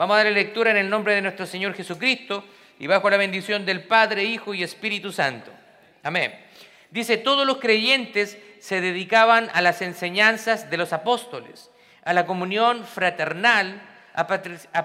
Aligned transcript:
Vamos 0.00 0.14
a 0.14 0.24
darle 0.24 0.32
lectura 0.32 0.70
en 0.70 0.78
el 0.78 0.88
nombre 0.88 1.14
de 1.14 1.20
nuestro 1.20 1.44
Señor 1.44 1.74
Jesucristo 1.74 2.42
y 2.78 2.86
bajo 2.86 3.10
la 3.10 3.18
bendición 3.18 3.66
del 3.66 3.82
Padre, 3.82 4.24
Hijo 4.24 4.54
y 4.54 4.62
Espíritu 4.62 5.12
Santo. 5.12 5.50
Amén. 6.02 6.34
Dice, 6.90 7.18
todos 7.18 7.46
los 7.46 7.58
creyentes 7.58 8.38
se 8.60 8.80
dedicaban 8.80 9.50
a 9.52 9.60
las 9.60 9.82
enseñanzas 9.82 10.70
de 10.70 10.78
los 10.78 10.94
apóstoles, 10.94 11.70
a 12.02 12.14
la 12.14 12.24
comunión 12.24 12.86
fraternal, 12.86 13.82
a, 14.14 14.26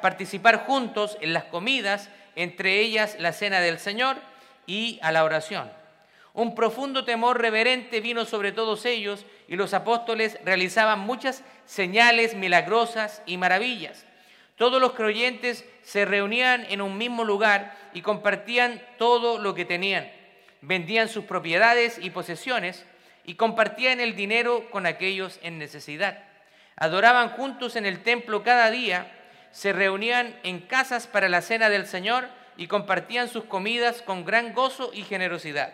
participar 0.02 0.66
juntos 0.66 1.18
en 1.22 1.32
las 1.32 1.46
comidas, 1.46 2.10
entre 2.36 2.82
ellas 2.82 3.16
la 3.18 3.32
cena 3.32 3.62
del 3.62 3.80
Señor 3.80 4.18
y 4.68 5.00
a 5.02 5.14
la 5.14 5.24
oración. 5.24 5.72
Un 6.34 6.56
profundo 6.56 7.06
temor 7.06 7.40
reverente 7.40 8.02
vino 8.02 8.26
sobre 8.26 8.52
todos 8.52 8.86
ellos 8.86 9.26
y 9.48 9.56
los 9.56 9.74
apóstoles 9.74 10.38
realizaban 10.44 11.00
muchas 11.00 11.42
señales 11.66 12.36
milagrosas 12.36 13.22
y 13.26 13.38
maravillas. 13.38 14.05
Todos 14.56 14.82
los 14.82 14.94
creyentes 14.94 15.66
se 15.84 16.06
reunían 16.06 16.66
en 16.70 16.82
un 16.82 16.98
mismo 16.98 17.24
lugar 17.24 17.78
y 17.94 18.02
compartían 18.02 18.82
todo 18.98 19.38
lo 19.38 19.54
que 19.54 19.66
tenían. 19.66 20.10
Vendían 20.62 21.10
sus 21.10 21.26
propiedades 21.26 22.00
y 22.02 22.10
posesiones 22.10 22.86
y 23.26 23.36
compartían 23.36 24.00
el 24.00 24.16
dinero 24.16 24.70
con 24.72 24.86
aquellos 24.86 25.40
en 25.42 25.58
necesidad. 25.58 26.24
Adoraban 26.78 27.30
juntos 27.30 27.76
en 27.76 27.86
el 27.86 28.04
templo 28.04 28.44
cada 28.44 28.72
día, 28.72 29.12
se 29.52 29.74
reunían 29.74 30.38
en 30.44 30.60
casas 30.60 31.08
para 31.08 31.30
la 31.30 31.42
cena 31.42 31.70
del 31.70 31.86
Señor 31.86 32.28
y 32.58 32.68
compartían 32.68 33.28
sus 33.28 33.46
comidas 33.46 34.02
con 34.02 34.26
gran 34.26 34.54
gozo 34.54 34.92
y 34.94 35.04
generosidad. 35.04 35.74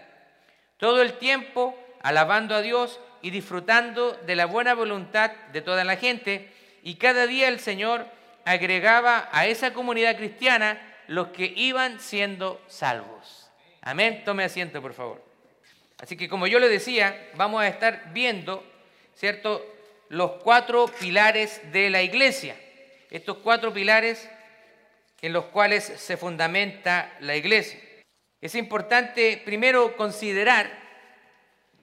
Todo 0.78 1.02
el 1.02 1.14
tiempo 1.14 1.78
alabando 2.02 2.56
a 2.56 2.62
Dios 2.62 3.00
y 3.22 3.30
disfrutando 3.30 4.14
de 4.14 4.36
la 4.36 4.46
buena 4.46 4.74
voluntad 4.74 5.32
de 5.54 5.62
toda 5.62 5.84
la 5.84 5.96
gente. 5.96 6.52
Y 6.84 6.96
cada 6.96 7.28
día 7.28 7.48
el 7.48 7.60
Señor 7.60 8.08
agregaba 8.46 9.30
a 9.32 9.48
esa 9.48 9.74
comunidad 9.74 10.18
cristiana 10.18 10.82
los 11.08 11.30
que 11.30 11.54
iban 11.56 12.00
siendo 12.00 12.62
salvos. 12.68 13.50
Amén. 13.82 14.24
Tome 14.24 14.44
asiento, 14.44 14.82
por 14.82 14.94
favor. 14.94 15.24
Así 16.00 16.18
que 16.18 16.30
como 16.30 16.48
yo 16.48 16.60
le 16.60 16.70
decía, 16.70 17.30
vamos 17.36 17.62
a 17.62 17.68
estar 17.68 18.12
viendo, 18.14 18.64
¿cierto?, 19.16 19.66
los 20.10 20.32
cuatro 20.44 20.88
pilares 21.00 21.62
de 21.72 21.90
la 21.90 22.02
iglesia. 22.02 22.56
Estos 23.10 23.38
cuatro 23.38 23.74
pilares 23.74 24.30
en 25.22 25.34
los 25.34 25.46
cuales 25.46 25.84
se 25.84 26.18
fundamenta 26.18 27.14
la 27.22 27.36
iglesia. 27.36 27.80
Es 28.42 28.56
importante 28.56 29.42
primero 29.46 29.96
considerar 29.96 30.70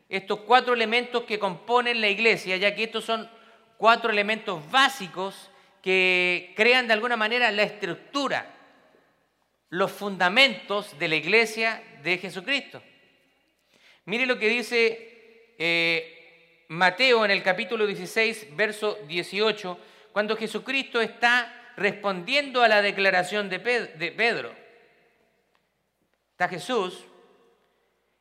estos 0.09 0.41
cuatro 0.41 0.75
elementos 0.75 1.25
que 1.25 1.39
componen 1.39 2.01
la 2.01 2.09
iglesia, 2.09 2.57
ya 2.57 2.75
que 2.75 2.85
estos 2.85 3.05
son 3.05 3.31
cuatro 3.77 4.11
elementos 4.11 4.69
básicos 4.71 5.51
que 5.89 6.53
crean 6.55 6.87
de 6.87 6.93
alguna 6.93 7.17
manera 7.17 7.51
la 7.51 7.63
estructura, 7.63 8.45
los 9.71 9.91
fundamentos 9.91 10.99
de 10.99 11.09
la 11.09 11.17
iglesia 11.17 11.83
de 12.03 12.19
Jesucristo. 12.19 12.83
Mire 14.05 14.27
lo 14.27 14.39
que 14.39 14.51
dice 14.51 15.55
eh, 15.59 16.67
Mateo 16.69 17.25
en 17.25 17.31
el 17.31 17.43
capítulo 17.43 17.87
16, 17.87 18.55
verso 18.55 18.99
18, 19.09 19.79
cuando 20.13 20.37
Jesucristo 20.37 21.01
está 21.01 21.73
respondiendo 21.79 22.63
a 22.63 22.69
la 22.69 22.83
declaración 22.83 23.49
de 23.49 23.59
Pedro. 23.59 24.55
Está 26.33 26.49
Jesús 26.51 27.03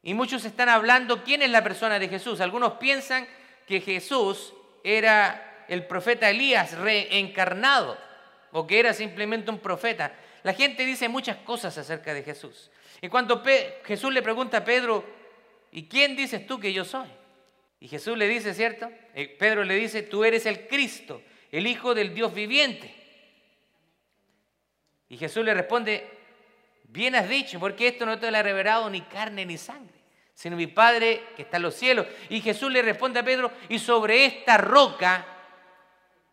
y 0.01 0.13
muchos 0.13 0.45
están 0.45 0.69
hablando 0.69 1.21
quién 1.25 1.41
es 1.41 1.49
la 1.49 1.65
persona 1.65 1.99
de 1.99 2.07
Jesús. 2.07 2.39
Algunos 2.39 2.75
piensan 2.75 3.27
que 3.67 3.81
Jesús 3.81 4.53
era 4.85 5.46
el 5.67 5.85
profeta 5.85 6.29
Elías 6.29 6.77
reencarnado 6.77 7.97
o 8.51 8.65
que 8.65 8.79
era 8.79 8.93
simplemente 8.93 9.51
un 9.51 9.59
profeta. 9.59 10.13
La 10.43 10.53
gente 10.53 10.85
dice 10.85 11.09
muchas 11.09 11.37
cosas 11.37 11.77
acerca 11.77 12.13
de 12.13 12.23
Jesús. 12.23 12.71
Y 13.01 13.09
cuando 13.09 13.43
Jesús 13.85 14.13
le 14.13 14.21
pregunta 14.21 14.57
a 14.57 14.65
Pedro, 14.65 15.05
¿y 15.71 15.87
quién 15.87 16.15
dices 16.15 16.47
tú 16.47 16.59
que 16.59 16.73
yo 16.73 16.85
soy? 16.85 17.07
Y 17.79 17.87
Jesús 17.87 18.17
le 18.17 18.27
dice, 18.27 18.53
¿cierto? 18.53 18.89
Eh, 19.13 19.35
Pedro 19.37 19.63
le 19.63 19.75
dice, 19.75 20.01
tú 20.01 20.23
eres 20.23 20.45
el 20.45 20.67
Cristo, 20.67 21.21
el 21.51 21.67
Hijo 21.67 21.93
del 21.93 22.13
Dios 22.13 22.33
viviente. 22.33 22.93
Y 25.09 25.17
Jesús 25.17 25.45
le 25.45 25.53
responde, 25.53 26.09
bien 26.85 27.15
has 27.15 27.29
dicho, 27.29 27.59
porque 27.59 27.89
esto 27.89 28.05
no 28.05 28.17
te 28.17 28.31
lo 28.31 28.37
ha 28.37 28.43
revelado 28.43 28.89
ni 28.89 29.01
carne 29.01 29.45
ni 29.45 29.57
sangre, 29.57 29.97
sino 30.33 30.57
mi 30.57 30.67
Padre 30.67 31.23
que 31.35 31.43
está 31.43 31.57
en 31.57 31.63
los 31.63 31.75
cielos. 31.75 32.07
Y 32.29 32.41
Jesús 32.41 32.71
le 32.71 32.81
responde 32.81 33.19
a 33.19 33.23
Pedro, 33.23 33.51
y 33.69 33.77
sobre 33.77 34.25
esta 34.25 34.57
roca 34.57 35.36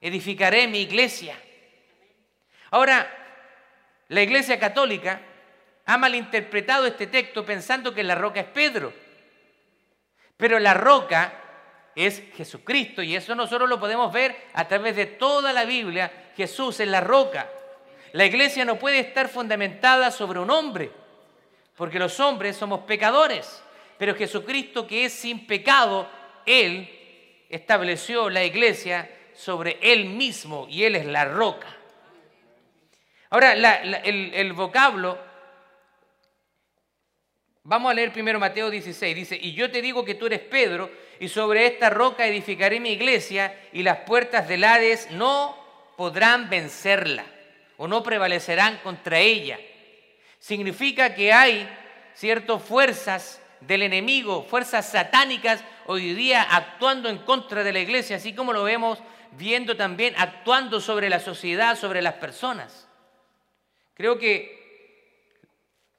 edificaré 0.05 0.69
mi 0.69 0.81
iglesia. 0.81 1.35
Ahora, 2.71 3.11
la 4.09 4.21
iglesia 4.21 4.59
católica 4.59 5.19
ha 5.87 5.97
malinterpretado 5.97 6.87
este 6.87 7.07
texto 7.07 7.43
pensando 7.43 7.95
que 7.95 8.05
la 8.05 8.15
roca 8.15 8.41
es 8.41 8.47
Pedro. 8.47 8.93
Pero 10.37 10.59
la 10.59 10.75
roca 10.75 11.33
es 11.97 12.23
Jesucristo 12.37 13.03
y 13.03 13.17
eso 13.17 13.35
nosotros 13.35 13.67
lo 13.67 13.81
podemos 13.81 14.13
ver 14.13 14.37
a 14.53 14.69
través 14.69 14.95
de 14.95 15.07
toda 15.07 15.55
la 15.55 15.65
Biblia. 15.65 16.13
Jesús 16.37 16.81
es 16.81 16.89
la 16.89 17.01
roca. 17.01 17.49
La 18.13 18.27
iglesia 18.27 18.67
no 18.67 18.79
puede 18.79 18.99
estar 18.99 19.31
fundamentada 19.31 20.11
sobre 20.11 20.39
un 20.39 20.51
hombre, 20.51 20.91
porque 21.79 21.99
los 21.99 22.21
hombres 22.21 22.59
somos 22.59 22.81
pecadores. 22.81 23.63
Pero 23.97 24.15
Jesucristo, 24.15 24.87
que 24.87 25.07
es 25.07 25.15
sin 25.15 25.47
pecado, 25.47 26.11
Él 26.45 26.91
estableció 27.49 28.29
la 28.29 28.45
iglesia 28.45 29.09
sobre 29.35 29.79
Él 29.81 30.07
mismo 30.07 30.67
y 30.69 30.85
Él 30.85 30.97
es 30.97 31.07
la 31.07 31.25
roca. 31.25 31.69
Ahora, 33.31 33.53
el, 33.53 34.53
vocablo, 34.53 35.19
vamos 37.65 37.91
a 37.91 37.95
leer 37.95 38.13
primero 38.13 38.39
Mateo 38.39 38.71
16, 38.71 39.17
dice, 39.17 39.37
y 39.41 39.55
yo 39.55 39.71
te 39.73 39.83
digo 39.83 40.05
que 40.05 40.15
tú 40.15 40.27
eres 40.27 40.39
Pedro, 40.39 40.89
y 41.19 41.29
sobre 41.29 41.67
esta 41.67 41.91
roca 41.91 42.27
edificaré 42.27 42.79
mi 42.79 42.91
iglesia, 42.91 43.61
y 43.73 43.83
las 43.83 43.99
puertas 44.01 44.47
del 44.47 44.63
Hades 44.63 45.11
no 45.11 45.57
podrán 45.97 46.49
vencerla, 46.49 47.25
o 47.77 47.89
no 47.89 48.05
prevalecerán 48.05 48.79
contra 48.85 49.19
ella. 49.19 49.59
Significa 50.39 51.15
que 51.17 51.33
hay 51.33 51.69
ciertas 52.15 52.63
fuerzas 52.63 53.43
del 53.63 53.83
enemigo, 53.83 54.45
fuerzas 54.45 54.91
satánicas 54.91 55.65
hoy 55.87 56.15
día 56.15 56.43
actuando 56.43 57.09
en 57.09 57.19
contra 57.19 57.65
de 57.65 57.73
la 57.73 57.81
iglesia, 57.81 58.17
así 58.17 58.33
como 58.33 58.53
lo 58.53 58.63
vemos 58.63 59.01
viendo 59.37 59.77
también, 59.77 60.15
actuando 60.17 60.81
sobre 60.81 61.09
la 61.09 61.21
sociedad, 61.21 61.77
sobre 61.77 62.03
las 62.03 62.15
personas. 62.15 62.89
Creo 63.95 64.19
que 64.19 65.41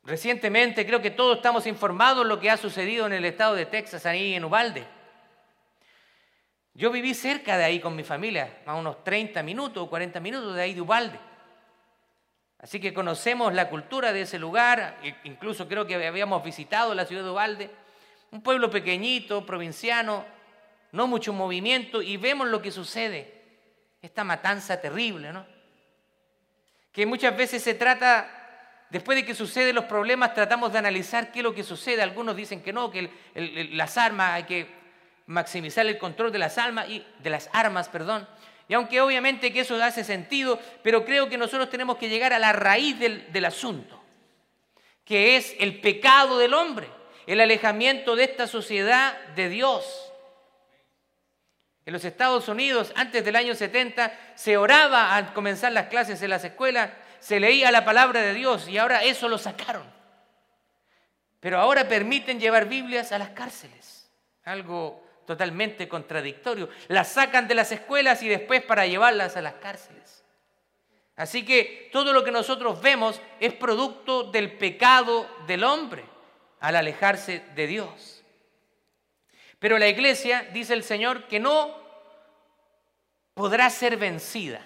recientemente, 0.04 0.86
creo 0.86 1.02
que 1.02 1.12
todos 1.12 1.38
estamos 1.38 1.68
informados 1.68 2.24
de 2.24 2.30
lo 2.30 2.40
que 2.40 2.50
ha 2.50 2.58
sucedido 2.58 3.06
en 3.06 3.14
el 3.14 3.26
estado 3.26 3.56
de 3.56 3.66
Texas, 3.66 4.06
ahí 4.06 4.36
en 4.36 4.46
Ubalde. 4.46 4.86
Yo 6.74 6.92
viví 6.92 7.14
cerca 7.14 7.58
de 7.58 7.64
ahí 7.64 7.80
con 7.80 7.96
mi 7.96 8.04
familia, 8.04 8.62
a 8.66 8.76
unos 8.76 9.04
30 9.04 9.42
minutos 9.44 9.82
o 9.82 9.90
40 9.90 10.20
minutos 10.20 10.56
de 10.56 10.62
ahí 10.62 10.74
de 10.74 10.82
Ubalde. 10.82 11.20
Así 12.60 12.80
que 12.80 12.94
conocemos 12.94 13.54
la 13.54 13.70
cultura 13.70 14.12
de 14.12 14.22
ese 14.22 14.40
lugar, 14.40 15.00
incluso 15.24 15.68
creo 15.68 15.86
que 15.86 16.06
habíamos 16.06 16.44
visitado 16.44 16.94
la 16.94 17.06
ciudad 17.06 17.24
de 17.24 17.30
Ubalde, 17.30 17.70
un 18.32 18.42
pueblo 18.42 18.70
pequeñito, 18.70 19.46
provinciano, 19.46 20.26
no 20.96 21.08
mucho 21.08 21.34
movimiento 21.34 22.02
y 22.02 22.18
vemos 22.18 22.48
lo 22.48 22.62
que 22.62 22.72
sucede, 22.72 23.36
esta 24.02 24.24
matanza 24.24 24.80
terrible, 24.80 25.34
¿no? 25.34 25.46
Que 26.92 27.06
muchas 27.06 27.36
veces 27.36 27.62
se 27.62 27.74
trata, 27.74 28.88
después 28.90 29.18
de 29.18 29.26
que 29.26 29.36
suceden 29.36 29.76
los 29.76 29.86
problemas, 29.86 30.34
tratamos 30.34 30.72
de 30.72 30.80
analizar 30.80 31.32
qué 31.32 31.40
es 31.40 31.44
lo 31.44 31.54
que 31.54 31.64
sucede. 31.64 32.02
Algunos 32.02 32.36
dicen 32.36 32.64
que 32.64 32.72
no, 32.72 32.90
que 32.90 33.10
las 33.74 33.98
armas, 33.98 34.32
hay 34.32 34.44
que 34.44 34.68
maximizar 35.26 35.86
el 35.86 35.98
control 35.98 36.32
de 36.32 36.40
las, 36.40 36.58
armas 36.58 36.88
y, 36.88 37.06
de 37.20 37.30
las 37.30 37.50
armas, 37.52 37.90
perdón. 37.90 38.28
Y 38.70 38.74
aunque 38.74 39.02
obviamente 39.02 39.52
que 39.52 39.60
eso 39.60 39.76
hace 39.84 40.04
sentido, 40.04 40.60
pero 40.82 41.04
creo 41.04 41.28
que 41.28 41.38
nosotros 41.38 41.70
tenemos 41.70 41.98
que 41.98 42.08
llegar 42.10 42.32
a 42.32 42.40
la 42.40 42.54
raíz 42.54 42.98
del, 42.98 43.32
del 43.34 43.46
asunto, 43.46 44.02
que 45.04 45.36
es 45.36 45.56
el 45.60 45.82
pecado 45.82 46.38
del 46.38 46.54
hombre, 46.54 46.88
el 47.28 47.42
alejamiento 47.42 48.16
de 48.16 48.24
esta 48.24 48.48
sociedad 48.48 49.20
de 49.36 49.50
Dios. 49.50 50.14
En 51.86 51.94
los 51.94 52.04
Estados 52.04 52.48
Unidos, 52.48 52.92
antes 52.96 53.24
del 53.24 53.36
año 53.36 53.54
70, 53.54 54.12
se 54.36 54.58
oraba 54.58 55.16
al 55.16 55.34
comenzar 55.34 55.72
las 55.72 55.88
clases 55.88 56.22
en 56.22 56.32
las 56.32 56.44
escuelas, 56.44 56.90
se 57.20 57.40
leía 57.40 57.72
la 57.72 57.86
palabra 57.86 58.22
de 58.22 58.34
Dios 58.34 58.68
y 58.68 58.78
ahora 58.78 59.04
eso 59.04 59.28
lo 59.28 59.38
sacaron. 59.38 59.86
Pero 61.40 61.60
ahora 61.60 61.88
permiten 61.88 62.40
llevar 62.40 62.68
Biblias 62.68 63.12
a 63.12 63.20
las 63.20 63.30
cárceles. 63.30 64.10
Algo 64.46 65.04
totalmente 65.28 65.88
contradictorio. 65.88 66.70
Las 66.88 67.10
sacan 67.10 67.48
de 67.48 67.56
las 67.56 67.72
escuelas 67.72 68.24
y 68.24 68.30
después 68.30 68.64
para 68.64 68.88
llevarlas 68.88 69.38
a 69.38 69.42
las 69.42 69.54
cárceles. 69.56 70.24
Así 71.16 71.46
que 71.46 71.90
todo 71.94 72.14
lo 72.14 72.24
que 72.24 72.32
nosotros 72.32 72.82
vemos 72.82 73.22
es 73.40 73.54
producto 73.54 74.24
del 74.24 74.58
pecado 74.58 75.28
del 75.48 75.64
hombre 75.64 76.04
al 76.60 76.76
alejarse 76.76 77.44
de 77.56 77.68
Dios. 77.68 78.15
Pero 79.60 79.78
la 79.78 79.88
iglesia, 79.88 80.48
dice 80.54 80.74
el 80.74 80.84
Señor, 80.84 81.28
que 81.28 81.40
no 81.40 81.76
podrá 83.34 83.70
ser 83.70 83.98
vencida. 83.98 84.62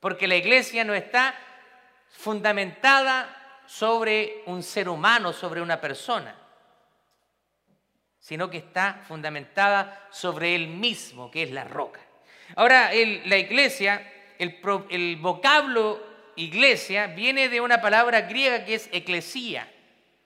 Porque 0.00 0.26
la 0.26 0.36
iglesia 0.36 0.84
no 0.84 0.94
está 0.94 1.34
fundamentada 2.08 3.36
sobre 3.66 4.42
un 4.46 4.62
ser 4.62 4.88
humano, 4.88 5.32
sobre 5.32 5.60
una 5.60 5.80
persona, 5.80 6.34
sino 8.18 8.50
que 8.50 8.58
está 8.58 9.02
fundamentada 9.06 10.08
sobre 10.10 10.54
él 10.54 10.68
mismo, 10.68 11.30
que 11.30 11.44
es 11.44 11.50
la 11.50 11.64
roca. 11.64 12.00
Ahora, 12.56 12.90
la 13.26 13.36
iglesia, 13.36 14.12
el, 14.38 15.16
vocablo 15.16 16.02
iglesia 16.36 17.06
viene 17.08 17.48
de 17.48 17.60
una 17.60 17.80
palabra 17.80 18.22
griega 18.22 18.64
que 18.64 18.74
es 18.74 18.88
eclesía. 18.92 19.70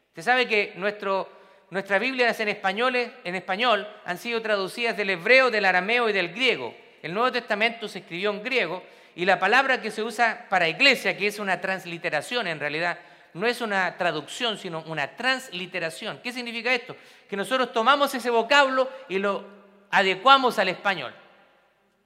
Usted 0.09 0.23
sabe 0.23 0.49
que 0.49 0.73
nuestro, 0.77 1.29
nuestras 1.75 2.01
Biblias 2.01 2.39
en 2.39 2.49
español, 2.49 2.95
en 2.95 3.35
español 3.35 3.89
han 4.05 4.17
sido 4.17 4.41
traducidas 4.41 4.97
del 4.97 5.11
hebreo, 5.11 5.51
del 5.51 5.65
arameo 5.65 6.09
y 6.09 6.13
del 6.13 6.29
griego. 6.33 6.73
El 7.03 7.13
Nuevo 7.13 7.33
Testamento 7.33 7.89
se 7.89 7.99
escribió 7.99 8.31
en 8.31 8.45
griego 8.45 8.81
y 9.17 9.25
la 9.25 9.41
palabra 9.41 9.83
que 9.83 9.91
se 9.91 10.01
usa 10.01 10.47
para 10.49 10.69
iglesia, 10.69 11.17
que 11.17 11.27
es 11.27 11.41
una 11.41 11.61
transliteración 11.61 12.47
en 12.47 12.61
realidad, 12.61 13.01
no 13.33 13.49
es 13.49 13.61
una 13.61 13.97
traducción, 13.97 14.57
sino 14.57 14.85
una 14.87 15.17
transliteración. 15.17 16.21
¿Qué 16.23 16.33
significa 16.33 16.73
esto? 16.73 16.95
Que 17.29 17.37
nosotros 17.37 17.73
tomamos 17.73 18.15
ese 18.15 18.31
vocablo 18.31 18.89
y 19.09 19.19
lo 19.19 19.45
adecuamos 19.91 20.61
al 20.61 20.69
español. 20.69 21.13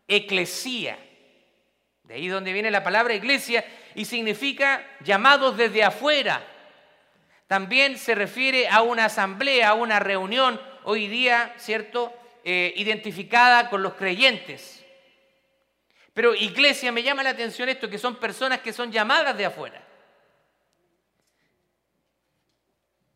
Eclesía. 0.08 0.98
De 2.04 2.14
ahí 2.14 2.28
donde 2.28 2.54
viene 2.54 2.70
la 2.70 2.82
palabra 2.82 3.12
iglesia 3.12 3.66
y 3.94 4.06
significa 4.06 4.82
llamados 5.04 5.58
desde 5.58 5.84
afuera. 5.84 6.42
También 7.48 7.96
se 7.96 8.14
refiere 8.14 8.68
a 8.68 8.82
una 8.82 9.06
asamblea, 9.06 9.70
a 9.70 9.74
una 9.74 9.98
reunión 9.98 10.60
hoy 10.84 11.08
día, 11.08 11.54
¿cierto? 11.56 12.12
Eh, 12.44 12.74
identificada 12.76 13.70
con 13.70 13.82
los 13.82 13.94
creyentes. 13.94 14.84
Pero 16.12 16.34
iglesia, 16.34 16.92
me 16.92 17.02
llama 17.02 17.22
la 17.22 17.30
atención 17.30 17.70
esto, 17.70 17.88
que 17.88 17.96
son 17.96 18.16
personas 18.16 18.60
que 18.60 18.74
son 18.74 18.92
llamadas 18.92 19.36
de 19.36 19.46
afuera. 19.46 19.82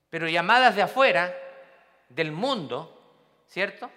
Pero 0.08 0.26
llamadas 0.28 0.76
de 0.76 0.82
afuera, 0.82 1.34
del 2.08 2.32
mundo, 2.32 3.02
¿cierto? 3.48 3.90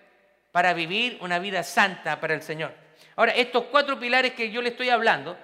Para 0.51 0.73
vivir 0.73 1.17
una 1.21 1.39
vida 1.39 1.63
santa 1.63 2.19
para 2.19 2.33
el 2.33 2.41
Señor. 2.41 2.73
Ahora, 3.15 3.31
estos 3.33 3.65
cuatro 3.71 3.97
pilares 3.97 4.33
que 4.33 4.51
yo 4.51 4.61
le 4.61 4.69
estoy 4.69 4.89
hablando 4.89 5.37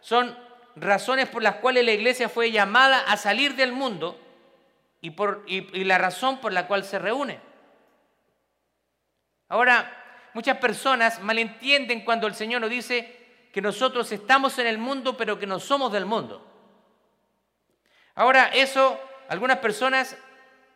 son 0.00 0.38
razones 0.74 1.28
por 1.28 1.42
las 1.42 1.56
cuales 1.56 1.84
la 1.84 1.92
iglesia 1.92 2.30
fue 2.30 2.50
llamada 2.50 3.00
a 3.00 3.18
salir 3.18 3.54
del 3.54 3.72
mundo 3.72 4.18
y, 5.00 5.10
por, 5.10 5.44
la 5.48 5.98
razón 5.98 6.40
por 6.40 6.52
la 6.52 6.66
cual 6.66 6.84
se 6.84 6.98
reúne. 6.98 7.40
Ahora, 9.48 10.30
muchas 10.34 10.58
personas 10.58 11.20
malentienden 11.22 12.04
cuando 12.04 12.26
el 12.26 12.34
Señor 12.34 12.60
nos 12.60 12.70
dice 12.70 13.48
que 13.52 13.62
nosotros 13.62 14.10
estamos 14.12 14.58
en 14.58 14.66
el 14.66 14.78
mundo, 14.78 15.16
pero 15.16 15.38
que 15.38 15.46
no 15.46 15.58
somos 15.58 15.92
del 15.92 16.04
mundo. 16.04 16.44
Ahora, 18.14 18.48
eso, 18.48 19.00
algunas 19.28 19.58
personas 19.58 20.16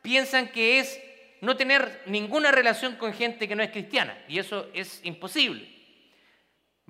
piensan 0.01 0.49
que 0.49 0.79
es 0.79 1.01
no 1.41 1.57
tener 1.57 2.03
ninguna 2.07 2.53
relación 2.53 2.97
con 2.97 3.13
gente 3.13 3.49
que 3.49 3.57
no 3.57 3.63
es 3.63 3.71
cristiana, 3.73 4.17
y 4.29 4.39
eso 4.39 4.69
es 4.73 5.01
imposible. 5.05 5.82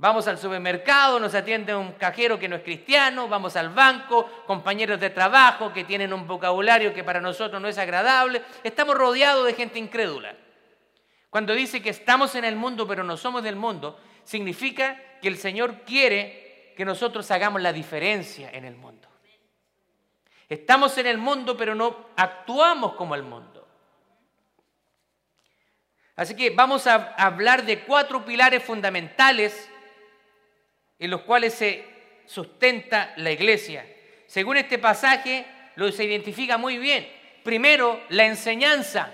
Vamos 0.02 0.26
al 0.26 0.36
supermercado, 0.36 1.20
nos 1.20 1.32
atiende 1.32 1.72
un 1.76 1.92
cajero 1.92 2.36
que 2.36 2.48
no 2.48 2.56
es 2.56 2.62
cristiano, 2.64 3.28
vamos 3.28 3.54
al 3.54 3.68
banco, 3.68 4.28
compañeros 4.48 4.98
de 4.98 5.10
trabajo 5.10 5.72
que 5.72 5.84
tienen 5.84 6.12
un 6.12 6.26
vocabulario 6.26 6.92
que 6.92 7.04
para 7.04 7.20
nosotros 7.20 7.62
no 7.62 7.68
es 7.68 7.78
agradable. 7.78 8.42
Estamos 8.64 8.96
rodeados 8.96 9.46
de 9.46 9.54
gente 9.54 9.78
incrédula. 9.78 10.34
Cuando 11.30 11.54
dice 11.54 11.80
que 11.80 11.90
estamos 11.90 12.34
en 12.34 12.44
el 12.44 12.56
mundo 12.56 12.84
pero 12.84 13.04
no 13.04 13.16
somos 13.16 13.44
del 13.44 13.54
mundo, 13.54 13.96
significa 14.24 15.00
que 15.20 15.28
el 15.28 15.38
Señor 15.38 15.82
quiere 15.82 16.74
que 16.76 16.84
nosotros 16.84 17.30
hagamos 17.30 17.62
la 17.62 17.72
diferencia 17.72 18.50
en 18.50 18.64
el 18.64 18.74
mundo. 18.74 19.06
Estamos 20.48 20.98
en 20.98 21.06
el 21.06 21.18
mundo 21.18 21.56
pero 21.56 21.76
no 21.76 22.08
actuamos 22.16 22.94
como 22.94 23.14
el 23.14 23.22
mundo. 23.22 23.68
Así 26.16 26.34
que 26.34 26.50
vamos 26.50 26.88
a 26.88 27.14
hablar 27.14 27.64
de 27.64 27.84
cuatro 27.84 28.24
pilares 28.24 28.64
fundamentales 28.64 29.68
en 31.02 31.10
los 31.10 31.22
cuales 31.22 31.52
se 31.54 31.84
sustenta 32.26 33.12
la 33.16 33.32
iglesia. 33.32 33.84
Según 34.28 34.56
este 34.56 34.78
pasaje, 34.78 35.44
lo 35.74 35.90
se 35.90 36.04
identifica 36.04 36.58
muy 36.58 36.78
bien. 36.78 37.10
Primero, 37.42 38.00
la 38.10 38.24
enseñanza. 38.24 39.12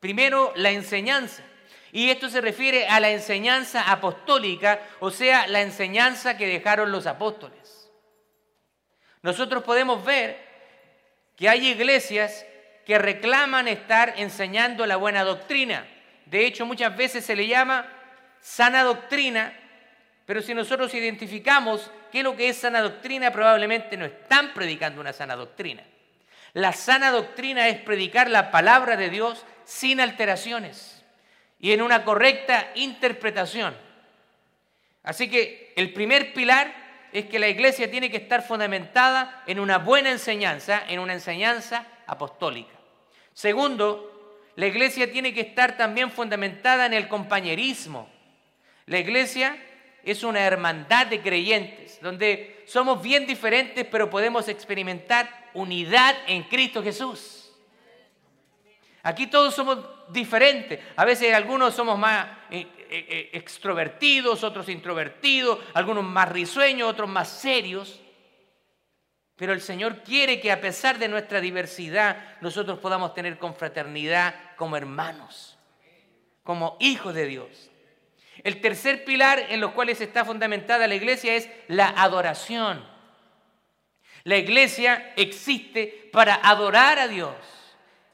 Primero, 0.00 0.52
la 0.56 0.70
enseñanza. 0.70 1.44
Y 1.92 2.10
esto 2.10 2.28
se 2.28 2.40
refiere 2.40 2.88
a 2.88 2.98
la 2.98 3.10
enseñanza 3.10 3.88
apostólica, 3.88 4.80
o 4.98 5.12
sea, 5.12 5.46
la 5.46 5.60
enseñanza 5.60 6.36
que 6.36 6.48
dejaron 6.48 6.90
los 6.90 7.06
apóstoles. 7.06 7.88
Nosotros 9.22 9.62
podemos 9.62 10.04
ver 10.04 10.44
que 11.36 11.48
hay 11.48 11.68
iglesias 11.68 12.44
que 12.84 12.98
reclaman 12.98 13.68
estar 13.68 14.14
enseñando 14.16 14.86
la 14.86 14.96
buena 14.96 15.22
doctrina. 15.22 15.86
De 16.26 16.46
hecho, 16.46 16.66
muchas 16.66 16.96
veces 16.96 17.24
se 17.24 17.36
le 17.36 17.46
llama 17.46 17.86
sana 18.40 18.82
doctrina 18.82 19.56
pero 20.28 20.42
si 20.42 20.52
nosotros 20.52 20.92
identificamos 20.92 21.90
qué 22.12 22.18
es 22.18 22.24
lo 22.24 22.36
que 22.36 22.50
es 22.50 22.58
sana 22.58 22.82
doctrina, 22.82 23.32
probablemente 23.32 23.96
no 23.96 24.04
están 24.04 24.52
predicando 24.52 25.00
una 25.00 25.14
sana 25.14 25.34
doctrina. 25.34 25.82
La 26.52 26.74
sana 26.74 27.10
doctrina 27.10 27.66
es 27.68 27.78
predicar 27.80 28.28
la 28.28 28.50
palabra 28.50 28.98
de 28.98 29.08
Dios 29.08 29.46
sin 29.64 30.02
alteraciones 30.02 31.02
y 31.58 31.72
en 31.72 31.80
una 31.80 32.04
correcta 32.04 32.72
interpretación. 32.74 33.74
Así 35.02 35.30
que 35.30 35.72
el 35.76 35.94
primer 35.94 36.34
pilar 36.34 36.74
es 37.10 37.24
que 37.24 37.38
la 37.38 37.48
iglesia 37.48 37.90
tiene 37.90 38.10
que 38.10 38.18
estar 38.18 38.42
fundamentada 38.42 39.42
en 39.46 39.58
una 39.58 39.78
buena 39.78 40.10
enseñanza, 40.10 40.84
en 40.88 40.98
una 40.98 41.14
enseñanza 41.14 41.86
apostólica. 42.06 42.74
Segundo, 43.32 44.36
la 44.56 44.66
iglesia 44.66 45.10
tiene 45.10 45.32
que 45.32 45.40
estar 45.40 45.78
también 45.78 46.12
fundamentada 46.12 46.84
en 46.84 46.92
el 46.92 47.08
compañerismo. 47.08 48.10
La 48.84 48.98
iglesia 48.98 49.56
es 50.12 50.22
una 50.22 50.40
hermandad 50.40 51.06
de 51.06 51.20
creyentes, 51.20 52.00
donde 52.00 52.62
somos 52.66 53.02
bien 53.02 53.26
diferentes, 53.26 53.86
pero 53.90 54.10
podemos 54.10 54.48
experimentar 54.48 55.50
unidad 55.54 56.16
en 56.26 56.44
Cristo 56.44 56.82
Jesús. 56.82 57.52
Aquí 59.02 59.26
todos 59.26 59.54
somos 59.54 59.78
diferentes. 60.10 60.80
A 60.96 61.04
veces 61.04 61.34
algunos 61.34 61.74
somos 61.74 61.98
más 61.98 62.26
eh, 62.50 62.66
eh, 62.90 63.06
eh, 63.08 63.30
extrovertidos, 63.32 64.44
otros 64.44 64.68
introvertidos, 64.68 65.58
algunos 65.74 66.04
más 66.04 66.28
risueños, 66.30 66.88
otros 66.88 67.08
más 67.08 67.28
serios. 67.28 68.00
Pero 69.36 69.52
el 69.52 69.60
Señor 69.60 70.02
quiere 70.02 70.40
que 70.40 70.50
a 70.50 70.60
pesar 70.60 70.98
de 70.98 71.08
nuestra 71.08 71.40
diversidad, 71.40 72.36
nosotros 72.40 72.80
podamos 72.80 73.14
tener 73.14 73.38
confraternidad 73.38 74.34
como 74.56 74.76
hermanos, 74.76 75.56
como 76.42 76.76
hijos 76.80 77.14
de 77.14 77.26
Dios. 77.26 77.67
El 78.44 78.60
tercer 78.60 79.04
pilar 79.04 79.46
en 79.48 79.60
los 79.60 79.72
cuales 79.72 80.00
está 80.00 80.24
fundamentada 80.24 80.86
la 80.86 80.94
iglesia 80.94 81.34
es 81.34 81.48
la 81.68 81.88
adoración. 81.88 82.84
La 84.24 84.36
iglesia 84.36 85.12
existe 85.16 86.10
para 86.12 86.34
adorar 86.34 86.98
a 86.98 87.08
Dios. 87.08 87.34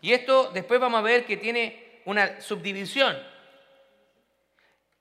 Y 0.00 0.12
esto 0.12 0.50
después 0.52 0.78
vamos 0.78 0.98
a 0.98 1.02
ver 1.02 1.24
que 1.24 1.36
tiene 1.36 2.02
una 2.04 2.40
subdivisión. 2.40 3.16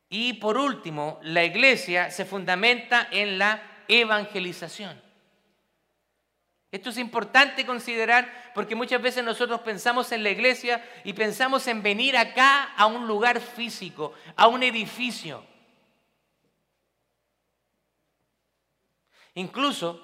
Y 0.10 0.34
por 0.34 0.58
último, 0.58 1.20
la 1.24 1.44
iglesia 1.44 2.10
se 2.10 2.26
fundamenta 2.26 3.10
en 3.12 3.38
la 3.38 3.62
evangelización. 3.88 5.03
Esto 6.74 6.90
es 6.90 6.98
importante 6.98 7.68
considerar 7.68 8.52
porque 8.56 8.74
muchas 8.74 9.00
veces 9.00 9.24
nosotros 9.24 9.62
pensamos 9.62 10.12
en 10.12 10.24
la 10.24 10.32
iglesia 10.32 10.84
y 11.04 11.14
pensamos 11.14 11.68
en 11.68 11.84
venir 11.84 12.18
acá 12.18 12.74
a 12.76 12.88
un 12.88 13.06
lugar 13.06 13.40
físico, 13.40 14.16
a 14.36 14.48
un 14.48 14.64
edificio. 14.64 15.46
Incluso 19.36 20.02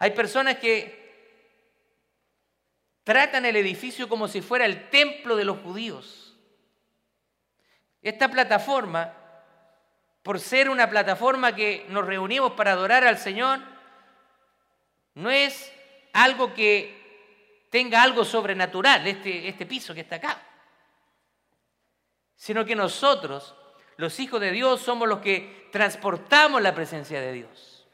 hay 0.00 0.10
personas 0.10 0.56
que 0.56 0.98
tratan 3.04 3.46
el 3.46 3.54
edificio 3.54 4.08
como 4.08 4.26
si 4.26 4.40
fuera 4.40 4.66
el 4.66 4.90
templo 4.90 5.36
de 5.36 5.44
los 5.44 5.60
judíos. 5.60 6.36
Esta 8.02 8.28
plataforma, 8.28 9.14
por 10.24 10.40
ser 10.40 10.68
una 10.68 10.90
plataforma 10.90 11.54
que 11.54 11.86
nos 11.90 12.04
reunimos 12.04 12.54
para 12.54 12.72
adorar 12.72 13.04
al 13.04 13.18
Señor, 13.18 13.60
no 15.14 15.30
es 15.30 15.77
algo 16.22 16.52
que 16.54 17.66
tenga 17.70 18.02
algo 18.02 18.24
sobrenatural, 18.24 19.06
este, 19.06 19.48
este 19.48 19.66
piso 19.66 19.94
que 19.94 20.00
está 20.00 20.16
acá. 20.16 20.42
Sino 22.36 22.64
que 22.64 22.74
nosotros, 22.74 23.54
los 23.96 24.18
hijos 24.20 24.40
de 24.40 24.52
Dios, 24.52 24.80
somos 24.80 25.08
los 25.08 25.18
que 25.20 25.68
transportamos 25.72 26.62
la 26.62 26.74
presencia 26.74 27.20
de 27.20 27.32
Dios. 27.32 27.86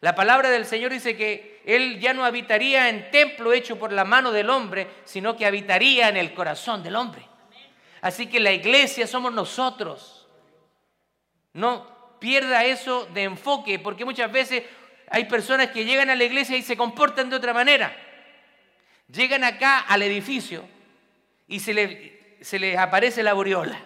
La 0.00 0.14
palabra 0.14 0.50
del 0.50 0.66
Señor 0.66 0.90
dice 0.90 1.16
que 1.16 1.62
Él 1.64 2.00
ya 2.00 2.12
no 2.12 2.24
habitaría 2.24 2.88
en 2.88 3.10
templo 3.10 3.52
hecho 3.52 3.78
por 3.78 3.92
la 3.92 4.04
mano 4.04 4.32
del 4.32 4.50
hombre, 4.50 4.88
sino 5.04 5.36
que 5.36 5.46
habitaría 5.46 6.08
en 6.08 6.16
el 6.16 6.34
corazón 6.34 6.82
del 6.82 6.96
hombre. 6.96 7.26
Así 8.00 8.26
que 8.26 8.40
la 8.40 8.50
iglesia 8.50 9.06
somos 9.06 9.32
nosotros. 9.32 10.26
No 11.52 12.18
pierda 12.18 12.64
eso 12.64 13.06
de 13.06 13.22
enfoque, 13.22 13.78
porque 13.78 14.04
muchas 14.04 14.30
veces 14.32 14.64
hay 15.12 15.26
personas 15.26 15.68
que 15.68 15.84
llegan 15.84 16.08
a 16.08 16.16
la 16.16 16.24
iglesia 16.24 16.56
y 16.56 16.62
se 16.62 16.74
comportan 16.74 17.28
de 17.28 17.36
otra 17.36 17.52
manera. 17.52 17.94
Llegan 19.08 19.44
acá 19.44 19.80
al 19.80 20.00
edificio 20.00 20.66
y 21.46 21.60
se 21.60 21.74
les, 21.74 22.78
aparece 22.78 23.22
la 23.22 23.32
aureola. 23.32 23.78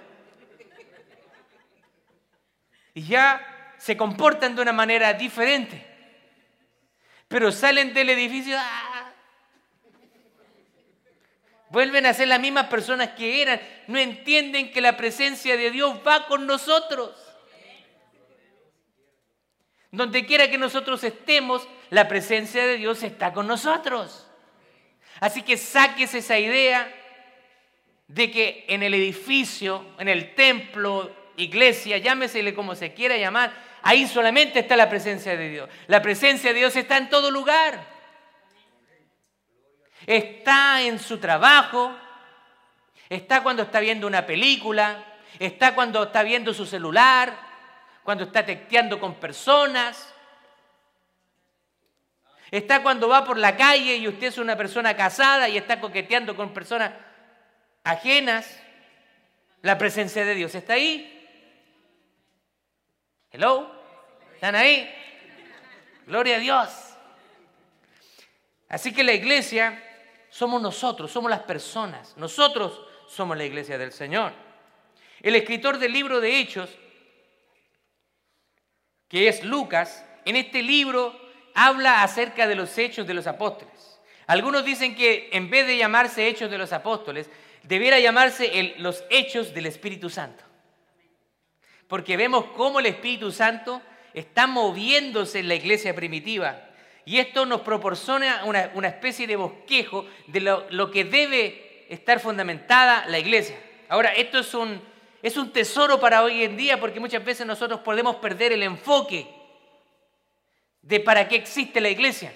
Y 2.95 3.03
ya 3.03 3.75
se 3.77 3.97
comportan 3.97 4.55
de 4.55 4.63
una 4.63 4.73
manera 4.73 5.15
diferente. 5.15 5.85
Pero 7.27 7.51
salen 7.51 7.93
del 7.93 8.11
edificio, 8.11 8.57
¡ah! 8.57 9.13
vuelven 11.71 12.07
a 12.07 12.15
ser 12.15 12.29
las 12.29 12.39
mismas 12.39 12.69
personas 12.69 13.09
que 13.11 13.43
eran. 13.43 13.61
No 13.89 13.99
entienden 13.99 14.71
que 14.71 14.81
la 14.81 14.97
presencia 14.97 15.57
de 15.57 15.73
Dios 15.73 15.99
va 16.07 16.29
con 16.29 16.47
nosotros. 16.47 17.26
Donde 19.91 20.27
quiera 20.27 20.51
que 20.51 20.59
nosotros 20.59 21.05
estemos, 21.05 21.67
la 21.91 22.09
presencia 22.09 22.67
de 22.67 22.77
Dios 22.77 23.03
está 23.03 23.33
con 23.33 23.47
nosotros. 23.47 24.27
Así 25.21 25.43
que 25.43 25.57
saques 25.57 26.15
esa 26.15 26.39
idea 26.39 26.93
de 28.09 28.31
que 28.31 28.65
en 28.69 28.83
el 28.83 28.95
edificio, 28.95 29.85
en 29.99 30.09
el 30.09 30.35
templo, 30.35 31.15
iglesia, 31.37 31.99
llámesele 31.99 32.55
como 32.55 32.75
se 32.75 32.95
quiera 32.95 33.17
llamar, 33.17 33.53
ahí 33.83 34.07
solamente 34.07 34.61
está 34.61 34.77
la 34.77 34.89
presencia 34.89 35.37
de 35.37 35.49
Dios. 35.49 35.71
La 35.87 36.03
presencia 36.03 36.53
de 36.53 36.59
Dios 36.59 36.77
está 36.77 36.97
en 36.99 37.09
todo 37.09 37.31
lugar. 37.31 37.97
Está 40.07 40.83
en 40.83 40.99
su 40.99 41.19
trabajo, 41.19 41.97
está 43.09 43.43
cuando 43.43 43.63
está 43.63 43.81
viendo 43.81 44.07
una 44.07 44.27
película, 44.27 45.05
está 45.39 45.75
cuando 45.75 46.05
está 46.05 46.23
viendo 46.23 46.55
su 46.55 46.65
celular, 46.65 47.46
cuando 48.07 48.23
está 48.23 48.47
texteando 48.47 49.01
con 49.01 49.17
personas. 49.17 50.15
Está 52.53 52.81
cuando 52.81 53.09
va 53.09 53.25
por 53.25 53.37
la 53.37 53.57
calle 53.57 53.97
y 53.97 54.07
usted 54.07 54.29
es 54.29 54.39
una 54.39 54.57
persona 54.57 54.97
casada 54.97 55.49
y 55.49 55.59
está 55.59 55.81
coqueteando 55.81 56.37
con 56.37 56.55
personas 56.55 56.93
ajenas. 57.83 58.63
La 59.61 59.77
presencia 59.77 60.25
de 60.25 60.37
Dios 60.37 60.55
está 60.55 60.75
ahí. 60.75 61.13
Hello. 63.33 63.75
¿Están 64.35 64.55
ahí? 64.55 64.89
Gloria 66.07 66.37
a 66.37 66.39
Dios. 66.39 66.71
Así 68.69 68.95
que 68.95 69.03
la 69.03 69.15
iglesia 69.15 69.83
somos 70.31 70.63
nosotros, 70.63 71.11
somos 71.11 71.29
las 71.29 71.41
personas. 71.41 72.17
Nosotros 72.17 72.81
somos 73.09 73.37
la 73.37 73.45
iglesia 73.45 73.77
del 73.77 73.91
Señor. 73.91 74.33
El 75.21 75.35
escritor 75.35 75.79
del 75.79 75.93
libro 75.93 76.21
de 76.21 76.39
Hechos 76.39 76.71
que 79.09 79.29
es 79.29 79.45
Lucas, 79.45 80.05
en 80.25 80.37
este 80.37 80.63
libro 80.63 81.19
habla 81.55 82.03
acerca 82.03 82.47
de 82.47 82.55
los 82.55 82.77
hechos 82.79 83.07
de 83.07 83.15
los 83.15 83.27
apóstoles. 83.27 84.01
Algunos 84.27 84.65
dicen 84.65 84.95
que 84.95 85.31
en 85.33 85.49
vez 85.51 85.67
de 85.67 85.77
llamarse 85.77 86.27
hechos 86.27 86.51
de 86.51 86.59
los 86.59 86.73
apóstoles, 86.73 87.31
debiera 87.63 88.01
llamarse 88.01 88.75
los 88.79 89.05
hechos 89.11 89.55
del 89.55 89.67
Espíritu 89.67 90.11
Santo. 90.11 90.45
Porque 91.89 92.17
vemos 92.17 92.47
cómo 92.57 92.81
el 92.81 92.87
Espíritu 92.87 93.31
Santo 93.31 93.81
está 94.13 94.47
moviéndose 94.47 95.39
en 95.39 95.49
la 95.49 95.55
iglesia 95.55 95.95
primitiva. 95.95 96.61
Y 97.05 97.19
esto 97.19 97.47
nos 97.47 97.61
proporciona 97.61 98.45
una, 98.45 98.89
especie 98.89 99.29
de 99.29 99.37
bosquejo 99.37 100.07
de 100.27 100.41
lo, 100.41 100.67
lo 100.71 100.91
que 100.91 101.05
debe 101.05 101.87
estar 101.89 102.19
fundamentada 102.19 103.07
la 103.07 103.21
iglesia. 103.21 103.57
Ahora, 103.89 104.13
esto 104.13 104.41
es 104.41 104.53
un, 104.55 104.83
es 105.27 105.37
un 105.37 105.53
tesoro 105.53 105.99
para 105.99 106.23
hoy 106.23 106.45
en 106.45 106.57
día 106.57 106.79
porque 106.79 107.01
muchas 107.01 107.25
veces 107.25 107.45
nosotros 107.45 107.81
podemos 107.81 108.15
perder 108.17 108.53
el 108.53 108.63
enfoque 108.63 109.27
de 110.83 111.01
para 111.01 111.27
qué 111.27 111.35
existe 111.35 111.81
la 111.81 111.89
iglesia. 111.89 112.33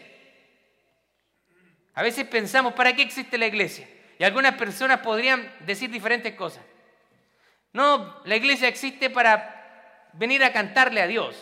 A 1.94 2.02
veces 2.02 2.26
pensamos, 2.26 2.72
¿para 2.72 2.92
qué 2.96 3.02
existe 3.02 3.38
la 3.38 3.46
iglesia? 3.46 3.88
Y 4.18 4.24
algunas 4.24 4.56
personas 4.56 4.98
podrían 5.02 5.54
decir 5.60 5.88
diferentes 5.88 6.34
cosas. 6.34 6.64
No, 7.72 8.20
la 8.24 8.34
iglesia 8.34 8.66
existe 8.66 9.08
para 9.08 10.08
venir 10.14 10.42
a 10.42 10.52
cantarle 10.52 11.00
a 11.00 11.06
Dios 11.06 11.36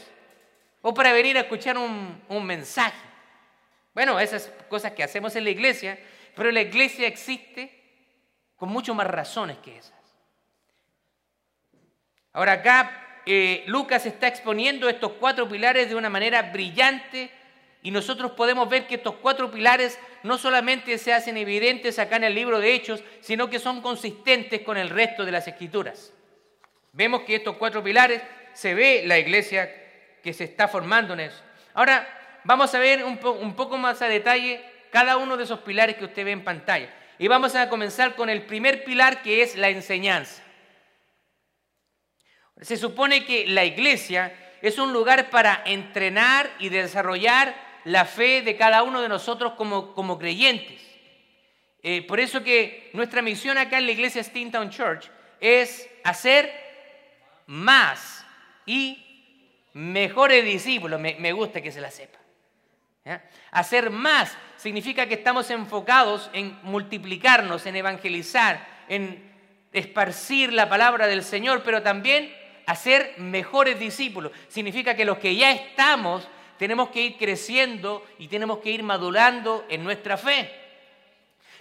o 0.82 0.92
para 0.92 1.14
venir 1.14 1.38
a 1.38 1.40
escuchar 1.40 1.78
un, 1.78 2.44
mensaje. 2.44 3.00
Bueno, 3.94 4.20
esas 4.20 4.52
cosas 4.68 4.92
que 4.92 5.02
hacemos 5.02 5.34
en 5.34 5.44
la 5.44 5.50
iglesia, 5.50 5.98
pero 6.36 6.50
la 6.50 6.60
iglesia 6.60 7.08
existe 7.08 7.72
con 8.54 8.68
mucho 8.68 8.94
más 8.94 9.06
razones 9.06 9.56
que 9.64 9.78
esas. 9.78 9.97
Ahora 12.32 12.52
acá 12.52 13.20
eh, 13.26 13.64
Lucas 13.66 14.06
está 14.06 14.26
exponiendo 14.26 14.88
estos 14.88 15.12
cuatro 15.12 15.48
pilares 15.48 15.88
de 15.88 15.94
una 15.94 16.08
manera 16.08 16.42
brillante 16.42 17.30
y 17.82 17.90
nosotros 17.90 18.32
podemos 18.32 18.68
ver 18.68 18.86
que 18.86 18.96
estos 18.96 19.16
cuatro 19.16 19.50
pilares 19.50 19.98
no 20.22 20.36
solamente 20.36 20.98
se 20.98 21.12
hacen 21.12 21.36
evidentes 21.36 21.98
acá 21.98 22.16
en 22.16 22.24
el 22.24 22.34
libro 22.34 22.58
de 22.58 22.74
Hechos, 22.74 23.04
sino 23.20 23.48
que 23.48 23.58
son 23.58 23.80
consistentes 23.80 24.62
con 24.62 24.76
el 24.76 24.90
resto 24.90 25.24
de 25.24 25.32
las 25.32 25.46
escrituras. 25.46 26.12
Vemos 26.92 27.22
que 27.22 27.36
estos 27.36 27.56
cuatro 27.56 27.82
pilares 27.82 28.22
se 28.52 28.74
ve 28.74 29.02
la 29.06 29.18
iglesia 29.18 29.70
que 30.22 30.32
se 30.32 30.44
está 30.44 30.66
formando 30.66 31.14
en 31.14 31.20
eso. 31.20 31.42
Ahora 31.74 32.40
vamos 32.44 32.74
a 32.74 32.78
ver 32.78 33.04
un, 33.04 33.18
un 33.40 33.54
poco 33.54 33.78
más 33.78 34.02
a 34.02 34.08
detalle 34.08 34.64
cada 34.90 35.16
uno 35.16 35.36
de 35.36 35.44
esos 35.44 35.60
pilares 35.60 35.96
que 35.96 36.06
usted 36.06 36.24
ve 36.24 36.32
en 36.32 36.44
pantalla. 36.44 36.92
Y 37.18 37.28
vamos 37.28 37.54
a 37.54 37.68
comenzar 37.68 38.16
con 38.16 38.30
el 38.30 38.42
primer 38.42 38.84
pilar 38.84 39.22
que 39.22 39.42
es 39.42 39.56
la 39.56 39.68
enseñanza. 39.68 40.42
Se 42.60 42.76
supone 42.76 43.24
que 43.24 43.46
la 43.46 43.64
iglesia 43.64 44.32
es 44.62 44.78
un 44.78 44.92
lugar 44.92 45.30
para 45.30 45.62
entrenar 45.64 46.50
y 46.58 46.68
desarrollar 46.68 47.54
la 47.84 48.04
fe 48.04 48.42
de 48.42 48.56
cada 48.56 48.82
uno 48.82 49.00
de 49.00 49.08
nosotros 49.08 49.52
como, 49.54 49.94
como 49.94 50.18
creyentes. 50.18 50.82
Eh, 51.82 52.02
por 52.02 52.18
eso 52.18 52.42
que 52.42 52.90
nuestra 52.92 53.22
misión 53.22 53.56
acá 53.56 53.78
en 53.78 53.86
la 53.86 53.92
iglesia 53.92 54.22
Steamtown 54.22 54.70
Church 54.70 55.10
es 55.40 55.88
hacer 56.02 56.52
más 57.46 58.26
y 58.66 59.04
mejores 59.72 60.44
discípulos. 60.44 61.00
Me, 61.00 61.32
gusta 61.32 61.60
que 61.60 61.72
se 61.72 61.80
la 61.80 61.90
sepa. 61.90 62.18
Hacer 63.52 63.88
más 63.88 64.36
significa 64.56 65.06
que 65.06 65.14
estamos 65.14 65.48
enfocados 65.50 66.28
en 66.34 66.58
multiplicarnos, 66.62 67.64
en 67.64 67.76
evangelizar, 67.76 68.66
en 68.88 69.32
esparcir 69.72 70.52
la 70.52 70.68
palabra 70.68 71.06
del 71.06 71.22
Señor, 71.22 71.62
pero 71.64 71.82
también 71.82 72.30
Hacer 72.68 73.14
mejores 73.16 73.80
discípulos. 73.80 74.30
Significa 74.48 74.94
que 74.94 75.06
los 75.06 75.16
que 75.16 75.34
ya 75.34 75.50
estamos 75.52 76.28
tenemos 76.58 76.90
que 76.90 77.00
ir 77.00 77.16
creciendo 77.16 78.04
y 78.18 78.28
tenemos 78.28 78.58
que 78.58 78.70
ir 78.70 78.82
madurando 78.82 79.64
en 79.70 79.82
nuestra 79.82 80.18
fe. 80.18 80.52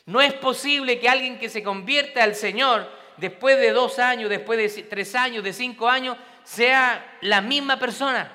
No 0.06 0.20
es 0.20 0.34
posible 0.34 1.00
que 1.00 1.08
alguien 1.08 1.40
que 1.40 1.48
se 1.48 1.64
convierta 1.64 2.24
al 2.24 2.36
Señor 2.36 2.92
después 3.16 3.58
de 3.58 3.72
dos 3.72 4.00
años, 4.00 4.30
después 4.30 4.76
de 4.76 4.84
tres 4.84 5.16
años, 5.16 5.46
de 5.46 5.54
cinco 5.54 5.88
años, 5.88 6.18
sea 6.44 7.18
la 7.22 7.40
misma 7.40 7.80
persona. 7.80 8.30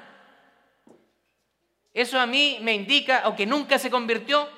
Eso 1.92 2.18
a 2.18 2.24
mí 2.24 2.56
me 2.62 2.72
indica 2.72 3.24
o 3.26 3.36
que 3.36 3.44
nunca 3.44 3.78
se 3.78 3.90
convirtió 3.90 4.48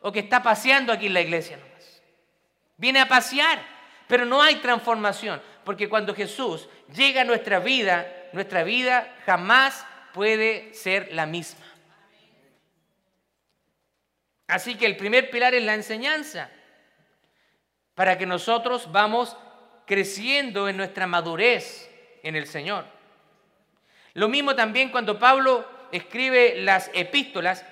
o 0.00 0.10
que 0.10 0.18
está 0.18 0.42
paseando 0.42 0.92
aquí 0.92 1.06
en 1.06 1.14
la 1.14 1.20
iglesia 1.20 1.56
nomás. 1.56 2.02
Viene 2.76 3.00
a 3.00 3.06
pasear, 3.06 3.64
pero 4.08 4.24
no 4.24 4.42
hay 4.42 4.56
transformación. 4.56 5.40
Porque 5.64 5.88
cuando 5.88 6.14
Jesús 6.14 6.68
llega 6.94 7.22
a 7.22 7.24
nuestra 7.24 7.58
vida, 7.58 8.06
nuestra 8.32 8.62
vida 8.64 9.16
jamás 9.24 9.86
puede 10.12 10.72
ser 10.74 11.12
la 11.12 11.26
misma. 11.26 11.64
Así 14.46 14.76
que 14.76 14.86
el 14.86 14.96
primer 14.96 15.30
pilar 15.30 15.54
es 15.54 15.64
la 15.64 15.74
enseñanza, 15.74 16.50
para 17.94 18.18
que 18.18 18.26
nosotros 18.26 18.92
vamos 18.92 19.36
creciendo 19.86 20.68
en 20.68 20.76
nuestra 20.76 21.06
madurez 21.06 21.90
en 22.22 22.36
el 22.36 22.46
Señor. 22.46 22.84
Lo 24.14 24.28
mismo 24.28 24.54
también 24.54 24.90
cuando 24.90 25.18
Pablo 25.18 25.66
escribe 25.92 26.60
las 26.60 26.90
epístolas, 26.94 27.64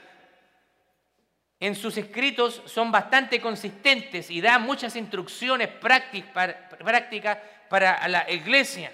en 1.61 1.77
sus 1.77 1.97
escritos 1.97 2.61
son 2.65 2.91
bastante 2.91 3.41
consistentes 3.41 4.31
y 4.31 4.41
da 4.41 4.59
muchas 4.59 4.97
instrucciones 4.97 5.69
prácticas 5.69 7.39
para 7.73 8.07
la 8.07 8.31
iglesia. 8.31 8.93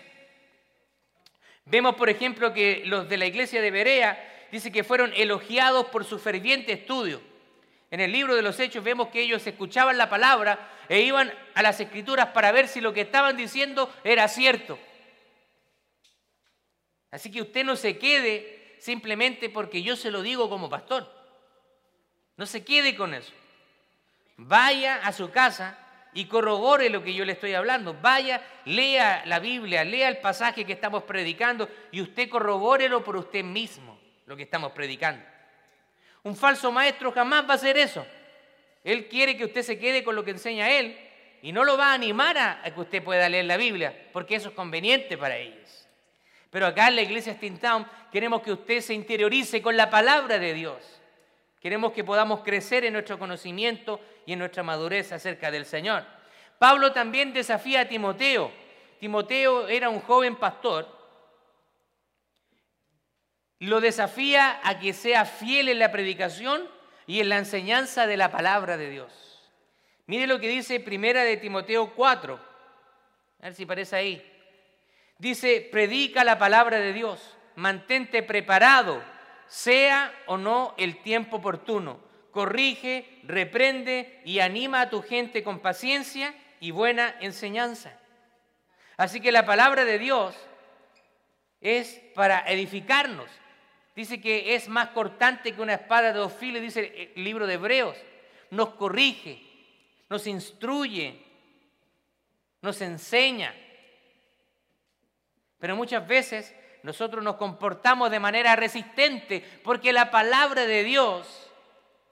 Vemos, 1.64 1.96
por 1.96 2.08
ejemplo, 2.08 2.54
que 2.54 2.84
los 2.86 3.08
de 3.08 3.16
la 3.16 3.26
iglesia 3.26 3.60
de 3.60 3.72
Berea 3.72 4.46
dice 4.52 4.70
que 4.70 4.84
fueron 4.84 5.12
elogiados 5.16 5.86
por 5.86 6.04
su 6.04 6.20
ferviente 6.20 6.74
estudio. 6.74 7.20
En 7.90 7.98
el 7.98 8.12
libro 8.12 8.36
de 8.36 8.42
los 8.42 8.60
Hechos 8.60 8.84
vemos 8.84 9.08
que 9.08 9.20
ellos 9.20 9.44
escuchaban 9.44 9.98
la 9.98 10.08
palabra 10.08 10.70
e 10.88 11.00
iban 11.00 11.34
a 11.56 11.62
las 11.62 11.80
escrituras 11.80 12.28
para 12.28 12.52
ver 12.52 12.68
si 12.68 12.80
lo 12.80 12.92
que 12.92 13.00
estaban 13.00 13.36
diciendo 13.36 13.92
era 14.04 14.28
cierto. 14.28 14.78
Así 17.10 17.32
que 17.32 17.42
usted 17.42 17.64
no 17.64 17.74
se 17.74 17.98
quede 17.98 18.76
simplemente 18.78 19.50
porque 19.50 19.82
yo 19.82 19.96
se 19.96 20.12
lo 20.12 20.22
digo 20.22 20.48
como 20.48 20.70
pastor. 20.70 21.12
No 22.36 22.46
se 22.46 22.62
quede 22.62 22.94
con 22.94 23.12
eso. 23.12 23.32
Vaya 24.36 25.00
a 25.02 25.12
su 25.12 25.32
casa 25.32 25.76
y 26.14 26.26
corrobore 26.26 26.90
lo 26.90 27.02
que 27.02 27.14
yo 27.14 27.24
le 27.24 27.32
estoy 27.32 27.54
hablando. 27.54 27.94
Vaya, 27.94 28.42
lea 28.64 29.22
la 29.26 29.38
Biblia, 29.38 29.84
lea 29.84 30.08
el 30.08 30.18
pasaje 30.18 30.64
que 30.64 30.72
estamos 30.72 31.02
predicando 31.04 31.68
y 31.92 32.00
usted 32.00 32.28
corrobórelo 32.28 33.04
por 33.04 33.16
usted 33.16 33.44
mismo, 33.44 33.98
lo 34.26 34.36
que 34.36 34.42
estamos 34.42 34.72
predicando. 34.72 35.24
Un 36.22 36.36
falso 36.36 36.72
maestro 36.72 37.12
jamás 37.12 37.46
va 37.46 37.52
a 37.52 37.56
hacer 37.56 37.76
eso. 37.76 38.06
Él 38.84 39.08
quiere 39.08 39.36
que 39.36 39.44
usted 39.44 39.62
se 39.62 39.78
quede 39.78 40.02
con 40.02 40.14
lo 40.14 40.24
que 40.24 40.30
enseña 40.30 40.70
él 40.70 40.98
y 41.42 41.52
no 41.52 41.64
lo 41.64 41.76
va 41.76 41.90
a 41.90 41.94
animar 41.94 42.36
a, 42.38 42.62
que 42.62 42.80
usted 42.80 43.02
pueda 43.02 43.28
leer 43.28 43.44
la 43.44 43.56
Biblia, 43.56 44.08
porque 44.12 44.34
eso 44.34 44.48
es 44.48 44.54
conveniente 44.54 45.16
para 45.16 45.36
ellos. 45.36 45.86
Pero 46.50 46.66
acá 46.66 46.88
en 46.88 46.96
la 46.96 47.02
iglesia 47.02 47.38
Town 47.60 47.86
queremos 48.10 48.42
que 48.42 48.52
usted 48.52 48.80
se 48.80 48.94
interiorice 48.94 49.60
con 49.60 49.76
la 49.76 49.90
palabra 49.90 50.38
de 50.38 50.54
Dios. 50.54 50.97
Queremos 51.60 51.92
que 51.92 52.04
podamos 52.04 52.40
crecer 52.40 52.84
en 52.84 52.92
nuestro 52.92 53.18
conocimiento 53.18 54.00
y 54.26 54.32
en 54.32 54.38
nuestra 54.38 54.62
madurez 54.62 55.12
acerca 55.12 55.50
del 55.50 55.66
Señor. 55.66 56.04
Pablo 56.58 56.92
también 56.92 57.32
desafía 57.32 57.82
a 57.82 57.88
Timoteo. 57.88 58.50
Timoteo 59.00 59.68
era 59.68 59.88
un 59.88 60.00
joven 60.00 60.36
pastor. 60.36 60.86
Lo 63.60 63.80
desafía 63.80 64.60
a 64.62 64.78
que 64.78 64.92
sea 64.92 65.24
fiel 65.24 65.68
en 65.68 65.80
la 65.80 65.90
predicación 65.90 66.68
y 67.06 67.20
en 67.20 67.28
la 67.28 67.38
enseñanza 67.38 68.06
de 68.06 68.16
la 68.16 68.30
palabra 68.30 68.76
de 68.76 68.90
Dios. 68.90 69.50
Mire 70.06 70.26
lo 70.26 70.38
que 70.38 70.48
dice 70.48 70.78
Primera 70.80 71.24
de 71.24 71.36
Timoteo 71.36 71.92
4. 71.94 72.34
A 73.40 73.44
ver 73.44 73.54
si 73.54 73.66
parece 73.66 73.96
ahí. 73.96 74.32
Dice, 75.18 75.68
predica 75.72 76.22
la 76.22 76.38
palabra 76.38 76.78
de 76.78 76.92
Dios, 76.92 77.36
mantente 77.56 78.22
preparado, 78.22 79.02
sea 79.48 80.14
o 80.26 80.36
no 80.36 80.74
el 80.78 81.02
tiempo 81.02 81.36
oportuno. 81.38 82.00
Corrige, 82.30 83.20
reprende 83.24 84.20
y 84.24 84.38
anima 84.38 84.82
a 84.82 84.90
tu 84.90 85.02
gente 85.02 85.42
con 85.42 85.60
paciencia 85.60 86.34
y 86.60 86.70
buena 86.70 87.16
enseñanza. 87.20 87.98
Así 88.96 89.20
que 89.20 89.32
la 89.32 89.46
palabra 89.46 89.84
de 89.84 89.98
Dios 89.98 90.36
es 91.60 92.00
para 92.14 92.40
edificarnos. 92.40 93.30
Dice 93.96 94.20
que 94.20 94.54
es 94.54 94.68
más 94.68 94.90
cortante 94.90 95.52
que 95.52 95.60
una 95.60 95.74
espada 95.74 96.12
de 96.12 96.18
dos 96.18 96.32
filos, 96.32 96.62
dice 96.62 97.12
el 97.16 97.24
libro 97.24 97.46
de 97.46 97.54
Hebreos. 97.54 97.96
Nos 98.50 98.70
corrige, 98.70 99.42
nos 100.08 100.26
instruye, 100.26 101.20
nos 102.60 102.80
enseña. 102.80 103.54
Pero 105.58 105.74
muchas 105.74 106.06
veces 106.06 106.54
nosotros 106.82 107.22
nos 107.24 107.36
comportamos 107.36 108.10
de 108.10 108.20
manera 108.20 108.56
resistente 108.56 109.44
porque 109.64 109.92
la 109.92 110.10
palabra 110.10 110.66
de 110.66 110.84
Dios 110.84 111.50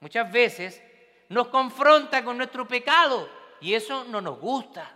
muchas 0.01 0.31
veces 0.31 0.83
nos 1.29 1.49
confronta 1.49 2.25
con 2.25 2.37
nuestro 2.37 2.67
pecado 2.67 3.29
y 3.61 3.75
eso 3.75 4.05
no 4.05 4.21
nos 4.21 4.39
gusta. 4.39 4.93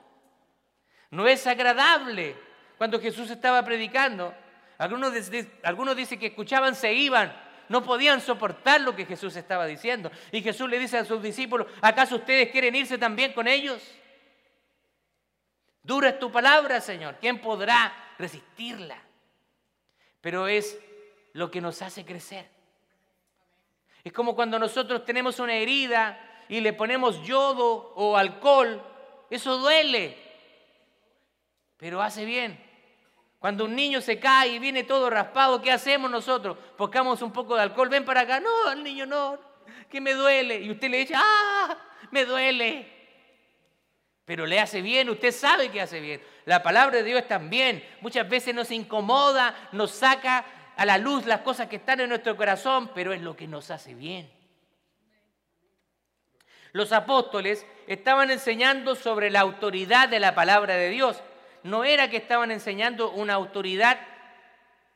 No 1.10 1.26
es 1.26 1.46
agradable. 1.46 2.36
Cuando 2.78 3.00
Jesús 3.00 3.30
estaba 3.30 3.64
predicando, 3.64 4.34
algunos, 4.78 5.12
algunos 5.62 5.96
dicen 5.96 6.18
que 6.18 6.28
escuchaban, 6.28 6.74
se 6.74 6.92
iban, 6.94 7.32
no 7.68 7.82
podían 7.82 8.20
soportar 8.20 8.80
lo 8.80 8.96
que 8.96 9.04
Jesús 9.04 9.36
estaba 9.36 9.66
diciendo. 9.66 10.10
Y 10.32 10.42
Jesús 10.42 10.68
le 10.68 10.78
dice 10.78 10.98
a 10.98 11.04
sus 11.04 11.22
discípulos, 11.22 11.66
¿acaso 11.80 12.16
ustedes 12.16 12.50
quieren 12.50 12.74
irse 12.74 12.96
también 12.96 13.32
con 13.32 13.46
ellos? 13.46 13.82
Dura 15.82 16.10
es 16.10 16.18
tu 16.18 16.30
palabra, 16.30 16.80
Señor. 16.80 17.16
¿Quién 17.20 17.40
podrá 17.40 17.92
resistirla? 18.18 18.96
Pero 20.20 20.46
es 20.46 20.78
lo 21.32 21.50
que 21.50 21.60
nos 21.60 21.82
hace 21.82 22.04
crecer. 22.04 22.48
Es 24.02 24.12
como 24.12 24.34
cuando 24.34 24.58
nosotros 24.58 25.04
tenemos 25.04 25.38
una 25.38 25.54
herida 25.54 26.44
y 26.48 26.60
le 26.60 26.72
ponemos 26.72 27.22
yodo 27.22 27.92
o 27.94 28.16
alcohol. 28.16 28.82
Eso 29.28 29.58
duele, 29.58 30.16
pero 31.76 32.02
hace 32.02 32.24
bien. 32.24 32.70
Cuando 33.38 33.64
un 33.64 33.74
niño 33.74 34.00
se 34.00 34.18
cae 34.18 34.48
y 34.48 34.58
viene 34.58 34.84
todo 34.84 35.08
raspado, 35.08 35.62
¿qué 35.62 35.72
hacemos 35.72 36.10
nosotros? 36.10 36.58
Buscamos 36.76 37.22
un 37.22 37.32
poco 37.32 37.56
de 37.56 37.62
alcohol, 37.62 37.88
ven 37.88 38.04
para 38.04 38.20
acá. 38.20 38.38
No, 38.38 38.70
el 38.70 38.82
niño 38.82 39.06
no, 39.06 39.38
que 39.88 40.00
me 40.00 40.12
duele. 40.12 40.60
Y 40.60 40.70
usted 40.70 40.90
le 40.90 40.98
dice, 40.98 41.14
ah, 41.16 41.78
me 42.10 42.26
duele. 42.26 42.99
Pero 44.30 44.46
le 44.46 44.60
hace 44.60 44.80
bien, 44.80 45.10
usted 45.10 45.32
sabe 45.32 45.72
que 45.72 45.80
hace 45.80 45.98
bien. 45.98 46.22
La 46.44 46.62
palabra 46.62 46.98
de 46.98 47.02
Dios 47.02 47.26
también 47.26 47.84
muchas 48.00 48.28
veces 48.28 48.54
nos 48.54 48.70
incomoda, 48.70 49.56
nos 49.72 49.90
saca 49.90 50.44
a 50.76 50.86
la 50.86 50.98
luz 50.98 51.26
las 51.26 51.40
cosas 51.40 51.66
que 51.66 51.74
están 51.74 51.98
en 51.98 52.10
nuestro 52.10 52.36
corazón, 52.36 52.92
pero 52.94 53.12
es 53.12 53.22
lo 53.22 53.34
que 53.34 53.48
nos 53.48 53.72
hace 53.72 53.92
bien. 53.92 54.30
Los 56.70 56.92
apóstoles 56.92 57.66
estaban 57.88 58.30
enseñando 58.30 58.94
sobre 58.94 59.30
la 59.30 59.40
autoridad 59.40 60.08
de 60.08 60.20
la 60.20 60.32
palabra 60.32 60.76
de 60.76 60.90
Dios 60.90 61.20
no 61.64 61.82
era 61.82 62.08
que 62.08 62.18
estaban 62.18 62.52
enseñando 62.52 63.10
una 63.10 63.34
autoridad 63.34 63.98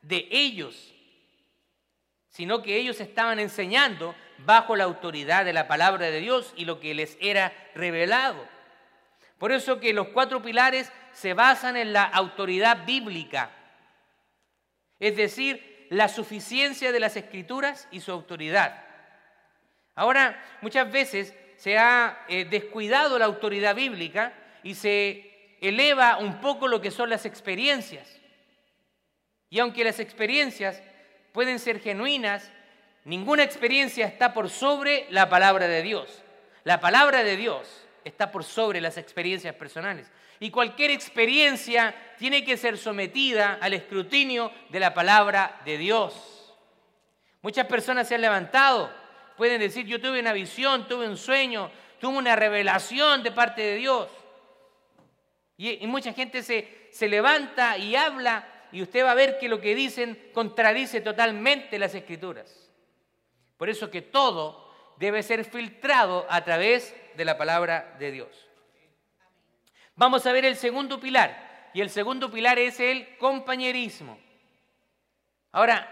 de 0.02 0.28
ellos, 0.30 0.94
sino 2.28 2.62
que 2.62 2.76
ellos 2.76 3.00
estaban 3.00 3.40
enseñando 3.40 4.14
bajo 4.38 4.76
la 4.76 4.84
autoridad 4.84 5.44
de 5.44 5.52
la 5.52 5.66
palabra 5.66 6.06
de 6.06 6.20
Dios 6.20 6.54
y 6.56 6.66
lo 6.66 6.78
que 6.78 6.94
les 6.94 7.18
era 7.20 7.52
revelado. 7.74 8.53
Por 9.44 9.52
eso 9.52 9.78
que 9.78 9.92
los 9.92 10.09
cuatro 10.09 10.40
pilares 10.40 10.90
se 11.12 11.35
basan 11.35 11.76
en 11.76 11.92
la 11.92 12.04
autoridad 12.04 12.87
bíblica, 12.87 13.50
es 14.98 15.18
decir, 15.18 15.87
la 15.90 16.09
suficiencia 16.09 16.92
de 16.92 16.98
las 16.98 17.14
escrituras 17.14 17.87
y 17.90 18.00
su 18.00 18.11
autoridad. 18.11 18.83
Ahora, 19.96 20.42
muchas 20.62 20.90
veces 20.90 21.35
se 21.59 21.76
ha 21.76 22.24
eh, 22.26 22.46
descuidado 22.46 23.18
la 23.18 23.26
autoridad 23.26 23.74
bíblica 23.74 24.33
y 24.62 24.76
se 24.76 25.59
eleva 25.61 26.16
un 26.16 26.40
poco 26.40 26.66
lo 26.66 26.80
que 26.80 26.90
son 26.90 27.11
las 27.11 27.26
experiencias. 27.26 28.09
Y 29.50 29.59
aunque 29.59 29.85
las 29.85 30.00
experiencias 30.00 30.83
pueden 31.35 31.59
ser 31.59 31.80
genuinas, 31.80 32.50
ninguna 33.04 33.42
experiencia 33.42 34.07
está 34.07 34.33
por 34.33 34.48
sobre 34.48 35.07
la 35.11 35.28
palabra 35.28 35.68
de 35.68 35.83
Dios. 35.83 36.22
La 36.62 36.80
palabra 36.80 37.22
de 37.22 37.37
Dios 37.37 37.83
está 38.04 38.30
por 38.30 38.44
sobre 38.44 38.80
las 38.80 38.98
experiencias 38.98 39.54
personales. 39.54 40.10
Y 40.40 40.50
cualquier 40.50 40.90
experiencia 40.90 41.94
tiene 42.18 42.44
que 42.44 42.56
ser 42.56 42.76
sometida 42.76 43.58
al 43.60 43.74
escrutinio 43.74 44.52
de 44.68 44.80
la 44.80 44.92
palabra 44.92 45.60
de 45.64 45.78
Dios. 45.78 46.54
Muchas 47.42 47.66
personas 47.66 48.08
se 48.08 48.14
han 48.14 48.20
levantado, 48.20 48.90
pueden 49.36 49.60
decir, 49.60 49.86
yo 49.86 50.00
tuve 50.00 50.20
una 50.20 50.32
visión, 50.32 50.88
tuve 50.88 51.08
un 51.08 51.16
sueño, 51.16 51.70
tuve 52.00 52.16
una 52.16 52.36
revelación 52.36 53.22
de 53.22 53.32
parte 53.32 53.62
de 53.62 53.76
Dios. 53.76 54.08
Y, 55.56 55.86
mucha 55.86 56.12
gente 56.12 56.42
se, 56.42 56.88
se 56.90 57.08
levanta 57.08 57.78
y 57.78 57.94
habla 57.94 58.48
y 58.72 58.82
usted 58.82 59.04
va 59.04 59.12
a 59.12 59.14
ver 59.14 59.38
que 59.38 59.48
lo 59.48 59.60
que 59.60 59.74
dicen 59.74 60.30
contradice 60.34 61.00
totalmente 61.00 61.78
las 61.78 61.94
escrituras. 61.94 62.70
Por 63.56 63.70
eso 63.70 63.90
que 63.90 64.02
todo 64.02 64.64
debe 64.98 65.22
ser 65.22 65.44
filtrado 65.44 66.26
a 66.28 66.44
través 66.44 66.94
de 67.16 67.24
la 67.24 67.37
palabra 67.38 67.96
de 67.98 68.11
Dios. 68.11 68.48
Vamos 69.96 70.27
a 70.27 70.33
ver 70.33 70.44
el 70.44 70.57
segundo 70.57 71.00
pilar. 71.00 71.70
Y 71.72 71.81
el 71.81 71.90
segundo 71.90 72.31
pilar 72.31 72.59
es 72.59 72.79
el 72.79 73.16
compañerismo. 73.18 74.18
Ahora, 75.50 75.88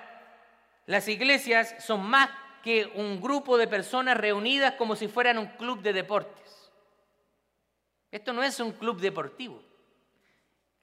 las 0.87 1.09
iglesias 1.09 1.75
son 1.79 2.03
más 2.05 2.31
que 2.63 2.87
un 2.95 3.21
grupo 3.21 3.59
de 3.59 3.67
personas 3.67 4.17
reunidas 4.17 4.75
como 4.75 4.95
si 4.95 5.09
fueran 5.09 5.39
un 5.39 5.47
club 5.47 5.83
de 5.83 5.93
deporte. 5.93 6.43
Esto 8.13 8.33
no 8.33 8.43
es 8.43 8.61
un 8.61 8.73
club 8.73 9.01
deportivo. 9.01 9.63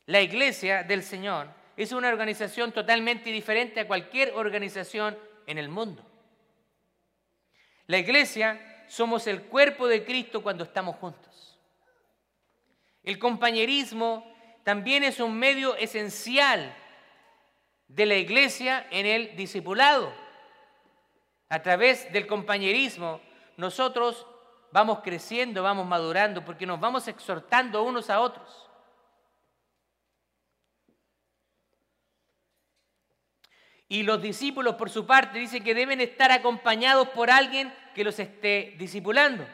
La 0.07 0.19
iglesia 0.19 0.83
del 0.83 1.03
Señor 1.03 1.47
es 1.77 1.91
una 1.91 2.09
organización 2.09 2.71
totalmente 2.71 3.31
diferente 3.31 3.79
a 3.79 3.87
cualquier 3.87 4.33
organización 4.33 5.17
en 5.45 5.57
el 5.57 5.69
mundo. 5.69 6.03
La 7.85 7.99
iglesia 7.99 8.68
somos 8.89 9.27
el 9.27 9.43
cuerpo 9.43 9.87
de 9.87 10.03
Cristo 10.03 10.41
cuando 10.41 10.63
estamos 10.63 10.95
juntos. 10.97 11.59
El 13.03 13.19
compañerismo 13.19 14.29
también 14.63 15.03
es 15.03 15.19
un 15.19 15.37
medio 15.37 15.75
esencial 15.75 16.75
de 17.87 18.05
la 18.07 18.15
iglesia 18.15 18.87
en 18.89 19.05
el 19.05 19.35
discipulado. 19.35 20.11
A 21.49 21.61
través 21.61 22.11
del 22.11 22.27
compañerismo 22.27 23.21
nosotros 23.57 24.25
vamos 24.71 24.99
creciendo, 24.99 25.63
vamos 25.63 25.85
madurando, 25.85 26.43
porque 26.43 26.65
nos 26.65 26.79
vamos 26.79 27.07
exhortando 27.07 27.83
unos 27.83 28.09
a 28.09 28.19
otros. 28.19 28.69
Y 33.87 34.03
los 34.03 34.21
discípulos, 34.21 34.75
por 34.75 34.89
su 34.89 35.05
parte, 35.05 35.39
dicen 35.39 35.63
que 35.63 35.73
deben 35.73 36.01
estar 36.01 36.31
acompañados 36.31 37.09
por 37.09 37.31
alguien 37.31 37.73
que 37.93 38.03
los 38.03 38.19
esté 38.19 38.75
discipulando. 38.77 39.47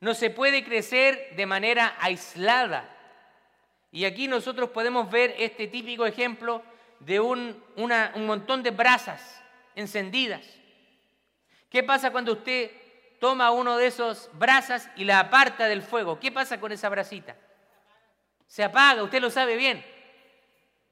No 0.00 0.14
se 0.14 0.30
puede 0.30 0.64
crecer 0.64 1.34
de 1.36 1.46
manera 1.46 1.96
aislada. 2.00 2.88
Y 3.90 4.04
aquí 4.04 4.26
nosotros 4.26 4.70
podemos 4.70 5.10
ver 5.10 5.34
este 5.38 5.68
típico 5.68 6.06
ejemplo 6.06 6.62
de 7.00 7.20
un, 7.20 7.62
un 7.76 8.26
montón 8.26 8.62
de 8.62 8.70
brasas 8.70 9.42
encendidas. 9.74 10.44
¿Qué 11.68 11.82
pasa 11.82 12.10
cuando 12.10 12.32
usted 12.32 12.70
toma 13.22 13.52
uno 13.52 13.76
de 13.76 13.86
esos 13.86 14.28
brasas 14.32 14.90
y 14.96 15.04
la 15.04 15.20
aparta 15.20 15.68
del 15.68 15.82
fuego. 15.82 16.18
¿Qué 16.18 16.32
pasa 16.32 16.58
con 16.58 16.72
esa 16.72 16.88
brasita? 16.88 17.36
Se 18.48 18.64
apaga, 18.64 19.04
usted 19.04 19.22
lo 19.22 19.30
sabe 19.30 19.54
bien. 19.54 19.86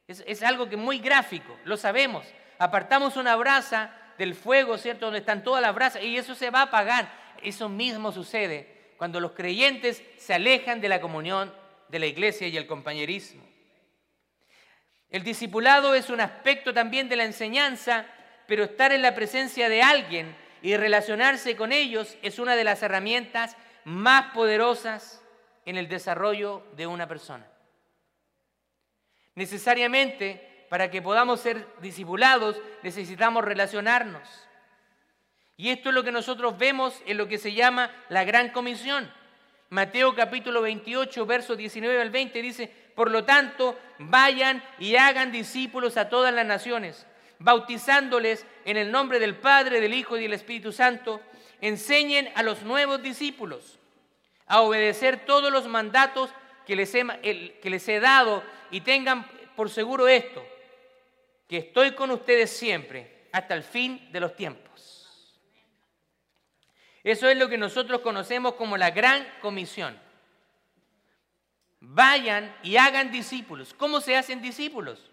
Es, 0.07 0.23
es 0.25 0.41
algo 0.45 0.69
que 0.69 0.77
es 0.77 0.81
muy 0.81 1.01
gráfico, 1.01 1.59
lo 1.65 1.77
sabemos. 1.77 2.25
Apartamos 2.61 3.17
una 3.17 3.35
brasa 3.35 4.00
del 4.21 4.35
fuego, 4.35 4.77
¿cierto? 4.77 5.07
Donde 5.07 5.21
están 5.21 5.43
todas 5.43 5.63
las 5.63 5.75
brasas 5.75 6.03
y 6.03 6.19
eso 6.19 6.35
se 6.35 6.51
va 6.51 6.61
a 6.61 6.65
apagar. 6.65 7.11
Eso 7.43 7.71
mismo 7.71 8.13
sucede 8.13 8.93
cuando 8.99 9.19
los 9.19 9.33
creyentes 9.33 10.03
se 10.19 10.35
alejan 10.35 10.83
de 10.83 10.91
la 10.91 11.01
comunión 11.01 11.51
de 11.89 11.99
la 11.99 12.05
iglesia 12.05 12.47
y 12.47 12.55
el 12.59 12.67
compañerismo. 12.67 13.43
El 15.09 15.25
discipulado 15.25 15.95
es 15.95 16.11
un 16.11 16.21
aspecto 16.21 16.75
también 16.75 17.09
de 17.09 17.17
la 17.17 17.25
enseñanza, 17.25 18.05
pero 18.47 18.65
estar 18.65 18.93
en 18.93 19.01
la 19.01 19.15
presencia 19.15 19.71
de 19.71 19.83
alguien 19.83 20.37
y 20.61 20.77
relacionarse 20.77 21.57
con 21.57 21.73
ellos 21.73 22.19
es 22.21 22.39
una 22.39 22.57
de 22.57 22.65
las 22.65 22.83
herramientas 22.83 23.57
más 23.85 24.35
poderosas 24.35 25.25
en 25.65 25.79
el 25.79 25.89
desarrollo 25.89 26.63
de 26.77 26.87
una 26.87 27.09
persona. 27.09 27.47
Necesariamente, 29.35 30.50
para 30.71 30.89
que 30.89 31.03
podamos 31.03 31.41
ser 31.41 31.67
discipulados, 31.83 32.57
necesitamos 32.85 33.45
relacionarnos. 33.45 34.23
Y 35.57 35.69
esto 35.69 35.89
es 35.89 35.95
lo 35.97 36.05
que 36.05 36.13
nosotros 36.13 36.57
vemos 36.57 37.03
en 37.07 37.19
lo 37.19 37.27
que 37.27 37.39
se 37.39 37.53
llama 37.53 37.91
la 38.09 38.23
gran 38.23 38.51
comisión. 38.51 39.13
Mateo 39.69 40.15
capítulo 40.15 40.63
28, 40.63 41.27
versos 41.27 41.59
19 41.59 42.01
al 42.01 42.11
20 42.11 42.41
dice, 42.41 42.73
por 42.95 43.11
lo 43.11 43.25
tanto, 43.25 43.77
vayan 43.99 44.63
y 44.79 44.95
hagan 44.95 45.33
discípulos 45.33 45.97
a 45.97 46.09
todas 46.09 46.33
las 46.33 46.47
naciones, 46.47 47.05
bautizándoles 47.41 48.47
en 48.65 48.77
el 48.77 48.93
nombre 48.93 49.19
del 49.19 49.35
Padre, 49.35 49.81
del 49.81 49.93
Hijo 49.93 50.17
y 50.17 50.23
del 50.23 50.35
Espíritu 50.35 50.71
Santo. 50.71 51.21
Enseñen 51.61 52.31
a 52.37 52.45
los 52.45 52.63
nuevos 52.63 53.03
discípulos 53.03 53.81
a 54.47 54.61
obedecer 54.61 55.25
todos 55.27 55.51
los 55.51 55.67
mandatos 55.67 56.31
que 56.65 56.77
les 56.77 56.95
he, 56.95 57.59
que 57.61 57.71
les 57.71 57.89
he 57.89 57.99
dado 57.99 58.45
y 58.71 58.83
tengan 58.83 59.27
por 59.57 59.69
seguro 59.69 60.09
esto, 60.09 60.43
que 61.51 61.57
estoy 61.57 61.97
con 61.97 62.13
ustedes 62.13 62.49
siempre 62.57 63.27
hasta 63.33 63.55
el 63.55 63.65
fin 63.65 64.09
de 64.13 64.21
los 64.21 64.37
tiempos. 64.37 65.37
Eso 67.03 67.29
es 67.29 67.37
lo 67.37 67.49
que 67.49 67.59
nosotros 67.59 68.03
conocemos 68.03 68.55
como 68.55 68.77
la 68.77 68.93
gran 68.93 69.27
comisión. 69.43 69.99
Vayan 71.81 72.55
y 72.63 72.77
hagan 72.77 73.11
discípulos. 73.11 73.75
¿Cómo 73.75 74.01
se 74.01 74.17
hacen 74.17 74.41
discípulos? 74.41 75.11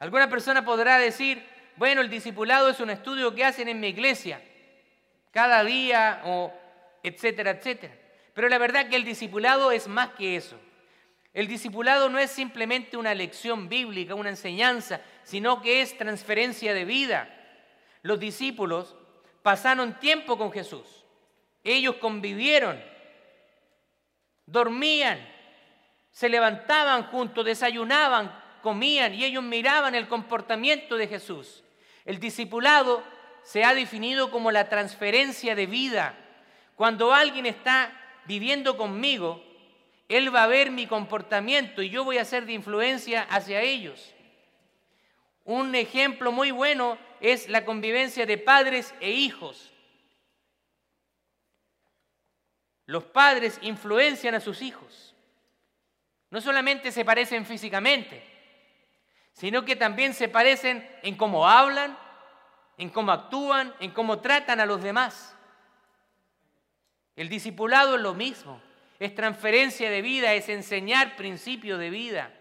Alguna 0.00 0.28
persona 0.28 0.64
podrá 0.64 0.98
decir, 0.98 1.46
bueno, 1.76 2.00
el 2.00 2.10
discipulado 2.10 2.68
es 2.68 2.80
un 2.80 2.90
estudio 2.90 3.32
que 3.32 3.44
hacen 3.44 3.68
en 3.68 3.78
mi 3.78 3.86
iglesia, 3.86 4.42
cada 5.30 5.62
día, 5.62 6.22
o 6.24 6.52
etcétera, 7.04 7.52
etcétera. 7.52 7.94
Pero 8.34 8.48
la 8.48 8.58
verdad 8.58 8.88
que 8.88 8.96
el 8.96 9.04
discipulado 9.04 9.70
es 9.70 9.86
más 9.86 10.10
que 10.10 10.34
eso. 10.34 10.58
El 11.32 11.46
discipulado 11.46 12.08
no 12.08 12.18
es 12.18 12.30
simplemente 12.30 12.96
una 12.96 13.14
lección 13.14 13.68
bíblica, 13.68 14.14
una 14.14 14.30
enseñanza, 14.30 15.00
sino 15.22 15.62
que 15.62 15.80
es 15.80 15.96
transferencia 15.96 16.74
de 16.74 16.84
vida. 16.84 17.28
Los 18.02 18.18
discípulos 18.18 18.96
pasaron 19.42 19.98
tiempo 20.00 20.36
con 20.36 20.50
Jesús. 20.50 21.04
Ellos 21.62 21.96
convivieron, 21.96 22.82
dormían, 24.46 25.20
se 26.10 26.28
levantaban 26.28 27.04
juntos, 27.04 27.44
desayunaban, 27.44 28.34
comían 28.62 29.14
y 29.14 29.24
ellos 29.24 29.44
miraban 29.44 29.94
el 29.94 30.08
comportamiento 30.08 30.96
de 30.96 31.06
Jesús. 31.06 31.62
El 32.04 32.18
discipulado 32.18 33.04
se 33.42 33.62
ha 33.62 33.74
definido 33.74 34.30
como 34.30 34.50
la 34.50 34.68
transferencia 34.68 35.54
de 35.54 35.66
vida. 35.66 36.14
Cuando 36.74 37.12
alguien 37.12 37.46
está 37.46 37.92
viviendo 38.26 38.76
conmigo, 38.76 39.42
él 40.10 40.34
va 40.34 40.42
a 40.42 40.48
ver 40.48 40.72
mi 40.72 40.88
comportamiento 40.88 41.82
y 41.82 41.88
yo 41.88 42.02
voy 42.02 42.18
a 42.18 42.24
ser 42.24 42.44
de 42.44 42.52
influencia 42.52 43.22
hacia 43.30 43.62
ellos. 43.62 44.12
Un 45.44 45.72
ejemplo 45.76 46.32
muy 46.32 46.50
bueno 46.50 46.98
es 47.20 47.48
la 47.48 47.64
convivencia 47.64 48.26
de 48.26 48.36
padres 48.36 48.92
e 48.98 49.12
hijos. 49.12 49.70
Los 52.86 53.04
padres 53.04 53.60
influencian 53.62 54.34
a 54.34 54.40
sus 54.40 54.62
hijos. 54.62 55.14
No 56.30 56.40
solamente 56.40 56.90
se 56.90 57.04
parecen 57.04 57.46
físicamente, 57.46 58.20
sino 59.32 59.64
que 59.64 59.76
también 59.76 60.12
se 60.12 60.28
parecen 60.28 60.90
en 61.04 61.16
cómo 61.16 61.46
hablan, 61.46 61.96
en 62.78 62.90
cómo 62.90 63.12
actúan, 63.12 63.72
en 63.78 63.92
cómo 63.92 64.18
tratan 64.18 64.58
a 64.58 64.66
los 64.66 64.82
demás. 64.82 65.36
El 67.14 67.28
discipulado 67.28 67.94
es 67.94 68.00
lo 68.00 68.14
mismo, 68.14 68.60
es 69.00 69.14
transferencia 69.14 69.90
de 69.90 70.02
vida, 70.02 70.34
es 70.34 70.48
enseñar 70.50 71.16
principios 71.16 71.80
de 71.80 71.88
vida. 71.88 72.32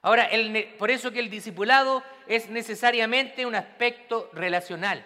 Ahora, 0.00 0.30
por 0.78 0.92
eso 0.92 1.10
que 1.10 1.18
el 1.18 1.28
discipulado 1.28 2.04
es 2.28 2.48
necesariamente 2.48 3.44
un 3.44 3.56
aspecto 3.56 4.30
relacional. 4.32 5.04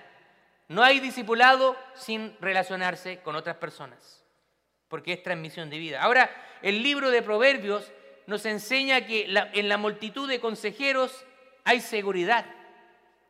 No 0.68 0.82
hay 0.82 1.00
discipulado 1.00 1.76
sin 1.94 2.36
relacionarse 2.40 3.20
con 3.20 3.34
otras 3.34 3.56
personas, 3.56 4.22
porque 4.88 5.14
es 5.14 5.22
transmisión 5.22 5.70
de 5.70 5.78
vida. 5.78 6.02
Ahora, 6.02 6.30
el 6.60 6.82
libro 6.82 7.10
de 7.10 7.22
Proverbios 7.22 7.90
nos 8.26 8.44
enseña 8.44 9.06
que 9.06 9.24
en 9.54 9.68
la 9.68 9.78
multitud 9.78 10.28
de 10.28 10.40
consejeros 10.40 11.24
hay 11.64 11.80
seguridad, 11.80 12.44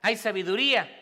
hay 0.02 0.16
sabiduría. 0.16 0.98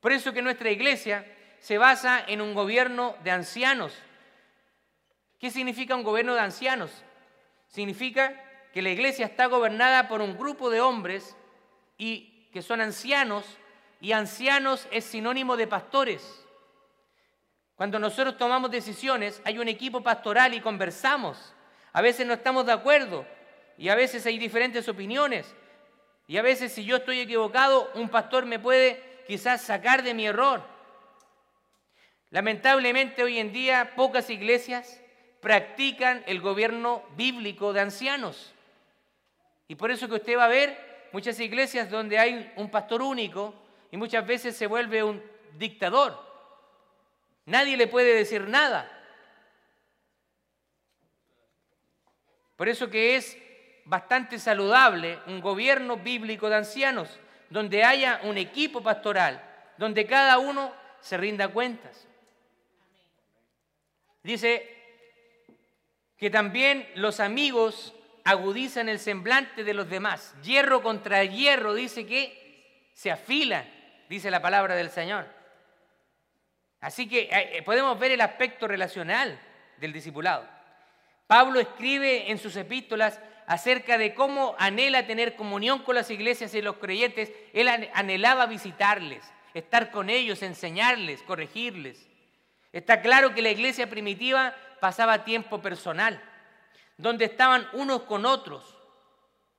Por 0.00 0.12
eso 0.12 0.34
que 0.34 0.42
nuestra 0.42 0.70
iglesia 0.70 1.26
se 1.64 1.78
basa 1.78 2.22
en 2.26 2.42
un 2.42 2.52
gobierno 2.52 3.16
de 3.24 3.30
ancianos. 3.30 3.94
¿Qué 5.40 5.50
significa 5.50 5.96
un 5.96 6.02
gobierno 6.02 6.34
de 6.34 6.40
ancianos? 6.40 6.90
Significa 7.68 8.38
que 8.74 8.82
la 8.82 8.90
iglesia 8.90 9.24
está 9.24 9.46
gobernada 9.46 10.06
por 10.06 10.20
un 10.20 10.36
grupo 10.36 10.68
de 10.68 10.82
hombres 10.82 11.34
y 11.96 12.50
que 12.52 12.60
son 12.60 12.82
ancianos, 12.82 13.46
y 13.98 14.12
ancianos 14.12 14.86
es 14.90 15.06
sinónimo 15.06 15.56
de 15.56 15.66
pastores. 15.66 16.44
Cuando 17.76 17.98
nosotros 17.98 18.36
tomamos 18.36 18.70
decisiones, 18.70 19.40
hay 19.46 19.58
un 19.58 19.68
equipo 19.68 20.02
pastoral 20.02 20.52
y 20.52 20.60
conversamos. 20.60 21.54
A 21.94 22.02
veces 22.02 22.26
no 22.26 22.34
estamos 22.34 22.66
de 22.66 22.72
acuerdo 22.72 23.24
y 23.78 23.88
a 23.88 23.94
veces 23.94 24.26
hay 24.26 24.36
diferentes 24.36 24.86
opiniones. 24.86 25.54
Y 26.26 26.36
a 26.36 26.42
veces 26.42 26.74
si 26.74 26.84
yo 26.84 26.96
estoy 26.96 27.20
equivocado, 27.20 27.90
un 27.94 28.10
pastor 28.10 28.44
me 28.44 28.58
puede 28.58 29.22
quizás 29.26 29.62
sacar 29.62 30.02
de 30.02 30.12
mi 30.12 30.26
error. 30.26 30.73
Lamentablemente 32.30 33.22
hoy 33.22 33.38
en 33.38 33.52
día 33.52 33.92
pocas 33.96 34.30
iglesias 34.30 35.00
practican 35.40 36.24
el 36.26 36.40
gobierno 36.40 37.02
bíblico 37.16 37.72
de 37.72 37.80
ancianos. 37.80 38.54
Y 39.68 39.74
por 39.74 39.90
eso 39.90 40.08
que 40.08 40.14
usted 40.14 40.38
va 40.38 40.46
a 40.46 40.48
ver 40.48 41.08
muchas 41.12 41.38
iglesias 41.38 41.90
donde 41.90 42.18
hay 42.18 42.52
un 42.56 42.70
pastor 42.70 43.02
único 43.02 43.54
y 43.90 43.96
muchas 43.96 44.26
veces 44.26 44.56
se 44.56 44.66
vuelve 44.66 45.02
un 45.02 45.22
dictador. 45.58 46.18
Nadie 47.46 47.76
le 47.76 47.86
puede 47.86 48.14
decir 48.14 48.48
nada. 48.48 48.90
Por 52.56 52.68
eso 52.68 52.88
que 52.88 53.16
es 53.16 53.36
bastante 53.84 54.38
saludable 54.38 55.18
un 55.26 55.40
gobierno 55.40 55.96
bíblico 55.96 56.48
de 56.48 56.56
ancianos, 56.56 57.20
donde 57.50 57.84
haya 57.84 58.20
un 58.24 58.38
equipo 58.38 58.82
pastoral, 58.82 59.42
donde 59.76 60.06
cada 60.06 60.38
uno 60.38 60.72
se 61.00 61.16
rinda 61.16 61.48
cuentas. 61.48 62.08
Dice 64.24 64.74
que 66.16 66.30
también 66.30 66.88
los 66.94 67.20
amigos 67.20 67.94
agudizan 68.24 68.88
el 68.88 68.98
semblante 68.98 69.62
de 69.64 69.74
los 69.74 69.88
demás. 69.88 70.34
Hierro 70.42 70.82
contra 70.82 71.22
hierro 71.24 71.74
dice 71.74 72.06
que 72.06 72.90
se 72.94 73.10
afilan, 73.10 73.68
dice 74.08 74.30
la 74.30 74.40
palabra 74.40 74.74
del 74.74 74.90
Señor. 74.90 75.26
Así 76.80 77.06
que 77.06 77.24
eh, 77.24 77.58
eh, 77.58 77.62
podemos 77.62 77.98
ver 77.98 78.12
el 78.12 78.22
aspecto 78.22 78.66
relacional 78.66 79.38
del 79.78 79.92
discipulado. 79.92 80.48
Pablo 81.26 81.60
escribe 81.60 82.30
en 82.30 82.38
sus 82.38 82.56
epístolas 82.56 83.20
acerca 83.46 83.98
de 83.98 84.14
cómo 84.14 84.56
anhela 84.58 85.06
tener 85.06 85.36
comunión 85.36 85.80
con 85.80 85.94
las 85.94 86.10
iglesias 86.10 86.54
y 86.54 86.62
los 86.62 86.76
creyentes. 86.76 87.30
Él 87.52 87.68
anhelaba 87.68 88.46
visitarles, 88.46 89.22
estar 89.52 89.90
con 89.90 90.08
ellos, 90.08 90.42
enseñarles, 90.42 91.22
corregirles. 91.22 92.06
Está 92.74 93.00
claro 93.00 93.34
que 93.34 93.40
la 93.40 93.50
iglesia 93.50 93.88
primitiva 93.88 94.54
pasaba 94.80 95.24
tiempo 95.24 95.62
personal 95.62 96.20
donde 96.96 97.24
estaban 97.24 97.66
unos 97.72 98.02
con 98.02 98.26
otros. 98.26 98.76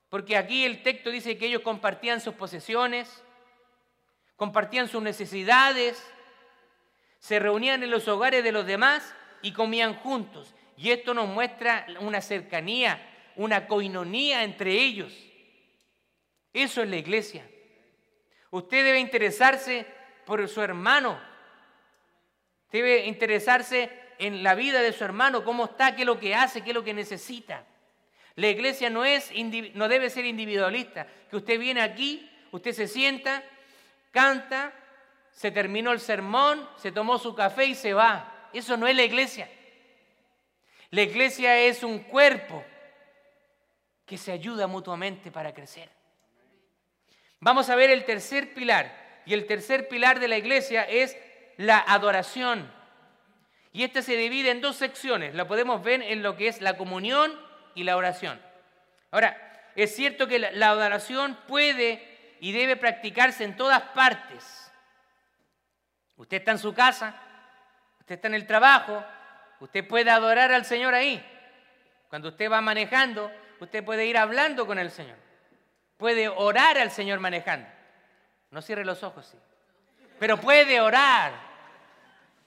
Porque 0.09 0.37
aquí 0.37 0.65
el 0.65 0.83
texto 0.83 1.09
dice 1.09 1.37
que 1.37 1.47
ellos 1.47 1.61
compartían 1.61 2.21
sus 2.21 2.35
posesiones, 2.35 3.23
compartían 4.35 4.87
sus 4.87 5.01
necesidades, 5.01 6.01
se 7.19 7.39
reunían 7.39 7.83
en 7.83 7.91
los 7.91 8.07
hogares 8.07 8.43
de 8.43 8.51
los 8.51 8.65
demás 8.65 9.13
y 9.41 9.51
comían 9.51 9.95
juntos. 9.95 10.53
Y 10.77 10.91
esto 10.91 11.13
nos 11.13 11.27
muestra 11.27 11.85
una 11.99 12.21
cercanía, 12.21 13.01
una 13.35 13.67
coinonía 13.67 14.43
entre 14.43 14.71
ellos. 14.73 15.13
Eso 16.53 16.83
es 16.83 16.89
la 16.89 16.97
iglesia. 16.97 17.49
Usted 18.51 18.85
debe 18.85 18.99
interesarse 18.99 19.85
por 20.25 20.47
su 20.47 20.61
hermano. 20.61 21.19
Debe 22.75 23.05
interesarse 23.05 23.89
en 24.19 24.43
la 24.43 24.53
vida 24.53 24.81
de 24.81 24.91
su 24.91 25.05
hermano, 25.05 25.45
cómo 25.45 25.63
está, 25.63 25.95
qué 25.95 26.01
es 26.01 26.05
lo 26.05 26.19
que 26.19 26.35
hace, 26.35 26.61
qué 26.61 26.71
es 26.71 26.75
lo 26.75 26.83
que 26.83 26.93
necesita. 26.93 27.63
La 28.35 28.49
iglesia 28.49 28.89
no, 28.89 29.05
es, 29.05 29.31
no 29.75 29.87
debe 29.87 30.09
ser 30.09 30.25
individualista, 30.25 31.07
que 31.29 31.37
usted 31.37 31.57
viene 31.57 31.81
aquí, 31.81 32.29
usted 32.51 32.73
se 32.73 32.89
sienta, 32.89 33.41
canta, 34.11 34.73
se 35.31 35.51
terminó 35.51 35.93
el 35.93 36.01
sermón, 36.01 36.67
se 36.75 36.91
tomó 36.91 37.17
su 37.17 37.33
café 37.33 37.63
y 37.63 37.75
se 37.75 37.93
va. 37.93 38.49
Eso 38.51 38.75
no 38.75 38.87
es 38.87 38.95
la 38.97 39.03
iglesia. 39.03 39.49
La 40.89 41.03
iglesia 41.03 41.57
es 41.57 41.81
un 41.81 41.99
cuerpo 41.99 42.61
que 44.05 44.17
se 44.17 44.33
ayuda 44.33 44.67
mutuamente 44.67 45.31
para 45.31 45.53
crecer. 45.53 45.89
Vamos 47.39 47.69
a 47.69 47.75
ver 47.77 47.89
el 47.89 48.03
tercer 48.03 48.53
pilar. 48.53 49.21
Y 49.25 49.33
el 49.33 49.45
tercer 49.45 49.87
pilar 49.87 50.19
de 50.19 50.27
la 50.27 50.37
iglesia 50.37 50.83
es 50.83 51.15
la 51.57 51.79
adoración. 51.79 52.71
Y 53.71 53.83
esta 53.83 54.01
se 54.01 54.15
divide 54.15 54.51
en 54.51 54.61
dos 54.61 54.77
secciones. 54.77 55.35
La 55.35 55.47
podemos 55.47 55.83
ver 55.83 56.01
en 56.01 56.23
lo 56.23 56.37
que 56.37 56.47
es 56.47 56.61
la 56.61 56.77
comunión 56.77 57.37
y 57.73 57.83
la 57.83 57.97
oración. 57.97 58.41
Ahora, 59.11 59.71
es 59.75 59.95
cierto 59.95 60.27
que 60.27 60.39
la 60.39 60.69
adoración 60.69 61.37
puede 61.47 62.37
y 62.39 62.51
debe 62.51 62.75
practicarse 62.75 63.43
en 63.43 63.57
todas 63.57 63.81
partes. 63.81 64.71
Usted 66.17 66.37
está 66.37 66.51
en 66.51 66.59
su 66.59 66.73
casa, 66.73 67.19
usted 67.99 68.15
está 68.15 68.27
en 68.27 68.35
el 68.35 68.47
trabajo, 68.47 69.03
usted 69.59 69.85
puede 69.85 70.09
adorar 70.09 70.53
al 70.53 70.65
Señor 70.65 70.93
ahí. 70.93 71.23
Cuando 72.09 72.29
usted 72.29 72.49
va 72.49 72.61
manejando, 72.61 73.29
usted 73.59 73.83
puede 73.83 74.05
ir 74.05 74.17
hablando 74.17 74.65
con 74.65 74.79
el 74.79 74.91
Señor. 74.91 75.17
Puede 75.97 76.29
orar 76.29 76.77
al 76.77 76.91
Señor 76.91 77.19
manejando. 77.19 77.67
No 78.51 78.61
cierre 78.61 78.85
los 78.85 79.03
ojos, 79.03 79.25
sí. 79.25 79.37
Pero 80.19 80.39
puede 80.39 80.79
orar. 80.79 81.33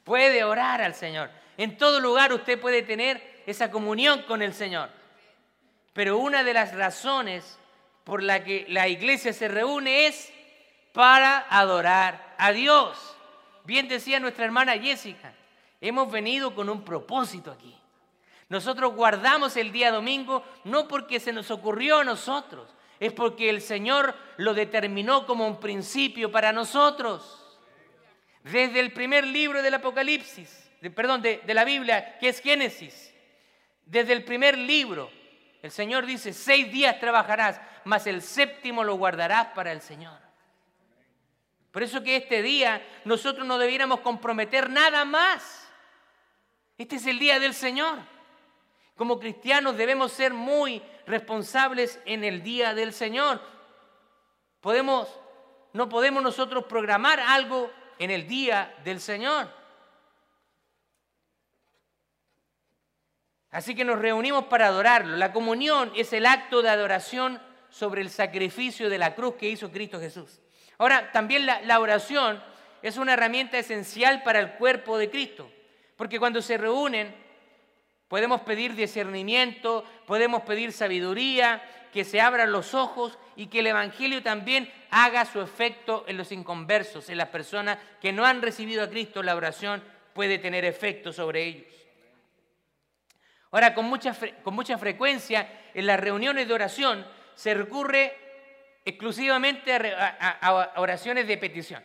Puede 0.09 0.43
orar 0.43 0.81
al 0.81 0.95
Señor. 0.95 1.29
En 1.59 1.77
todo 1.77 2.01
lugar 2.01 2.33
usted 2.33 2.59
puede 2.59 2.81
tener 2.81 3.43
esa 3.45 3.71
comunión 3.71 4.23
con 4.23 4.41
el 4.41 4.55
Señor. 4.55 4.89
Pero 5.93 6.17
una 6.17 6.43
de 6.45 6.55
las 6.55 6.75
razones 6.75 7.59
por 8.05 8.23
la 8.23 8.43
que 8.43 8.65
la 8.71 8.89
iglesia 8.89 9.35
se 9.35 9.49
reúne 9.49 10.07
es 10.07 10.33
para 10.95 11.47
adorar 11.51 12.35
a 12.39 12.53
Dios. 12.53 12.97
Bien 13.65 13.87
decía 13.87 14.19
nuestra 14.19 14.47
hermana 14.47 14.79
Jessica, 14.79 15.35
hemos 15.79 16.11
venido 16.11 16.55
con 16.55 16.71
un 16.71 16.87
propósito 16.87 17.51
aquí. 17.51 17.77
Nosotros 18.49 18.95
guardamos 18.95 19.59
el 19.59 19.73
día 19.73 19.93
domingo 19.93 20.43
no 20.65 20.89
porque 20.89 21.21
se 21.21 21.35
nos 21.35 21.51
ocurrió 21.51 21.99
a 21.99 22.05
nosotros, 22.05 22.67
es 22.99 23.13
porque 23.13 23.51
el 23.51 23.61
Señor 23.61 24.15
lo 24.39 24.55
determinó 24.55 25.27
como 25.27 25.47
un 25.47 25.61
principio 25.61 26.33
para 26.33 26.51
nosotros. 26.51 27.38
Desde 28.51 28.81
el 28.81 28.93
primer 28.93 29.27
libro 29.27 29.63
del 29.63 29.75
Apocalipsis, 29.75 30.71
perdón, 30.95 31.21
de, 31.23 31.43
de 31.45 31.55
la 31.55 31.65
Biblia, 31.65 32.19
que 32.19 32.29
es 32.29 32.41
Génesis, 32.41 33.15
desde 33.85 34.13
el 34.13 34.25
primer 34.25 34.57
libro, 34.57 35.11
el 35.63 35.71
Señor 35.71 36.07
dice, 36.07 36.33
seis 36.33 36.71
días 36.71 36.99
trabajarás, 37.01 37.61
mas 37.85 38.07
el 38.07 38.23
séptimo 38.23 38.85
lo 38.85 38.95
guardarás 38.95 39.49
para 39.49 39.73
el 39.73 39.81
Señor. 39.81 40.19
Por 41.73 41.83
eso 41.83 42.03
que 42.03 42.17
este 42.17 42.43
día 42.43 42.83
nosotros 43.05 43.47
no 43.47 43.59
debiéramos 43.59 44.01
comprometer 44.01 44.71
nada 44.71 45.05
más. 45.05 45.69
Este 46.77 46.97
es 46.97 47.07
el 47.07 47.19
día 47.19 47.39
del 47.41 47.55
Señor. 47.55 47.99
Como 48.97 49.21
cristianos 49.21 49.77
debemos 49.77 50.13
ser 50.13 50.33
muy 50.33 50.83
responsables 51.07 52.01
en 52.05 52.25
el 52.25 52.43
día 52.43 52.75
del 52.75 52.93
Señor. 52.93 53.41
Podemos, 54.61 55.09
no 55.73 55.89
podemos 55.89 56.23
nosotros 56.23 56.65
programar 56.65 57.21
algo 57.21 57.71
en 57.99 58.11
el 58.11 58.27
día 58.27 58.75
del 58.85 59.01
Señor. 59.01 59.49
Así 63.51 63.75
que 63.75 63.85
nos 63.85 63.99
reunimos 63.99 64.45
para 64.45 64.67
adorarlo. 64.67 65.17
La 65.17 65.33
comunión 65.33 65.91
es 65.97 66.13
el 66.13 66.27
acto 66.27 66.61
de 66.61 66.69
adoración 66.69 67.41
sobre 67.71 68.03
el 68.03 68.11
sacrificio 68.11 68.91
de 68.91 68.99
la 68.99 69.15
cruz 69.15 69.35
que 69.37 69.49
hizo 69.49 69.71
Cristo 69.71 70.01
Jesús. 70.01 70.41
Ahora, 70.79 71.11
también 71.13 71.47
la, 71.47 71.81
oración 71.81 72.43
es 72.83 72.97
una 72.97 73.15
herramienta 73.15 73.59
esencial 73.59 74.23
para 74.23 74.39
el 74.39 74.53
cuerpo 74.53 74.97
de 74.97 75.11
Cristo, 75.11 75.51
porque 75.97 76.19
cuando 76.19 76.41
se 76.41 76.57
reúnen 76.57 77.15
Podemos 78.09 78.41
pedir 78.41 78.75
discernimiento, 78.75 79.85
podemos 80.07 80.43
pedir 80.43 80.73
sabiduría, 80.73 81.63
que 81.93 82.05
se 82.05 82.21
abran 82.21 82.53
los 82.53 82.75
ojos 82.75 83.19
y 83.37 83.47
que 83.47 83.61
el 83.61 83.67
Evangelio 83.67 84.23
también 84.23 84.71
haga 84.91 85.25
su 85.25 85.41
efecto 85.41 86.05
en 86.07 86.17
los 86.17 86.33
inconversos, 86.33 87.09
en 87.11 87.19
las 87.19 87.29
personas 87.29 87.79
que 88.01 88.13
no 88.13 88.25
han 88.25 88.43
recibido 88.43 88.83
a 88.83 88.91
Cristo. 88.91 89.23
La 89.23 89.37
oración 89.37 89.83
puede 90.15 90.39
tener 90.39 90.65
efecto 90.65 91.13
sobre 91.13 91.45
ellos. 91.45 91.75
Ahora, 93.51 93.75
con 93.75 93.87
mucha, 93.87 94.17
con 94.43 94.55
mucha 94.55 94.77
frecuencia 94.77 95.49
en 95.75 95.87
las 95.87 96.01
reuniones 96.01 96.49
de 96.49 96.55
oración 96.55 97.07
se 97.35 97.55
recurre 97.55 98.15
exclusivamente 98.85 99.73
a, 99.75 100.73
oraciones 100.77 101.27
de 101.27 101.39
petición. 101.39 101.83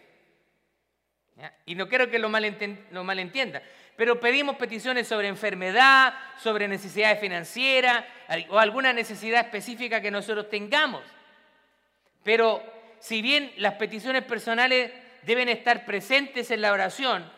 Y 1.65 1.75
no 1.75 1.87
quiero 1.87 2.09
que 2.09 2.19
lo, 2.19 2.29
lo 2.29 3.03
malentienda 3.03 3.61
pero 3.95 4.19
pedimos 4.19 4.55
peticiones 4.55 5.07
sobre 5.07 5.27
enfermedad, 5.27 6.13
sobre 6.41 6.67
necesidades 6.67 7.19
financieras 7.19 8.05
o 8.49 8.57
alguna 8.57 8.91
necesidad 8.93 9.41
específica 9.41 10.01
que 10.01 10.11
nosotros 10.11 10.49
tengamos. 10.49 11.03
Pero 12.23 12.63
si 12.99 13.21
bien 13.21 13.51
las 13.57 13.75
peticiones 13.75 14.23
personales 14.23 14.91
deben 15.23 15.49
estar 15.49 15.85
presentes 15.85 16.49
en 16.51 16.61
la 16.61 16.71
oración, 16.71 17.29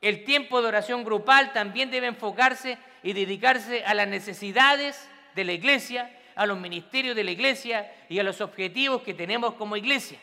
el 0.00 0.24
tiempo 0.24 0.62
de 0.62 0.68
oración 0.68 1.04
grupal 1.04 1.52
también 1.52 1.90
debe 1.90 2.06
enfocarse 2.06 2.78
y 3.02 3.12
dedicarse 3.12 3.84
a 3.84 3.94
las 3.94 4.08
necesidades 4.08 5.08
de 5.34 5.44
la 5.44 5.52
iglesia, 5.52 6.16
a 6.36 6.46
los 6.46 6.58
ministerios 6.58 7.16
de 7.16 7.24
la 7.24 7.32
iglesia 7.32 7.92
y 8.08 8.18
a 8.18 8.22
los 8.22 8.40
objetivos 8.40 9.02
que 9.02 9.14
tenemos 9.14 9.54
como 9.54 9.76
iglesia. 9.76 10.18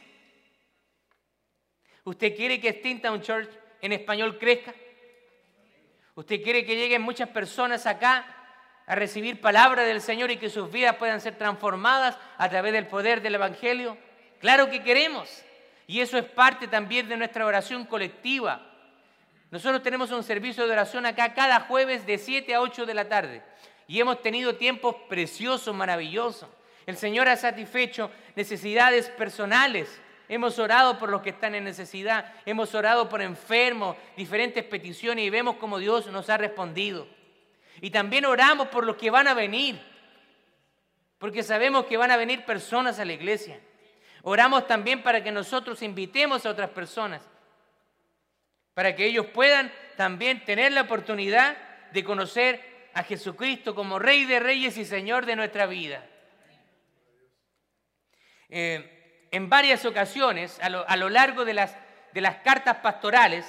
¿Usted 2.05 2.35
quiere 2.35 2.59
que 2.61 2.71
Steamtown 2.71 3.21
Church 3.21 3.49
en 3.81 3.91
español 3.91 4.37
crezca? 4.39 4.73
¿Usted 6.17 6.41
quiere 6.41 6.65
que 6.65 6.75
lleguen 6.75 7.03
muchas 7.03 7.29
personas 7.29 7.85
acá 7.85 8.25
a 8.87 8.95
recibir 8.95 9.39
palabra 9.39 9.83
del 9.83 10.01
Señor 10.01 10.31
y 10.31 10.37
que 10.37 10.49
sus 10.49 10.71
vidas 10.71 10.95
puedan 10.95 11.21
ser 11.21 11.37
transformadas 11.37 12.17
a 12.39 12.49
través 12.49 12.73
del 12.73 12.87
poder 12.87 13.21
del 13.21 13.35
Evangelio? 13.35 13.95
Claro 14.39 14.67
que 14.67 14.81
queremos. 14.81 15.29
Y 15.85 15.99
eso 15.99 16.17
es 16.17 16.23
parte 16.23 16.67
también 16.67 17.07
de 17.07 17.17
nuestra 17.17 17.45
oración 17.45 17.85
colectiva. 17.85 18.65
Nosotros 19.51 19.83
tenemos 19.83 20.09
un 20.09 20.23
servicio 20.23 20.65
de 20.65 20.71
oración 20.71 21.05
acá 21.05 21.35
cada 21.35 21.59
jueves 21.59 22.07
de 22.07 22.17
7 22.17 22.51
a 22.55 22.61
8 22.61 22.87
de 22.87 22.93
la 22.95 23.07
tarde. 23.07 23.43
Y 23.87 23.99
hemos 23.99 24.19
tenido 24.23 24.55
tiempos 24.55 24.95
preciosos, 25.07 25.75
maravillosos. 25.75 26.49
El 26.87 26.97
Señor 26.97 27.29
ha 27.29 27.37
satisfecho 27.37 28.09
necesidades 28.35 29.07
personales 29.09 30.01
Hemos 30.29 30.59
orado 30.59 30.99
por 30.99 31.09
los 31.09 31.21
que 31.21 31.29
están 31.29 31.55
en 31.55 31.63
necesidad, 31.63 32.33
hemos 32.45 32.75
orado 32.75 33.07
por 33.07 33.21
enfermos, 33.21 33.95
diferentes 34.17 34.63
peticiones 34.63 35.25
y 35.25 35.29
vemos 35.29 35.55
cómo 35.55 35.79
Dios 35.79 36.07
nos 36.07 36.29
ha 36.29 36.37
respondido. 36.37 37.07
Y 37.79 37.91
también 37.91 38.25
oramos 38.25 38.67
por 38.67 38.85
los 38.85 38.97
que 38.97 39.09
van 39.09 39.27
a 39.27 39.33
venir, 39.33 39.79
porque 41.17 41.43
sabemos 41.43 41.85
que 41.85 41.95
van 41.95 42.11
a 42.11 42.17
venir 42.17 42.43
personas 42.43 42.99
a 42.99 43.05
la 43.05 43.13
iglesia. 43.13 43.59
Oramos 44.23 44.67
también 44.67 45.01
para 45.01 45.23
que 45.23 45.31
nosotros 45.31 45.81
invitemos 45.81 46.45
a 46.45 46.49
otras 46.49 46.71
personas, 46.71 47.21
para 48.73 48.95
que 48.95 49.05
ellos 49.05 49.27
puedan 49.27 49.71
también 49.95 50.43
tener 50.43 50.73
la 50.73 50.81
oportunidad 50.81 51.57
de 51.91 52.03
conocer 52.03 52.89
a 52.93 53.03
Jesucristo 53.03 53.73
como 53.73 53.99
Rey 53.99 54.25
de 54.25 54.39
Reyes 54.39 54.77
y 54.77 54.83
Señor 54.83 55.25
de 55.25 55.35
nuestra 55.35 55.67
vida. 55.67 56.03
Eh, 58.49 58.96
en 59.31 59.49
varias 59.49 59.85
ocasiones, 59.85 60.59
a 60.61 60.69
lo, 60.69 61.09
largo 61.09 61.45
de 61.45 61.53
las, 61.53 61.75
cartas 62.43 62.77
pastorales, 62.77 63.45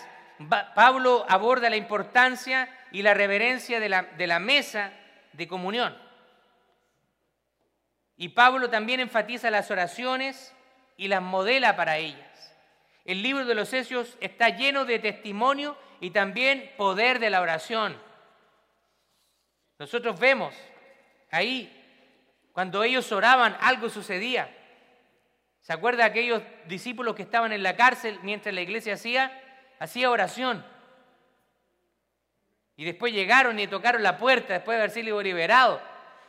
Pablo 0.75 1.27
aborda 1.29 1.71
la 1.71 1.77
importancia 1.77 2.69
y 2.93 3.03
la 3.03 3.15
reverencia 3.15 3.81
de 3.81 3.89
la, 3.89 4.03
de 4.03 4.27
la 4.27 4.39
mesa 4.39 4.93
de 5.33 5.49
comunión. 5.49 5.97
Y 8.17 8.31
Pablo 8.31 8.69
también 8.69 9.01
enfatiza 9.01 9.51
las 9.51 9.71
oraciones 9.71 10.55
y 10.97 11.09
las 11.09 11.23
modela 11.23 11.77
para 11.77 11.99
ellas. 11.99 12.55
El 13.05 13.23
libro 13.23 13.47
de 13.47 13.55
los 13.55 13.73
Hechos 13.73 14.19
está 14.21 14.51
lleno 14.51 14.85
de 14.85 14.99
testimonio 14.99 15.79
y 16.01 16.11
también 16.11 16.73
poder 16.77 17.21
de 17.21 17.31
la 17.31 17.41
oración. 17.41 17.97
Nosotros 19.79 20.19
vemos 20.19 20.55
ahí, 21.31 21.73
cuando 22.53 22.83
ellos 22.83 23.11
oraban, 23.13 23.57
algo 23.61 23.89
sucedía. 23.89 24.55
¿Se 25.69 25.75
acuerda 25.75 26.05
de 26.05 26.09
aquellos 26.09 26.43
discípulos 26.67 27.15
que 27.15 27.21
estaban 27.21 27.53
en 27.53 27.63
la 27.63 27.77
cárcel 27.77 28.19
mientras 28.23 28.55
la 28.55 28.63
iglesia 28.63 28.95
hacía, 28.95 29.39
hacía 29.79 30.11
oración? 30.11 30.65
Y 32.75 32.87
después 32.87 33.13
llegaron 33.13 33.61
y 33.61 33.67
tocaron 33.67 34.03
la 34.03 34.17
puerta 34.17 34.55
después 34.55 34.77
de 34.77 34.85
haber 34.85 34.91
sido 34.93 35.21
liberado. 35.21 35.79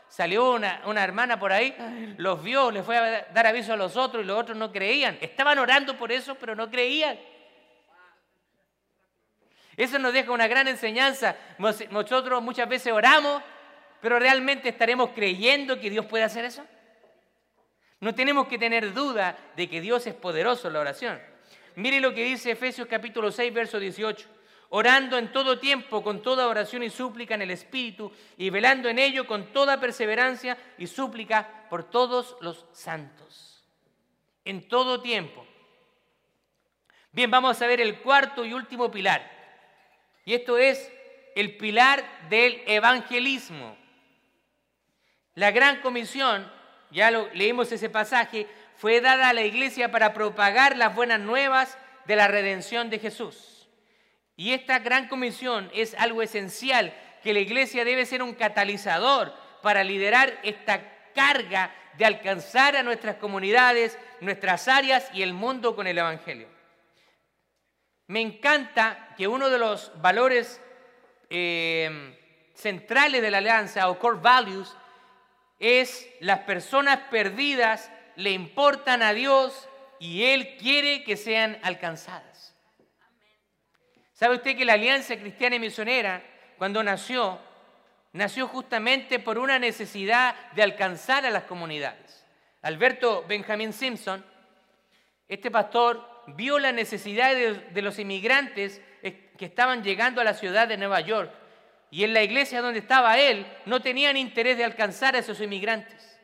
Salió 0.10 0.52
una, 0.52 0.82
una, 0.88 1.06
hermana 1.06 1.40
por 1.40 1.54
ahí, 1.54 1.74
los 2.18 2.44
vio, 2.44 2.70
les 2.70 2.86
fue 2.86 2.98
a 2.98 3.28
dar 3.32 3.48
aviso 3.48 3.72
a 3.72 3.78
los 3.78 3.96
otros 3.96 4.26
y 4.26 4.28
los 4.28 4.38
otros 4.38 4.58
no 4.58 4.74
creían. 4.74 5.18
Estaban 5.22 5.58
orando 5.58 5.98
por 5.98 6.12
eso, 6.12 6.36
pero 6.36 6.54
no 6.54 6.70
creían. 6.70 7.18
Eso 9.78 10.00
nos 10.00 10.12
deja 10.12 10.34
una 10.34 10.50
gran 10.50 10.68
enseñanza. 10.68 11.38
Nosotros 11.58 12.44
muchas 12.44 12.68
veces 12.68 12.92
oramos, 12.92 13.42
pero 14.02 14.20
realmente 14.20 14.68
estaremos 14.68 15.12
creyendo 15.12 15.80
que 15.80 15.90
Dios 15.90 16.06
puede 16.08 16.26
hacer 16.26 16.44
eso. 16.44 16.66
No 18.00 18.16
tenemos 18.16 18.48
que 18.48 18.58
tener 18.58 18.94
duda 18.94 19.38
de 19.56 19.70
que 19.70 19.82
Dios 19.82 20.08
es 20.08 20.14
poderoso 20.14 20.68
en 20.68 20.74
la 20.74 20.80
oración. 20.80 21.20
Mire 21.76 22.00
lo 22.00 22.14
que 22.14 22.24
dice 22.24 22.52
Efesios 22.52 22.88
capítulo 22.88 23.32
6, 23.32 23.54
verso 23.54 23.80
18. 23.80 24.28
Orando 24.70 25.18
en 25.18 25.32
todo 25.32 25.60
tiempo, 25.60 26.04
con 26.04 26.22
toda 26.22 26.48
oración 26.48 26.84
y 26.84 26.90
súplica 26.90 27.34
en 27.34 27.42
el 27.42 27.52
Espíritu, 27.52 28.12
y 28.38 28.50
velando 28.50 28.88
en 28.88 29.00
ello 29.00 29.26
con 29.26 29.52
toda 29.52 29.80
perseverancia 29.80 30.58
y 30.78 30.88
súplica 30.88 31.68
por 31.70 31.90
todos 31.90 32.38
los 32.42 32.66
santos. 32.72 33.64
En 34.46 34.68
todo 34.68 35.02
tiempo. 35.02 35.46
Bien, 37.12 37.32
vamos 37.32 37.62
a 37.62 37.68
ver 37.68 37.82
el 37.82 38.00
cuarto 38.00 38.46
y 38.46 38.54
último 38.54 38.92
pilar. 38.92 39.30
Y 40.24 40.36
esto 40.36 40.58
es 40.58 40.92
el 41.36 41.58
pilar 41.58 42.30
del 42.30 42.62
evangelismo. 42.68 43.76
La 45.36 45.52
gran 45.52 45.82
comisión, 45.82 46.52
ya 46.92 47.12
lo, 47.12 47.28
leímos 47.34 47.72
ese 47.72 47.90
pasaje, 47.90 48.48
fue 48.76 49.02
dada 49.02 49.30
a 49.30 49.34
la 49.34 49.44
iglesia 49.44 49.92
para 49.92 50.14
propagar 50.14 50.78
las 50.78 50.96
buenas 50.96 51.20
nuevas 51.20 51.78
de 52.06 52.16
la 52.16 52.28
redención 52.28 52.90
de 52.90 53.00
Jesús. 53.00 53.68
Y 54.36 54.54
esta 54.54 54.80
gran 54.80 55.08
comisión 55.08 55.70
es 55.74 55.94
algo 55.96 56.22
esencial, 56.22 56.94
que 57.22 57.34
la 57.34 57.40
iglesia 57.40 57.84
debe 57.84 58.06
ser 58.06 58.24
un 58.24 58.34
catalizador 58.34 59.34
para 59.62 59.84
liderar 59.84 60.40
esta 60.44 60.82
carga 61.14 61.76
de 61.98 62.06
alcanzar 62.06 62.78
a 62.78 62.84
nuestras 62.84 63.18
comunidades, 63.18 64.00
nuestras 64.22 64.70
áreas 64.70 65.10
y 65.14 65.22
el 65.22 65.34
mundo 65.34 65.76
con 65.76 65.88
el 65.88 65.98
Evangelio. 65.98 66.48
Me 68.08 68.22
encanta 68.22 69.14
que 69.18 69.28
uno 69.28 69.50
de 69.50 69.60
los 69.60 69.92
valores 70.02 70.62
eh, 71.30 72.18
centrales 72.56 73.22
de 73.22 73.32
la 73.32 73.40
alianza 73.40 73.90
o 73.90 74.00
core 74.00 74.20
values 74.22 74.76
es 75.60 76.10
las 76.22 76.40
personas 76.40 77.00
perdidas 77.12 77.92
le 78.16 78.32
importan 78.32 79.04
a 79.04 79.14
Dios 79.14 79.70
y 80.00 80.24
Él 80.24 80.58
quiere 80.58 81.04
que 81.04 81.18
sean 81.18 81.60
alcanzadas. 81.62 82.56
¿Sabe 84.14 84.36
usted 84.36 84.58
que 84.58 84.66
la 84.66 84.74
Alianza 84.74 85.18
Cristiana 85.18 85.56
y 85.56 85.60
Misionera, 85.60 86.22
cuando 86.58 86.84
nació, 86.84 87.40
nació 88.12 88.48
justamente 88.48 89.20
por 89.20 89.38
una 89.38 89.60
necesidad 89.60 90.36
de 90.52 90.64
alcanzar 90.64 91.26
a 91.26 91.30
las 91.30 91.44
comunidades? 91.44 92.26
Alberto 92.62 93.24
Benjamin 93.28 93.72
Simpson, 93.72 94.26
este 95.28 95.52
pastor, 95.52 96.06
vio 96.28 96.60
la 96.60 96.72
necesidad 96.72 97.34
de, 97.34 97.82
los 97.82 98.00
inmigrantes 98.00 98.82
que 99.02 99.46
estaban 99.46 99.84
llegando 99.84 100.20
a 100.20 100.26
la 100.26 100.34
ciudad 100.34 100.68
de 100.68 100.76
Nueva 100.76 101.00
York. 101.00 101.32
Y 101.92 102.04
en 102.04 102.14
la 102.14 102.24
iglesia 102.24 102.62
donde 102.62 102.80
estaba 102.80 103.18
él, 103.18 103.46
no 103.66 103.82
tenían 103.82 104.18
interés 104.18 104.58
de 104.58 104.64
alcanzar 104.64 105.16
a 105.16 105.20
esos 105.20 105.42
inmigrantes. 105.42 106.20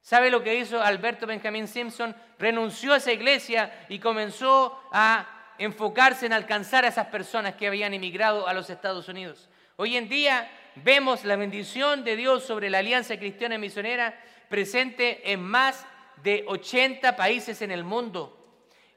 ¿Sabe 0.00 0.30
lo 0.30 0.42
que 0.42 0.54
hizo 0.56 0.82
Alberto 0.82 1.26
Benjamin 1.26 1.66
Simpson? 1.66 2.14
Renunció 2.38 2.92
a 2.92 2.98
esa 2.98 3.12
iglesia 3.12 3.86
y 3.88 3.98
comenzó 3.98 4.78
a 4.92 5.26
enfocarse 5.58 6.26
en 6.26 6.32
alcanzar 6.32 6.84
a 6.84 6.88
esas 6.88 7.06
personas 7.06 7.54
que 7.54 7.66
habían 7.66 7.94
emigrado 7.94 8.46
a 8.46 8.52
los 8.52 8.68
Estados 8.68 9.08
Unidos. 9.08 9.48
Hoy 9.76 9.96
en 9.96 10.08
día 10.08 10.50
vemos 10.76 11.24
la 11.24 11.36
bendición 11.36 12.04
de 12.04 12.16
Dios 12.16 12.44
sobre 12.44 12.68
la 12.68 12.78
Alianza 12.78 13.16
Cristiana 13.16 13.56
Misionera 13.56 14.20
presente 14.50 15.32
en 15.32 15.42
más 15.42 15.86
de 16.22 16.44
80 16.46 17.16
países 17.16 17.62
en 17.62 17.70
el 17.70 17.84
mundo 17.84 18.44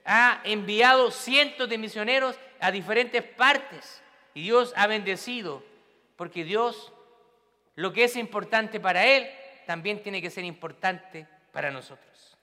ha 0.08 0.40
enviado 0.46 1.12
cientos 1.12 1.68
de 1.68 1.78
misioneros 1.78 2.40
a 2.62 2.72
diferentes 2.72 3.22
partes 3.22 4.02
y 4.34 4.44
Dios 4.44 4.74
ha 4.78 4.88
bendecido, 4.88 5.64
porque 6.18 6.44
Dios, 6.44 6.92
lo 7.76 7.94
que 7.94 8.04
es 8.04 8.18
importante 8.18 8.82
para 8.82 9.06
Él, 9.06 9.30
también 9.66 10.04
tiene 10.04 10.22
que 10.22 10.30
ser 10.30 10.44
importante 10.44 11.28
para 11.54 11.72
nosotros. 11.72 12.38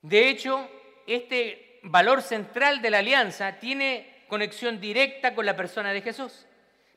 De 0.00 0.28
hecho, 0.28 0.68
este 1.06 1.78
valor 1.84 2.22
central 2.22 2.82
de 2.82 2.90
la 2.90 2.98
alianza 2.98 3.60
tiene 3.60 4.24
conexión 4.26 4.80
directa 4.80 5.36
con 5.36 5.46
la 5.46 5.54
persona 5.54 5.92
de 5.92 6.02
Jesús. 6.02 6.46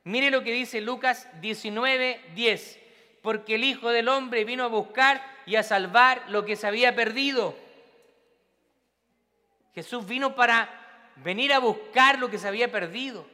Mire 0.03 0.31
lo 0.31 0.43
que 0.43 0.51
dice 0.51 0.81
Lucas 0.81 1.29
19, 1.41 2.31
10 2.33 2.79
porque 3.25 3.55
el 3.55 3.63
Hijo 3.63 3.89
del 3.89 4.07
Hombre 4.07 4.45
vino 4.45 4.65
a 4.65 4.67
buscar 4.67 5.19
y 5.47 5.55
a 5.55 5.63
salvar 5.63 6.25
lo 6.29 6.45
que 6.45 6.55
se 6.55 6.67
había 6.67 6.95
perdido. 6.95 7.57
Jesús 9.73 10.05
vino 10.05 10.35
para 10.35 10.84
venir 11.17 11.53
a 11.53 11.59
buscar 11.59 12.19
lo 12.19 12.29
que 12.29 12.37
se 12.37 12.47
había 12.47 12.71
perdido. 12.71 13.25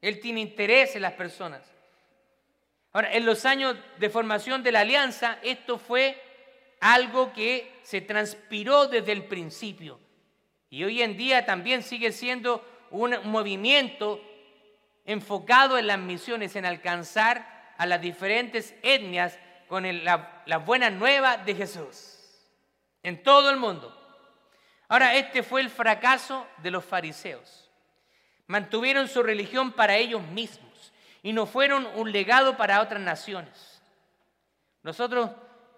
Él 0.00 0.20
tiene 0.20 0.40
interés 0.40 0.96
en 0.96 1.02
las 1.02 1.12
personas. 1.12 1.62
Ahora, 2.92 3.12
en 3.12 3.24
los 3.24 3.44
años 3.44 3.76
de 3.98 4.10
formación 4.10 4.62
de 4.62 4.72
la 4.72 4.80
alianza, 4.80 5.38
esto 5.42 5.78
fue 5.78 6.20
algo 6.80 7.32
que 7.32 7.72
se 7.82 8.00
transpiró 8.00 8.86
desde 8.86 9.12
el 9.12 9.24
principio. 9.24 10.00
Y 10.68 10.84
hoy 10.84 11.02
en 11.02 11.16
día 11.16 11.46
también 11.46 11.82
sigue 11.82 12.12
siendo 12.12 12.64
un 12.90 13.16
movimiento 13.24 14.20
enfocado 15.04 15.78
en 15.78 15.86
las 15.86 15.98
misiones, 15.98 16.56
en 16.56 16.66
alcanzar 16.66 17.74
a 17.78 17.86
las 17.86 18.00
diferentes 18.00 18.74
etnias 18.82 19.38
con 19.68 20.04
la, 20.04 20.42
la 20.46 20.58
buena 20.58 20.90
nueva 20.90 21.38
de 21.38 21.54
Jesús 21.54 22.12
en 23.02 23.22
todo 23.22 23.50
el 23.50 23.56
mundo. 23.56 23.98
Ahora, 24.92 25.14
este 25.14 25.42
fue 25.42 25.62
el 25.62 25.70
fracaso 25.70 26.46
de 26.58 26.70
los 26.70 26.84
fariseos. 26.84 27.70
Mantuvieron 28.46 29.08
su 29.08 29.22
religión 29.22 29.72
para 29.72 29.96
ellos 29.96 30.20
mismos 30.20 30.92
y 31.22 31.32
no 31.32 31.46
fueron 31.46 31.86
un 31.94 32.12
legado 32.12 32.58
para 32.58 32.82
otras 32.82 33.00
naciones. 33.00 33.80
Nosotros, 34.82 35.30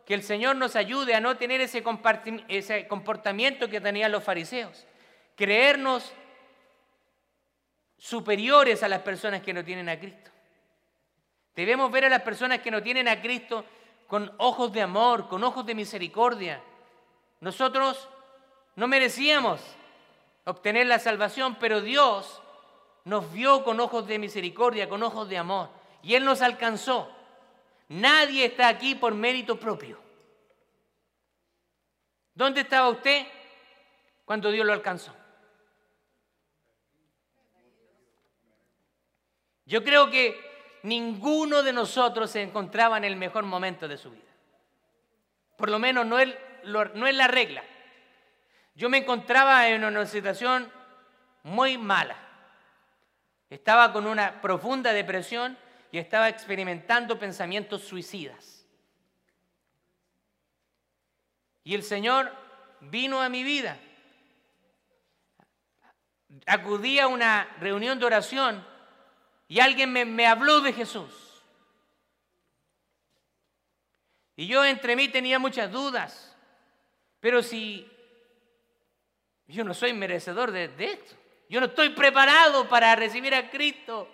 que 0.04 0.14
el 0.14 0.24
Señor 0.24 0.56
nos 0.56 0.74
ayude 0.74 1.14
a 1.14 1.20
no 1.20 1.36
tener 1.36 1.60
ese 1.60 1.80
comportamiento 2.88 3.68
que 3.68 3.80
tenían 3.80 4.10
los 4.10 4.24
fariseos, 4.24 4.84
creernos 5.36 6.12
superiores 7.96 8.82
a 8.82 8.88
las 8.88 9.02
personas 9.02 9.42
que 9.42 9.52
no 9.52 9.64
tienen 9.64 9.90
a 9.90 9.96
Cristo. 9.96 10.32
Debemos 11.54 11.88
ver 11.92 12.06
a 12.06 12.08
las 12.08 12.22
personas 12.22 12.58
que 12.58 12.70
no 12.72 12.82
tienen 12.82 13.06
a 13.06 13.20
Cristo 13.20 13.64
con 14.08 14.34
ojos 14.38 14.72
de 14.72 14.82
amor, 14.82 15.28
con 15.28 15.44
ojos 15.44 15.64
de 15.64 15.76
misericordia. 15.76 16.60
Nosotros 17.38 18.08
no 18.76 18.88
merecíamos 18.88 19.60
obtener 20.44 20.86
la 20.86 20.98
salvación, 20.98 21.56
pero 21.56 21.80
Dios 21.80 22.42
nos 23.04 23.32
vio 23.32 23.64
con 23.64 23.80
ojos 23.80 24.06
de 24.06 24.18
misericordia, 24.18 24.88
con 24.88 25.02
ojos 25.02 25.28
de 25.28 25.38
amor, 25.38 25.68
y 26.02 26.14
Él 26.14 26.24
nos 26.24 26.42
alcanzó. 26.42 27.10
Nadie 27.88 28.46
está 28.46 28.68
aquí 28.68 28.94
por 28.94 29.14
mérito 29.14 29.58
propio. 29.58 30.00
¿Dónde 32.34 32.62
estaba 32.62 32.88
usted 32.88 33.26
cuando 34.24 34.50
Dios 34.50 34.66
lo 34.66 34.72
alcanzó? 34.72 35.14
Yo 39.66 39.82
creo 39.84 40.10
que 40.10 40.80
ninguno 40.82 41.62
de 41.62 41.72
nosotros 41.72 42.30
se 42.30 42.42
encontraba 42.42 42.98
en 42.98 43.04
el 43.04 43.16
mejor 43.16 43.44
momento 43.44 43.86
de 43.88 43.96
su 43.96 44.10
vida. 44.10 44.22
Por 45.56 45.70
lo 45.70 45.78
menos 45.78 46.04
no 46.04 46.18
es, 46.18 46.34
no 46.64 47.06
es 47.06 47.14
la 47.14 47.28
regla. 47.28 47.62
Yo 48.74 48.88
me 48.88 48.98
encontraba 48.98 49.68
en 49.68 49.84
una 49.84 50.06
situación 50.06 50.70
muy 51.42 51.78
mala. 51.78 52.16
Estaba 53.48 53.92
con 53.92 54.06
una 54.06 54.40
profunda 54.40 54.92
depresión 54.92 55.56
y 55.92 55.98
estaba 55.98 56.28
experimentando 56.28 57.18
pensamientos 57.18 57.82
suicidas. 57.82 58.66
Y 61.62 61.74
el 61.74 61.82
Señor 61.82 62.32
vino 62.80 63.22
a 63.22 63.28
mi 63.28 63.44
vida. 63.44 63.78
Acudí 66.46 66.98
a 66.98 67.06
una 67.06 67.48
reunión 67.60 67.98
de 67.98 68.06
oración 68.06 68.66
y 69.48 69.60
alguien 69.60 69.92
me, 69.92 70.26
habló 70.26 70.60
de 70.60 70.72
Jesús. 70.72 71.42
Y 74.36 74.46
yo 74.48 74.64
entre 74.64 74.96
mí 74.96 75.08
tenía 75.08 75.38
muchas 75.38 75.70
dudas, 75.70 76.36
pero 77.20 77.40
si 77.40 77.88
yo 79.46 79.64
no 79.64 79.74
soy 79.74 79.92
merecedor 79.92 80.50
de, 80.50 80.64
esto, 80.78 81.14
yo 81.48 81.60
no 81.60 81.66
estoy 81.66 81.90
preparado 81.90 82.68
para 82.68 82.94
recibir 82.96 83.34
a 83.34 83.50
Cristo. 83.50 84.08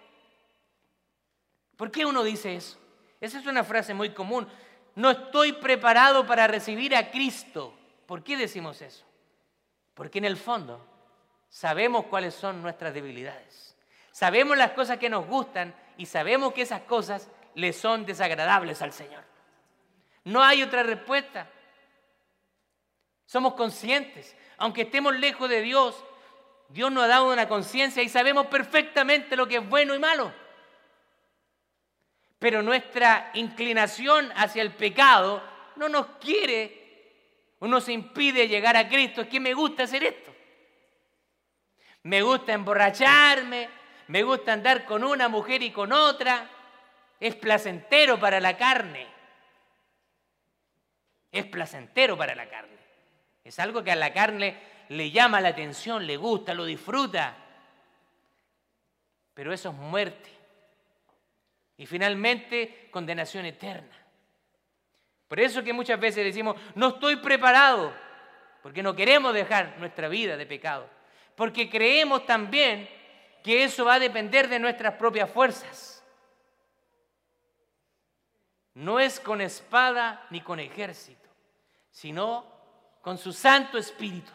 ¿Por 1.76 1.90
qué 1.90 2.04
uno 2.04 2.22
dice 2.22 2.56
eso? 2.56 2.78
Esa 3.20 3.38
es 3.38 3.46
una 3.46 3.64
frase 3.64 3.94
muy 3.94 4.10
común. 4.10 4.48
No 4.94 5.10
estoy 5.10 5.52
preparado 5.52 6.26
para 6.26 6.46
recibir 6.46 6.94
a 6.94 7.10
Cristo. 7.10 7.74
¿Por 8.06 8.22
qué 8.24 8.36
decimos 8.36 8.82
eso? 8.82 9.04
Porque 9.94 10.18
en 10.18 10.24
el 10.24 10.36
fondo 10.36 10.84
sabemos 11.48 12.06
cuáles 12.06 12.34
son 12.34 12.60
nuestras 12.60 12.92
debilidades. 12.92 13.76
Sabemos 14.10 14.56
las 14.56 14.72
cosas 14.72 14.98
que 14.98 15.08
nos 15.08 15.26
gustan 15.26 15.74
y 15.96 16.06
sabemos 16.06 16.52
que 16.52 16.62
esas 16.62 16.82
cosas 16.82 17.28
le 17.54 17.72
son 17.72 18.04
desagradables 18.04 18.82
al 18.82 18.92
Señor. 18.92 19.22
No 20.24 20.42
hay 20.42 20.62
otra 20.62 20.82
respuesta. 20.82 21.48
Somos 23.30 23.54
conscientes, 23.54 24.36
aunque 24.56 24.82
estemos 24.82 25.16
lejos 25.16 25.48
de 25.48 25.62
Dios, 25.62 26.04
Dios 26.68 26.90
nos 26.90 27.04
ha 27.04 27.06
dado 27.06 27.32
una 27.32 27.46
conciencia 27.46 28.02
y 28.02 28.08
sabemos 28.08 28.48
perfectamente 28.48 29.36
lo 29.36 29.46
que 29.46 29.58
es 29.58 29.68
bueno 29.68 29.94
y 29.94 30.00
malo. 30.00 30.34
Pero 32.40 32.60
nuestra 32.60 33.30
inclinación 33.34 34.32
hacia 34.34 34.62
el 34.62 34.74
pecado 34.74 35.44
no 35.76 35.88
nos 35.88 36.06
quiere 36.18 37.54
o 37.60 37.68
nos 37.68 37.88
impide 37.88 38.48
llegar 38.48 38.76
a 38.76 38.88
Cristo. 38.88 39.20
Es 39.20 39.28
que 39.28 39.38
me 39.38 39.54
gusta 39.54 39.84
hacer 39.84 40.02
esto. 40.02 40.34
Me 42.02 42.22
gusta 42.22 42.52
emborracharme, 42.52 43.68
me 44.08 44.24
gusta 44.24 44.54
andar 44.54 44.84
con 44.84 45.04
una 45.04 45.28
mujer 45.28 45.62
y 45.62 45.70
con 45.70 45.92
otra. 45.92 46.50
Es 47.20 47.36
placentero 47.36 48.18
para 48.18 48.40
la 48.40 48.56
carne. 48.56 49.06
Es 51.30 51.44
placentero 51.44 52.18
para 52.18 52.34
la 52.34 52.48
carne. 52.48 52.79
Es 53.44 53.58
algo 53.58 53.82
que 53.82 53.92
a 53.92 53.96
la 53.96 54.12
carne 54.12 54.58
le 54.88 55.10
llama 55.10 55.40
la 55.40 55.50
atención, 55.50 56.06
le 56.06 56.16
gusta, 56.16 56.54
lo 56.54 56.64
disfruta. 56.64 57.36
Pero 59.34 59.52
eso 59.52 59.70
es 59.70 59.74
muerte. 59.76 60.30
Y 61.76 61.86
finalmente, 61.86 62.88
condenación 62.90 63.46
eterna. 63.46 63.96
Por 65.28 65.40
eso 65.40 65.62
que 65.62 65.72
muchas 65.72 65.98
veces 65.98 66.24
decimos, 66.24 66.56
no 66.74 66.88
estoy 66.88 67.16
preparado, 67.16 67.94
porque 68.62 68.82
no 68.82 68.96
queremos 68.96 69.32
dejar 69.32 69.78
nuestra 69.78 70.08
vida 70.08 70.36
de 70.36 70.44
pecado. 70.44 70.88
Porque 71.36 71.70
creemos 71.70 72.26
también 72.26 72.88
que 73.42 73.64
eso 73.64 73.84
va 73.84 73.94
a 73.94 74.00
depender 74.00 74.48
de 74.48 74.58
nuestras 74.58 74.94
propias 74.94 75.30
fuerzas. 75.30 76.04
No 78.74 79.00
es 79.00 79.20
con 79.20 79.40
espada 79.40 80.26
ni 80.30 80.40
con 80.40 80.60
ejército, 80.60 81.28
sino 81.90 82.59
con 83.02 83.18
su 83.18 83.32
Santo 83.32 83.78
Espíritu. 83.78 84.30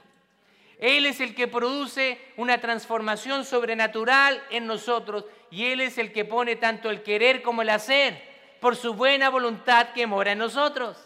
Él 0.79 1.05
es 1.05 1.21
el 1.21 1.33
que 1.35 1.47
produce 1.47 2.19
una 2.37 2.59
transformación 2.59 3.45
sobrenatural 3.45 4.43
en 4.49 4.67
nosotros 4.67 5.25
y 5.49 5.65
Él 5.65 5.81
es 5.81 5.97
el 5.97 6.11
que 6.11 6.25
pone 6.25 6.57
tanto 6.57 6.89
el 6.89 7.01
querer 7.01 7.41
como 7.41 7.61
el 7.61 7.69
hacer 7.69 8.21
por 8.59 8.75
su 8.75 8.93
buena 8.93 9.29
voluntad 9.29 9.89
que 9.93 10.07
mora 10.07 10.33
en 10.33 10.39
nosotros. 10.39 10.97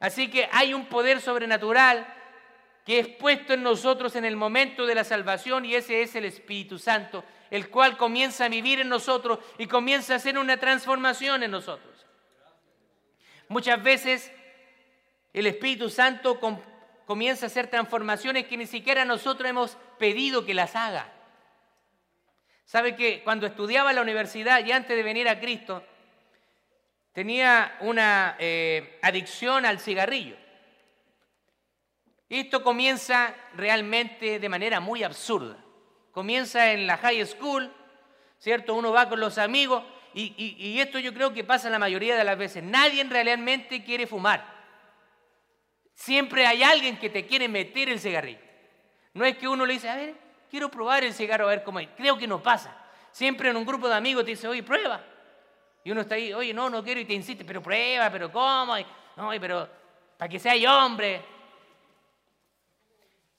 Así 0.00 0.28
que 0.28 0.48
hay 0.52 0.74
un 0.74 0.86
poder 0.86 1.20
sobrenatural 1.20 2.06
que 2.84 2.98
es 2.98 3.08
puesto 3.08 3.54
en 3.54 3.62
nosotros 3.62 4.14
en 4.16 4.24
el 4.24 4.36
momento 4.36 4.86
de 4.86 4.94
la 4.94 5.04
salvación 5.04 5.64
y 5.64 5.74
ese 5.74 6.02
es 6.02 6.14
el 6.14 6.24
Espíritu 6.24 6.78
Santo, 6.78 7.24
el 7.50 7.68
cual 7.68 7.96
comienza 7.96 8.44
a 8.44 8.48
vivir 8.48 8.80
en 8.80 8.88
nosotros 8.88 9.38
y 9.58 9.66
comienza 9.66 10.12
a 10.12 10.16
hacer 10.16 10.38
una 10.38 10.56
transformación 10.56 11.42
en 11.42 11.50
nosotros. 11.50 12.06
Muchas 13.48 13.82
veces 13.82 14.32
el 15.36 15.46
Espíritu 15.46 15.90
Santo 15.90 16.40
comienza 17.04 17.44
a 17.44 17.48
hacer 17.48 17.66
transformaciones 17.66 18.46
que 18.46 18.56
ni 18.56 18.66
siquiera 18.66 19.04
nosotros 19.04 19.50
hemos 19.50 19.76
pedido 19.98 20.46
que 20.46 20.54
las 20.54 20.74
haga. 20.74 21.12
¿Sabe 22.64 22.96
que 22.96 23.22
cuando 23.22 23.46
estudiaba 23.46 23.90
en 23.90 23.96
la 23.96 24.02
universidad 24.02 24.64
y 24.64 24.72
antes 24.72 24.96
de 24.96 25.02
venir 25.02 25.28
a 25.28 25.38
Cristo, 25.38 25.84
tenía 27.12 27.76
una 27.80 28.36
eh, 28.38 28.98
adicción 29.02 29.66
al 29.66 29.78
cigarrillo? 29.78 30.36
Esto 32.30 32.62
comienza 32.62 33.34
realmente 33.56 34.38
de 34.38 34.48
manera 34.48 34.80
muy 34.80 35.02
absurda. 35.02 35.58
Comienza 36.12 36.72
en 36.72 36.86
la 36.86 36.96
high 36.96 37.26
school, 37.26 37.70
¿cierto? 38.38 38.74
Uno 38.74 38.90
va 38.90 39.06
con 39.06 39.20
los 39.20 39.36
amigos 39.36 39.84
y, 40.14 40.32
y 40.38 40.80
esto 40.80 40.98
yo 40.98 41.12
creo 41.12 41.34
que 41.34 41.44
pasa 41.44 41.68
la 41.68 41.78
mayoría 41.78 42.16
de 42.16 42.24
las 42.24 42.38
veces. 42.38 42.62
Nadie 42.62 43.04
realmente 43.04 43.84
quiere 43.84 44.06
fumar. 44.06 44.55
Siempre 45.96 46.46
hay 46.46 46.62
alguien 46.62 46.98
que 46.98 47.08
te 47.08 47.26
quiere 47.26 47.48
meter 47.48 47.88
el 47.88 47.98
cigarrillo. 47.98 48.38
No 49.14 49.24
es 49.24 49.36
que 49.38 49.48
uno 49.48 49.64
le 49.64 49.72
dice, 49.72 49.88
a 49.88 49.96
ver, 49.96 50.14
quiero 50.50 50.70
probar 50.70 51.02
el 51.02 51.14
cigarro, 51.14 51.46
a 51.46 51.50
ver 51.50 51.64
cómo 51.64 51.80
es. 51.80 51.88
Creo 51.96 52.18
que 52.18 52.28
no 52.28 52.42
pasa. 52.42 52.76
Siempre 53.10 53.48
en 53.48 53.56
un 53.56 53.64
grupo 53.64 53.88
de 53.88 53.94
amigos 53.94 54.24
te 54.24 54.32
dice, 54.32 54.46
oye, 54.46 54.62
prueba. 54.62 55.02
Y 55.82 55.90
uno 55.90 56.02
está 56.02 56.16
ahí, 56.16 56.34
oye, 56.34 56.52
no, 56.52 56.68
no 56.68 56.84
quiero 56.84 57.00
y 57.00 57.06
te 57.06 57.14
insiste, 57.14 57.46
pero 57.46 57.62
prueba, 57.62 58.10
pero 58.10 58.30
¿cómo? 58.30 58.76
No, 59.16 59.30
pero 59.40 59.68
para 60.18 60.28
que 60.28 60.38
sea 60.38 60.54
hombre. 60.84 61.22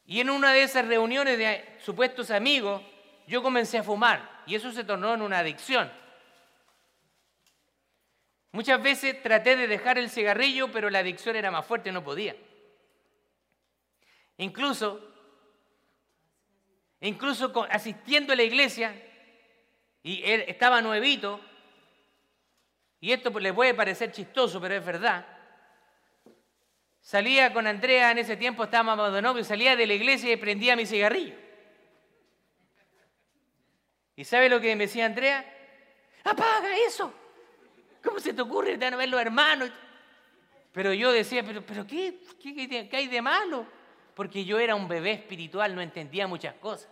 Y 0.07 0.19
en 0.19 0.29
una 0.31 0.51
de 0.51 0.63
esas 0.63 0.87
reuniones 0.87 1.37
de 1.37 1.77
supuestos 1.79 2.31
amigos, 2.31 2.81
yo 3.27 3.43
comencé 3.43 3.77
a 3.77 3.83
fumar 3.83 4.41
y 4.47 4.55
eso 4.55 4.71
se 4.71 4.83
tornó 4.83 5.13
en 5.13 5.21
una 5.21 5.39
adicción. 5.39 5.91
Muchas 8.51 8.81
veces 8.81 9.21
traté 9.21 9.55
de 9.55 9.67
dejar 9.67 9.99
el 9.99 10.09
cigarrillo, 10.09 10.71
pero 10.71 10.89
la 10.89 10.99
adicción 10.99 11.35
era 11.35 11.51
más 11.51 11.63
fuerte, 11.63 11.91
no 11.91 12.03
podía. 12.03 12.35
Incluso, 14.37 15.01
incluso 17.01 17.51
asistiendo 17.69 18.33
a 18.33 18.35
la 18.35 18.43
iglesia, 18.43 18.95
y 20.03 20.23
él 20.23 20.45
estaba 20.47 20.81
nuevito, 20.81 21.41
y 22.99 23.11
esto 23.11 23.31
pues, 23.31 23.43
le 23.43 23.53
puede 23.53 23.73
parecer 23.73 24.11
chistoso, 24.11 24.61
pero 24.61 24.75
es 24.75 24.85
verdad. 24.85 25.25
Salía 27.01 27.53
con 27.53 27.65
Andrea, 27.67 28.11
en 28.11 28.19
ese 28.19 28.37
tiempo 28.37 28.63
estábamos 28.63 29.13
de 29.13 29.21
novio, 29.21 29.43
salía 29.43 29.75
de 29.75 29.87
la 29.87 29.93
iglesia 29.93 30.31
y 30.31 30.37
prendía 30.37 30.75
mi 30.75 30.85
cigarrillo. 30.85 31.35
¿Y 34.15 34.23
sabe 34.23 34.49
lo 34.49 34.59
que 34.59 34.75
me 34.75 34.85
decía 34.85 35.05
Andrea? 35.05 35.45
¡Apaga 36.23 36.75
eso! 36.85 37.13
¿Cómo 38.03 38.19
se 38.19 38.33
te 38.33 38.41
ocurre 38.41 38.77
de 38.77 38.91
no 38.91 38.97
ver 38.97 39.09
los 39.09 39.21
hermanos? 39.21 39.71
Pero 40.73 40.93
yo 40.93 41.11
decía, 41.11 41.43
¿pero, 41.43 41.65
pero 41.65 41.87
qué, 41.87 42.19
qué 42.41 42.89
hay 42.91 43.07
de 43.07 43.21
malo? 43.21 43.65
Porque 44.17 44.45
yo 44.45 44.57
era 44.57 44.73
un 44.73 44.87
bebé 44.87 45.11
espiritual, 45.11 45.75
no 45.75 45.81
entendía 45.81 46.25
muchas 46.25 46.55
cosas. 46.55 46.89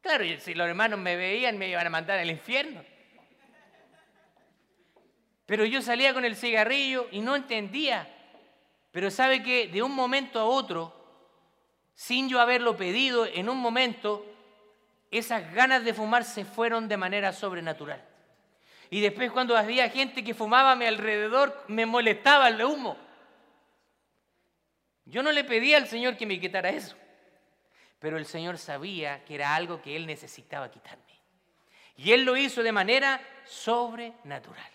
Claro, 0.00 0.24
si 0.38 0.54
los 0.54 0.68
hermanos 0.68 1.00
me 1.00 1.16
veían, 1.16 1.58
me 1.58 1.68
iban 1.68 1.84
a 1.84 1.90
mandar 1.90 2.20
al 2.20 2.30
infierno. 2.30 2.80
Pero 5.46 5.64
yo 5.64 5.82
salía 5.82 6.14
con 6.14 6.24
el 6.24 6.36
cigarrillo 6.36 7.08
y 7.10 7.22
no 7.22 7.34
entendía. 7.34 8.08
Pero 8.92 9.10
sabe 9.10 9.42
que 9.42 9.66
de 9.66 9.82
un 9.82 9.92
momento 9.92 10.38
a 10.38 10.44
otro, 10.44 10.94
sin 11.96 12.28
yo 12.28 12.40
haberlo 12.40 12.76
pedido, 12.76 13.26
en 13.26 13.48
un 13.48 13.58
momento, 13.58 14.24
esas 15.10 15.52
ganas 15.52 15.84
de 15.84 15.92
fumar 15.92 16.22
se 16.22 16.44
fueron 16.44 16.86
de 16.86 16.98
manera 16.98 17.32
sobrenatural. 17.32 18.00
Y 18.90 19.00
después 19.00 19.32
cuando 19.32 19.56
había 19.56 19.90
gente 19.90 20.22
que 20.22 20.34
fumaba 20.34 20.70
a 20.70 20.76
mi 20.76 20.84
alrededor, 20.84 21.64
me 21.66 21.84
molestaba 21.84 22.46
el 22.46 22.62
humo. 22.62 23.07
Yo 25.08 25.22
no 25.22 25.32
le 25.32 25.42
pedí 25.42 25.74
al 25.74 25.86
Señor 25.86 26.16
que 26.16 26.26
me 26.26 26.38
quitara 26.38 26.68
eso, 26.68 26.94
pero 27.98 28.18
el 28.18 28.26
Señor 28.26 28.58
sabía 28.58 29.24
que 29.24 29.34
era 29.34 29.54
algo 29.54 29.80
que 29.80 29.96
Él 29.96 30.06
necesitaba 30.06 30.70
quitarme. 30.70 31.02
Y 31.96 32.12
Él 32.12 32.24
lo 32.24 32.36
hizo 32.36 32.62
de 32.62 32.72
manera 32.72 33.20
sobrenatural. 33.44 34.70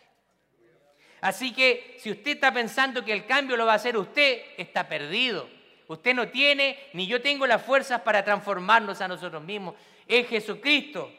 Así 1.22 1.54
que 1.54 1.96
si 2.00 2.12
usted 2.12 2.32
está 2.32 2.52
pensando 2.52 3.06
que 3.06 3.14
el 3.14 3.26
cambio 3.26 3.56
lo 3.56 3.66
va 3.66 3.74
a 3.74 3.76
hacer 3.76 3.96
usted, 3.96 4.42
está 4.58 4.90
perdido. 4.90 5.48
Usted 5.88 6.14
no 6.16 6.28
tiene, 6.28 6.78
ni 6.94 7.08
yo 7.08 7.22
tengo 7.22 7.46
las 7.46 7.62
fuerzas 7.62 8.02
para 8.02 8.26
transformarnos 8.26 9.00
a 9.02 9.08
nosotros 9.08 9.42
mismos. 9.44 9.76
Es 10.08 10.28
Jesucristo, 10.28 11.14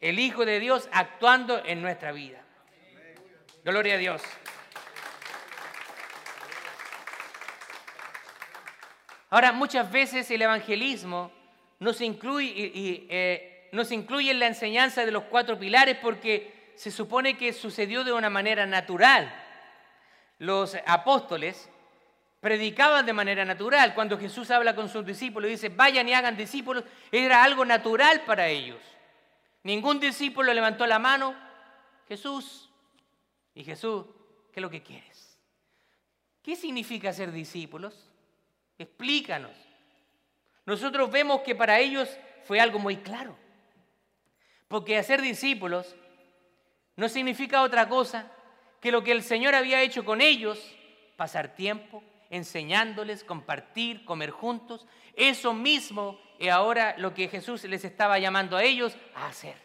el 0.00 0.18
Hijo 0.18 0.44
de 0.44 0.58
Dios, 0.58 0.88
actuando 0.90 1.62
en 1.64 1.82
nuestra 1.82 2.12
vida. 2.12 2.42
Gloria 3.62 3.94
a 3.94 3.98
Dios. 3.98 4.22
Ahora, 9.34 9.50
muchas 9.50 9.90
veces 9.90 10.30
el 10.30 10.42
evangelismo 10.42 11.32
nos 11.80 12.00
incluye, 12.00 12.52
eh, 13.10 13.68
incluye 13.90 14.30
en 14.30 14.38
la 14.38 14.46
enseñanza 14.46 15.04
de 15.04 15.10
los 15.10 15.24
cuatro 15.24 15.58
pilares 15.58 15.98
porque 16.00 16.72
se 16.76 16.92
supone 16.92 17.36
que 17.36 17.52
sucedió 17.52 18.04
de 18.04 18.12
una 18.12 18.30
manera 18.30 18.64
natural. 18.64 19.34
Los 20.38 20.76
apóstoles 20.86 21.68
predicaban 22.38 23.06
de 23.06 23.12
manera 23.12 23.44
natural. 23.44 23.92
Cuando 23.96 24.16
Jesús 24.16 24.52
habla 24.52 24.76
con 24.76 24.88
sus 24.88 25.04
discípulos 25.04 25.48
y 25.48 25.54
dice, 25.54 25.68
vayan 25.68 26.08
y 26.08 26.14
hagan 26.14 26.36
discípulos, 26.36 26.84
era 27.10 27.42
algo 27.42 27.64
natural 27.64 28.20
para 28.24 28.46
ellos. 28.46 28.78
Ningún 29.64 29.98
discípulo 29.98 30.54
levantó 30.54 30.86
la 30.86 31.00
mano, 31.00 31.34
Jesús, 32.06 32.70
y 33.52 33.64
Jesús, 33.64 34.06
¿qué 34.52 34.60
es 34.60 34.62
lo 34.62 34.70
que 34.70 34.84
quieres? 34.84 35.36
¿Qué 36.40 36.54
significa 36.54 37.12
ser 37.12 37.32
discípulos? 37.32 38.13
Explícanos. 38.78 39.52
Nosotros 40.66 41.10
vemos 41.10 41.42
que 41.42 41.54
para 41.54 41.78
ellos 41.78 42.08
fue 42.44 42.60
algo 42.60 42.78
muy 42.78 42.96
claro. 42.98 43.36
Porque 44.68 44.98
hacer 44.98 45.20
discípulos 45.20 45.94
no 46.96 47.08
significa 47.08 47.62
otra 47.62 47.88
cosa 47.88 48.30
que 48.80 48.92
lo 48.92 49.04
que 49.04 49.12
el 49.12 49.22
Señor 49.22 49.54
había 49.54 49.82
hecho 49.82 50.04
con 50.04 50.20
ellos, 50.20 50.58
pasar 51.16 51.54
tiempo, 51.54 52.02
enseñándoles, 52.30 53.24
compartir, 53.24 54.04
comer 54.04 54.30
juntos. 54.30 54.86
Eso 55.14 55.54
mismo 55.54 56.18
es 56.38 56.50
ahora 56.50 56.94
lo 56.98 57.14
que 57.14 57.28
Jesús 57.28 57.64
les 57.64 57.84
estaba 57.84 58.18
llamando 58.18 58.56
a 58.56 58.64
ellos 58.64 58.96
a 59.14 59.28
hacer. 59.28 59.56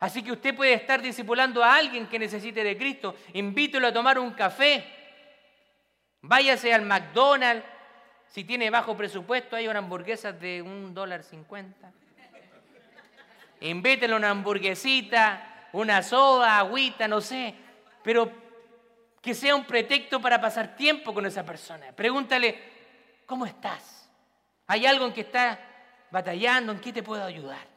Así 0.00 0.22
que 0.22 0.32
usted 0.32 0.54
puede 0.54 0.74
estar 0.74 1.00
discipulando 1.00 1.64
a 1.64 1.76
alguien 1.76 2.06
que 2.06 2.18
necesite 2.18 2.62
de 2.62 2.76
Cristo, 2.76 3.16
invítelo 3.32 3.86
a 3.86 3.92
tomar 3.92 4.18
un 4.18 4.32
café, 4.32 5.03
Váyase 6.26 6.72
al 6.72 6.86
McDonald's, 6.86 7.66
Si 8.26 8.44
tiene 8.44 8.70
bajo 8.70 8.96
presupuesto, 8.96 9.54
hay 9.54 9.68
una 9.68 9.78
hamburguesa 9.78 10.32
de 10.32 10.60
un 10.60 10.92
dólar 10.92 11.22
cincuenta. 11.22 11.92
Invítele 13.60 14.14
una 14.14 14.30
hamburguesita, 14.30 15.68
una 15.72 16.02
soda, 16.02 16.58
agüita, 16.58 17.06
no 17.06 17.20
sé. 17.20 17.54
Pero 18.02 18.32
que 19.20 19.34
sea 19.34 19.54
un 19.54 19.64
pretexto 19.64 20.20
para 20.20 20.40
pasar 20.40 20.74
tiempo 20.74 21.14
con 21.14 21.26
esa 21.26 21.44
persona. 21.44 21.92
Pregúntale, 21.92 22.58
¿cómo 23.26 23.46
estás? 23.46 24.10
¿Hay 24.66 24.84
algo 24.86 25.06
en 25.06 25.12
que 25.12 25.20
estás 25.20 25.58
batallando? 26.10 26.72
¿En 26.72 26.80
qué 26.80 26.92
te 26.92 27.02
puedo 27.02 27.22
ayudar? 27.22 27.68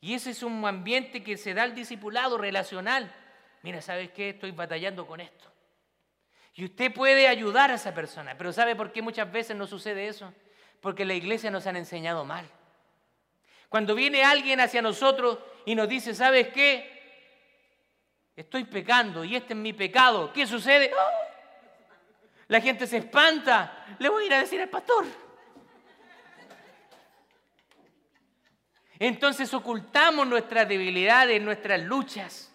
Y 0.00 0.12
ese 0.12 0.32
es 0.32 0.42
un 0.42 0.62
ambiente 0.66 1.22
que 1.22 1.38
se 1.38 1.54
da 1.54 1.62
al 1.62 1.74
discipulado 1.74 2.36
relacional. 2.36 3.10
Mira, 3.62 3.80
¿sabes 3.80 4.10
qué? 4.10 4.30
Estoy 4.30 4.50
batallando 4.50 5.06
con 5.06 5.20
esto. 5.20 5.55
Y 6.56 6.64
usted 6.64 6.92
puede 6.92 7.28
ayudar 7.28 7.70
a 7.70 7.74
esa 7.74 7.94
persona, 7.94 8.34
pero 8.38 8.50
¿sabe 8.50 8.74
por 8.74 8.90
qué 8.90 9.02
muchas 9.02 9.30
veces 9.30 9.54
no 9.54 9.66
sucede 9.66 10.08
eso? 10.08 10.32
Porque 10.80 11.04
la 11.04 11.12
iglesia 11.12 11.50
nos 11.50 11.66
han 11.66 11.76
enseñado 11.76 12.24
mal. 12.24 12.48
Cuando 13.68 13.94
viene 13.94 14.24
alguien 14.24 14.60
hacia 14.60 14.80
nosotros 14.80 15.38
y 15.66 15.74
nos 15.74 15.86
dice, 15.86 16.14
¿sabes 16.14 16.48
qué? 16.48 16.96
Estoy 18.34 18.64
pecando 18.64 19.22
y 19.22 19.36
este 19.36 19.52
es 19.52 19.58
mi 19.58 19.74
pecado. 19.74 20.32
¿Qué 20.32 20.46
sucede? 20.46 20.90
¡Oh! 20.94 21.26
La 22.48 22.62
gente 22.62 22.86
se 22.86 22.98
espanta. 22.98 23.84
Le 23.98 24.08
voy 24.08 24.24
a 24.24 24.26
ir 24.26 24.34
a 24.34 24.38
decir 24.38 24.60
al 24.60 24.70
pastor. 24.70 25.04
Entonces 28.98 29.52
ocultamos 29.52 30.26
nuestras 30.26 30.66
debilidades, 30.66 31.42
nuestras 31.42 31.82
luchas 31.82 32.50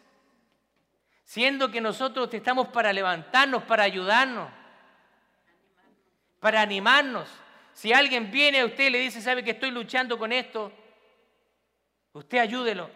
siendo 1.23 1.71
que 1.71 1.81
nosotros 1.81 2.33
estamos 2.33 2.67
para 2.67 2.91
levantarnos, 2.91 3.63
para 3.63 3.83
ayudarnos, 3.83 4.49
para 6.39 6.61
animarnos. 6.61 7.29
Si 7.73 7.93
alguien 7.93 8.31
viene 8.31 8.61
a 8.61 8.65
usted 8.65 8.87
y 8.87 8.89
le 8.89 8.99
dice, 8.99 9.21
sabe 9.21 9.43
que 9.43 9.51
estoy 9.51 9.71
luchando 9.71 10.17
con 10.17 10.31
esto, 10.31 10.71
usted 12.13 12.39
ayúdelo. 12.39 12.89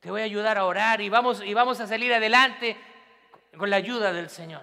Te 0.00 0.10
voy 0.10 0.22
a 0.22 0.24
ayudar 0.24 0.58
a 0.58 0.64
orar 0.64 1.00
y 1.00 1.08
vamos, 1.08 1.42
y 1.44 1.54
vamos 1.54 1.80
a 1.80 1.86
salir 1.86 2.12
adelante 2.12 2.76
con 3.56 3.70
la 3.70 3.76
ayuda 3.76 4.12
del 4.12 4.30
Señor. 4.30 4.62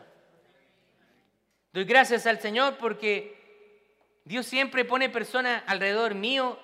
Doy 1.73 1.83
gracias 1.83 2.25
al 2.25 2.39
Señor 2.39 2.77
porque 2.77 4.21
Dios 4.23 4.45
siempre 4.45 4.85
pone 4.85 5.09
personas 5.09 5.63
alrededor 5.67 6.15
mío 6.15 6.57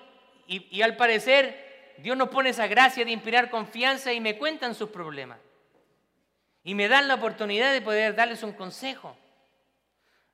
y, 0.46 0.66
y 0.74 0.82
al 0.82 0.96
parecer 0.96 1.94
Dios 1.98 2.16
nos 2.16 2.28
pone 2.28 2.50
esa 2.50 2.66
gracia 2.66 3.04
de 3.04 3.10
inspirar 3.12 3.50
confianza 3.50 4.12
y 4.12 4.20
me 4.20 4.38
cuentan 4.38 4.74
sus 4.74 4.88
problemas. 4.88 5.38
Y 6.64 6.74
me 6.74 6.88
dan 6.88 7.08
la 7.08 7.14
oportunidad 7.14 7.72
de 7.72 7.82
poder 7.82 8.14
darles 8.14 8.42
un 8.42 8.52
consejo. 8.52 9.16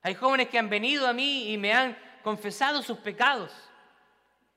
Hay 0.01 0.13
jóvenes 0.13 0.49
que 0.49 0.59
han 0.59 0.69
venido 0.69 1.07
a 1.07 1.13
mí 1.13 1.51
y 1.51 1.57
me 1.57 1.73
han 1.73 1.97
confesado 2.23 2.83
sus 2.83 2.99
pecados. 2.99 3.51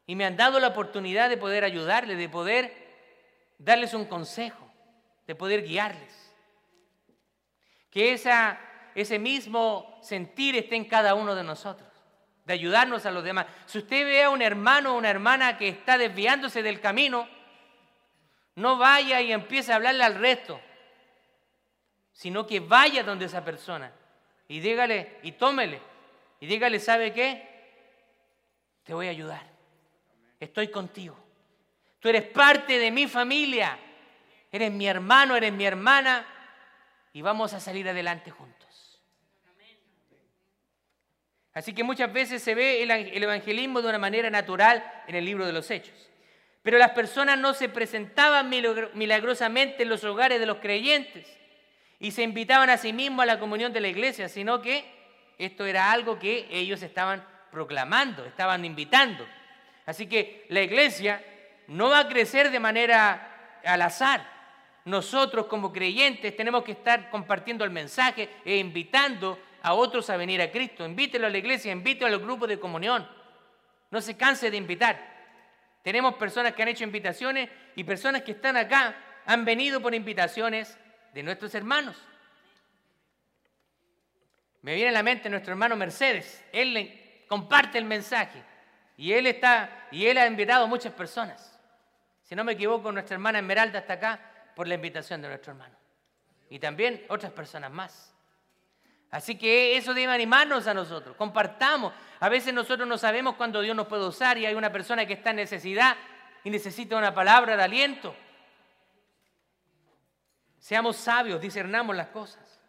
Y 0.06 0.14
me 0.14 0.24
han 0.24 0.36
dado 0.36 0.60
la 0.60 0.68
oportunidad 0.68 1.28
de 1.28 1.36
poder 1.36 1.64
ayudarles, 1.64 2.18
de 2.18 2.28
poder 2.28 2.74
darles 3.58 3.94
un 3.94 4.04
consejo, 4.04 4.70
de 5.26 5.34
poder 5.34 5.62
guiarles. 5.62 6.34
Que 7.90 8.12
ese 8.94 9.18
mismo 9.18 9.98
sentir 10.02 10.56
esté 10.56 10.76
en 10.76 10.84
cada 10.84 11.14
uno 11.14 11.34
de 11.34 11.44
nosotros, 11.44 11.88
de 12.44 12.52
ayudarnos 12.52 13.06
a 13.06 13.10
los 13.10 13.24
demás. 13.24 13.46
Si 13.66 13.78
usted 13.78 14.04
ve 14.04 14.24
a 14.24 14.30
un 14.30 14.42
hermano 14.42 14.92
o 14.92 14.98
una 14.98 15.10
hermana 15.10 15.56
que 15.56 15.68
está 15.68 15.96
desviándose 15.96 16.62
del 16.62 16.80
camino, 16.80 17.28
no 18.56 18.76
vaya 18.76 19.20
y 19.22 19.32
empiece 19.32 19.72
a 19.72 19.76
hablarle 19.76 20.04
al 20.04 20.16
resto 20.16 20.60
sino 22.12 22.46
que 22.46 22.60
vaya 22.60 23.02
donde 23.02 23.26
esa 23.26 23.44
persona 23.44 23.92
y 24.48 24.60
dígale 24.60 25.18
y 25.22 25.32
tómele 25.32 25.80
y 26.40 26.46
dígale, 26.46 26.78
¿sabe 26.80 27.12
qué? 27.12 27.48
Te 28.84 28.94
voy 28.94 29.06
a 29.06 29.10
ayudar. 29.10 29.42
Estoy 30.40 30.68
contigo. 30.68 31.16
Tú 32.00 32.08
eres 32.08 32.24
parte 32.24 32.78
de 32.78 32.90
mi 32.90 33.06
familia. 33.06 33.78
Eres 34.50 34.72
mi 34.72 34.86
hermano, 34.86 35.36
eres 35.36 35.52
mi 35.52 35.64
hermana 35.64 36.26
y 37.12 37.22
vamos 37.22 37.54
a 37.54 37.60
salir 37.60 37.88
adelante 37.88 38.30
juntos. 38.30 39.00
Así 41.54 41.74
que 41.74 41.84
muchas 41.84 42.12
veces 42.12 42.42
se 42.42 42.54
ve 42.54 42.82
el 42.82 43.22
evangelismo 43.22 43.82
de 43.82 43.88
una 43.88 43.98
manera 43.98 44.30
natural 44.30 44.84
en 45.06 45.14
el 45.14 45.24
libro 45.24 45.46
de 45.46 45.52
los 45.52 45.70
Hechos. 45.70 46.10
Pero 46.62 46.78
las 46.78 46.90
personas 46.90 47.38
no 47.38 47.54
se 47.54 47.68
presentaban 47.68 48.50
milagrosamente 48.50 49.82
en 49.82 49.88
los 49.88 50.02
hogares 50.04 50.40
de 50.40 50.46
los 50.46 50.58
creyentes 50.58 51.26
y 52.02 52.10
se 52.10 52.24
invitaban 52.24 52.68
a 52.68 52.76
sí 52.76 52.92
mismos 52.92 53.22
a 53.22 53.26
la 53.26 53.38
comunión 53.38 53.72
de 53.72 53.80
la 53.80 53.86
iglesia, 53.86 54.28
sino 54.28 54.60
que 54.60 54.84
esto 55.38 55.64
era 55.64 55.92
algo 55.92 56.18
que 56.18 56.48
ellos 56.50 56.82
estaban 56.82 57.24
proclamando, 57.52 58.24
estaban 58.24 58.64
invitando. 58.64 59.24
Así 59.86 60.08
que 60.08 60.44
la 60.48 60.62
iglesia 60.62 61.24
no 61.68 61.90
va 61.90 62.00
a 62.00 62.08
crecer 62.08 62.50
de 62.50 62.58
manera 62.58 63.60
al 63.64 63.82
azar. 63.82 64.28
Nosotros 64.84 65.46
como 65.46 65.72
creyentes 65.72 66.36
tenemos 66.36 66.64
que 66.64 66.72
estar 66.72 67.08
compartiendo 67.08 67.62
el 67.62 67.70
mensaje 67.70 68.28
e 68.44 68.56
invitando 68.56 69.38
a 69.62 69.74
otros 69.74 70.10
a 70.10 70.16
venir 70.16 70.42
a 70.42 70.50
Cristo. 70.50 70.84
Invítelo 70.84 71.28
a 71.28 71.30
la 71.30 71.38
iglesia, 71.38 71.70
invítelo 71.70 72.08
a 72.08 72.10
los 72.10 72.22
grupos 72.22 72.48
de 72.48 72.58
comunión. 72.58 73.08
No 73.92 74.00
se 74.00 74.16
canse 74.16 74.50
de 74.50 74.56
invitar. 74.56 74.98
Tenemos 75.82 76.14
personas 76.14 76.52
que 76.52 76.62
han 76.62 76.68
hecho 76.68 76.82
invitaciones 76.82 77.48
y 77.76 77.84
personas 77.84 78.22
que 78.22 78.32
están 78.32 78.56
acá 78.56 78.96
han 79.24 79.44
venido 79.44 79.80
por 79.80 79.94
invitaciones 79.94 80.76
de 81.12 81.22
nuestros 81.22 81.54
hermanos. 81.54 81.96
Me 84.62 84.74
viene 84.74 84.90
a 84.90 84.92
la 84.92 85.02
mente 85.02 85.28
nuestro 85.28 85.52
hermano 85.52 85.76
Mercedes. 85.76 86.42
Él 86.52 87.24
comparte 87.28 87.78
el 87.78 87.84
mensaje 87.84 88.42
y 88.96 89.12
él 89.12 89.26
está 89.26 89.88
y 89.90 90.06
él 90.06 90.18
ha 90.18 90.26
invitado 90.26 90.64
a 90.64 90.68
muchas 90.68 90.92
personas. 90.92 91.58
Si 92.22 92.34
no 92.34 92.44
me 92.44 92.52
equivoco, 92.52 92.92
nuestra 92.92 93.14
hermana 93.14 93.40
Esmeralda 93.40 93.80
está 93.80 93.94
acá 93.94 94.20
por 94.54 94.68
la 94.68 94.74
invitación 94.74 95.20
de 95.20 95.28
nuestro 95.28 95.52
hermano. 95.52 95.76
Y 96.48 96.58
también 96.58 97.04
otras 97.08 97.32
personas 97.32 97.70
más. 97.70 98.14
Así 99.10 99.36
que 99.36 99.76
eso 99.76 99.92
debe 99.92 100.12
animarnos 100.12 100.66
a 100.66 100.74
nosotros. 100.74 101.16
Compartamos. 101.16 101.92
A 102.20 102.28
veces 102.28 102.54
nosotros 102.54 102.88
no 102.88 102.96
sabemos 102.96 103.34
cuándo 103.34 103.60
Dios 103.60 103.76
nos 103.76 103.86
puede 103.86 104.06
usar 104.06 104.38
y 104.38 104.46
hay 104.46 104.54
una 104.54 104.72
persona 104.72 105.04
que 105.04 105.14
está 105.14 105.30
en 105.30 105.36
necesidad 105.36 105.96
y 106.44 106.50
necesita 106.50 106.96
una 106.96 107.12
palabra 107.12 107.56
de 107.56 107.62
aliento. 107.62 108.14
Seamos 110.62 110.96
sabios, 110.96 111.40
discernamos 111.40 111.96
las 111.96 112.06
cosas. 112.06 112.60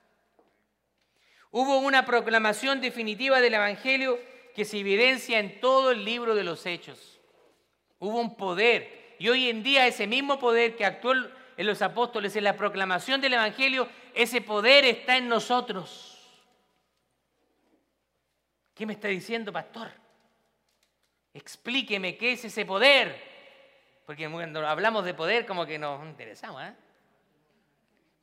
Hubo 1.52 1.78
una 1.78 2.06
proclamación 2.06 2.82
definitiva 2.82 3.40
del 3.40 3.54
Evangelio 3.54 4.20
que 4.56 4.66
se 4.66 4.80
evidencia 4.80 5.38
en 5.38 5.60
todo 5.60 5.92
el 5.92 6.04
libro 6.04 6.34
de 6.34 6.44
los 6.44 6.66
Hechos. 6.66 7.22
Hubo 8.00 8.20
un 8.20 8.36
poder 8.36 9.16
y 9.20 9.30
hoy 9.30 9.48
en 9.48 9.62
día 9.62 9.86
ese 9.86 10.08
mismo 10.08 10.40
poder 10.40 10.76
que 10.76 10.86
actuó 10.86 11.14
en 11.14 11.68
los 11.68 11.84
apóstoles 11.84 12.36
en 12.36 12.46
la 12.46 12.58
proclamación 12.58 13.22
del 13.22 13.36
Evangelio, 13.36 13.88
ese 14.16 14.42
poder 14.42 14.86
está 14.86 15.16
en 15.16 15.30
nosotros. 15.30 16.20
¿Qué 18.74 18.88
me 18.88 18.94
está 18.94 19.08
diciendo, 19.08 19.54
pastor? 19.54 19.92
Explíqueme 21.32 22.18
qué 22.18 22.32
es 22.32 22.44
ese 22.44 22.66
poder. 22.66 23.22
Porque 24.08 24.28
cuando 24.28 24.68
hablamos 24.68 25.06
de 25.06 25.14
poder 25.14 25.46
como 25.46 25.68
que 25.68 25.78
nos 25.78 26.04
interesamos. 26.04 26.64
¿eh? 26.64 26.74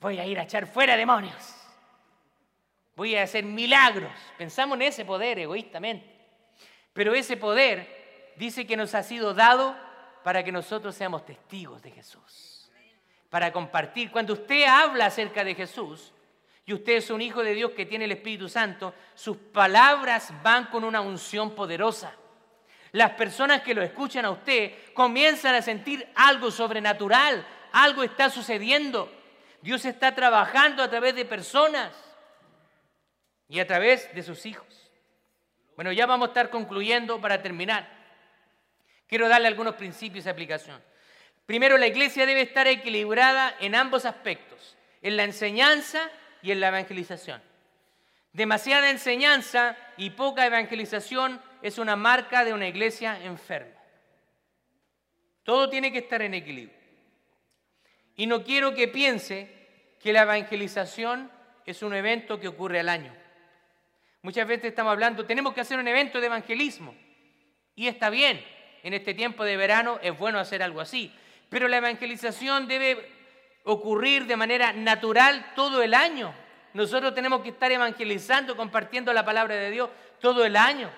Voy 0.00 0.18
a 0.18 0.26
ir 0.26 0.38
a 0.38 0.44
echar 0.44 0.66
fuera 0.66 0.96
demonios, 0.96 1.54
voy 2.96 3.16
a 3.16 3.22
hacer 3.22 3.44
milagros. 3.44 4.12
Pensamos 4.36 4.76
en 4.76 4.82
ese 4.82 5.04
poder 5.04 5.38
egoístamente. 5.38 6.06
Pero 6.92 7.14
ese 7.14 7.36
poder 7.36 8.32
dice 8.36 8.66
que 8.66 8.76
nos 8.76 8.94
ha 8.94 9.02
sido 9.02 9.32
dado 9.34 9.76
para 10.24 10.42
que 10.42 10.52
nosotros 10.52 10.94
seamos 10.94 11.24
testigos 11.24 11.80
de 11.82 11.90
Jesús. 11.90 12.70
Para 13.28 13.52
compartir. 13.52 14.10
Cuando 14.10 14.32
usted 14.32 14.64
habla 14.64 15.06
acerca 15.06 15.44
de 15.44 15.54
Jesús 15.54 16.12
y 16.66 16.74
usted 16.74 16.94
es 16.94 17.10
un 17.10 17.22
hijo 17.22 17.42
de 17.42 17.54
Dios 17.54 17.72
que 17.72 17.86
tiene 17.86 18.06
el 18.06 18.12
Espíritu 18.12 18.48
Santo, 18.48 18.94
sus 19.14 19.36
palabras 19.36 20.32
van 20.42 20.66
con 20.66 20.84
una 20.84 21.00
unción 21.00 21.54
poderosa. 21.54 22.12
Las 22.92 23.12
personas 23.12 23.62
que 23.62 23.74
lo 23.74 23.82
escuchan 23.82 24.24
a 24.24 24.30
usted 24.30 24.72
comienzan 24.94 25.54
a 25.54 25.62
sentir 25.62 26.08
algo 26.16 26.50
sobrenatural, 26.50 27.46
algo 27.72 28.02
está 28.02 28.30
sucediendo. 28.30 29.19
Dios 29.62 29.84
está 29.84 30.14
trabajando 30.14 30.82
a 30.82 30.88
través 30.88 31.14
de 31.14 31.24
personas 31.24 31.92
y 33.48 33.60
a 33.60 33.66
través 33.66 34.14
de 34.14 34.22
sus 34.22 34.46
hijos. 34.46 34.90
Bueno, 35.76 35.92
ya 35.92 36.06
vamos 36.06 36.28
a 36.28 36.30
estar 36.30 36.50
concluyendo 36.50 37.20
para 37.20 37.42
terminar. 37.42 37.88
Quiero 39.06 39.28
darle 39.28 39.48
algunos 39.48 39.74
principios 39.74 40.24
de 40.24 40.30
aplicación. 40.30 40.82
Primero, 41.46 41.76
la 41.76 41.88
iglesia 41.88 42.26
debe 42.26 42.42
estar 42.42 42.68
equilibrada 42.68 43.56
en 43.60 43.74
ambos 43.74 44.04
aspectos, 44.04 44.76
en 45.02 45.16
la 45.16 45.24
enseñanza 45.24 46.10
y 46.42 46.52
en 46.52 46.60
la 46.60 46.68
evangelización. 46.68 47.42
Demasiada 48.32 48.90
enseñanza 48.90 49.76
y 49.96 50.10
poca 50.10 50.46
evangelización 50.46 51.42
es 51.62 51.78
una 51.78 51.96
marca 51.96 52.44
de 52.44 52.52
una 52.52 52.68
iglesia 52.68 53.22
enferma. 53.24 53.76
Todo 55.42 55.68
tiene 55.68 55.90
que 55.90 55.98
estar 55.98 56.22
en 56.22 56.34
equilibrio. 56.34 56.79
Y 58.20 58.26
no 58.26 58.44
quiero 58.44 58.74
que 58.74 58.86
piense 58.86 59.48
que 59.98 60.12
la 60.12 60.24
evangelización 60.24 61.30
es 61.64 61.82
un 61.82 61.94
evento 61.94 62.38
que 62.38 62.48
ocurre 62.48 62.80
al 62.80 62.90
año. 62.90 63.16
Muchas 64.20 64.46
veces 64.46 64.66
estamos 64.66 64.92
hablando, 64.92 65.24
tenemos 65.24 65.54
que 65.54 65.62
hacer 65.62 65.78
un 65.78 65.88
evento 65.88 66.20
de 66.20 66.26
evangelismo. 66.26 66.94
Y 67.74 67.88
está 67.88 68.10
bien, 68.10 68.44
en 68.82 68.92
este 68.92 69.14
tiempo 69.14 69.42
de 69.42 69.56
verano 69.56 69.98
es 70.02 70.18
bueno 70.18 70.38
hacer 70.38 70.62
algo 70.62 70.82
así. 70.82 71.10
Pero 71.48 71.66
la 71.66 71.78
evangelización 71.78 72.68
debe 72.68 73.10
ocurrir 73.64 74.26
de 74.26 74.36
manera 74.36 74.74
natural 74.74 75.52
todo 75.56 75.82
el 75.82 75.94
año. 75.94 76.34
Nosotros 76.74 77.14
tenemos 77.14 77.40
que 77.40 77.48
estar 77.48 77.72
evangelizando, 77.72 78.54
compartiendo 78.54 79.14
la 79.14 79.24
palabra 79.24 79.54
de 79.54 79.70
Dios 79.70 79.88
todo 80.20 80.44
el 80.44 80.56
año. 80.56 80.90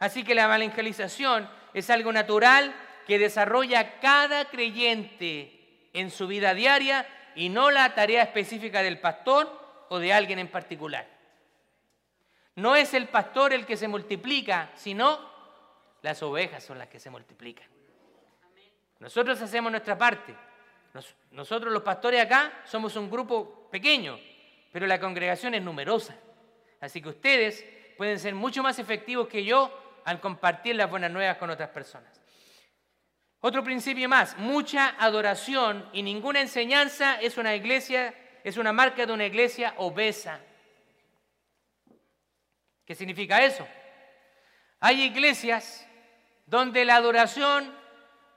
Así 0.00 0.22
que 0.22 0.34
la 0.34 0.44
evangelización 0.44 1.48
es 1.72 1.88
algo 1.88 2.12
natural 2.12 2.74
que 3.06 3.18
desarrolla 3.18 4.00
cada 4.00 4.46
creyente 4.46 5.88
en 5.92 6.10
su 6.10 6.26
vida 6.26 6.54
diaria 6.54 7.06
y 7.34 7.48
no 7.48 7.70
la 7.70 7.94
tarea 7.94 8.22
específica 8.22 8.82
del 8.82 8.98
pastor 8.98 9.86
o 9.88 9.98
de 9.98 10.12
alguien 10.12 10.38
en 10.38 10.48
particular. 10.48 11.06
No 12.56 12.74
es 12.74 12.94
el 12.94 13.08
pastor 13.08 13.52
el 13.52 13.66
que 13.66 13.76
se 13.76 13.86
multiplica, 13.86 14.70
sino 14.74 15.20
las 16.02 16.22
ovejas 16.22 16.64
son 16.64 16.78
las 16.78 16.88
que 16.88 16.98
se 16.98 17.10
multiplican. 17.10 17.68
Nosotros 18.98 19.40
hacemos 19.42 19.70
nuestra 19.70 19.96
parte. 19.96 20.34
nosotros 21.30 21.72
los 21.72 21.82
pastores 21.82 22.22
acá 22.22 22.62
somos 22.64 22.96
un 22.96 23.10
grupo 23.10 23.68
pequeño, 23.70 24.18
pero 24.72 24.86
la 24.86 24.98
congregación 24.98 25.54
es 25.54 25.62
numerosa. 25.62 26.16
Así 26.80 27.02
que 27.02 27.10
ustedes 27.10 27.64
pueden 27.96 28.18
ser 28.18 28.34
mucho 28.34 28.62
más 28.62 28.78
efectivos 28.78 29.28
que 29.28 29.44
yo 29.44 30.00
al 30.04 30.20
compartir 30.20 30.76
las 30.76 30.88
buenas 30.88 31.10
nuevas 31.10 31.36
con 31.36 31.50
otras 31.50 31.68
personas. 31.70 32.20
Otro 33.46 33.62
principio 33.62 34.08
más, 34.08 34.36
mucha 34.38 34.96
adoración 34.98 35.88
y 35.92 36.02
ninguna 36.02 36.40
enseñanza 36.40 37.20
es 37.20 37.38
una 37.38 37.54
iglesia, 37.54 38.12
es 38.42 38.56
una 38.56 38.72
marca 38.72 39.06
de 39.06 39.12
una 39.12 39.24
iglesia 39.24 39.72
obesa. 39.76 40.40
¿Qué 42.84 42.96
significa 42.96 43.44
eso? 43.44 43.64
Hay 44.80 45.00
iglesias 45.00 45.86
donde 46.44 46.84
la 46.84 46.96
adoración, 46.96 47.72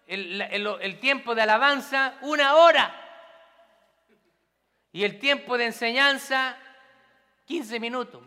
el, 0.06 1.00
tiempo 1.00 1.34
de 1.34 1.42
alabanza, 1.42 2.20
una 2.22 2.58
hora. 2.58 2.94
Y 4.92 5.06
el 5.06 5.18
tiempo 5.18 5.58
de 5.58 5.66
enseñanza, 5.66 6.56
15 7.46 7.80
minutos, 7.80 8.22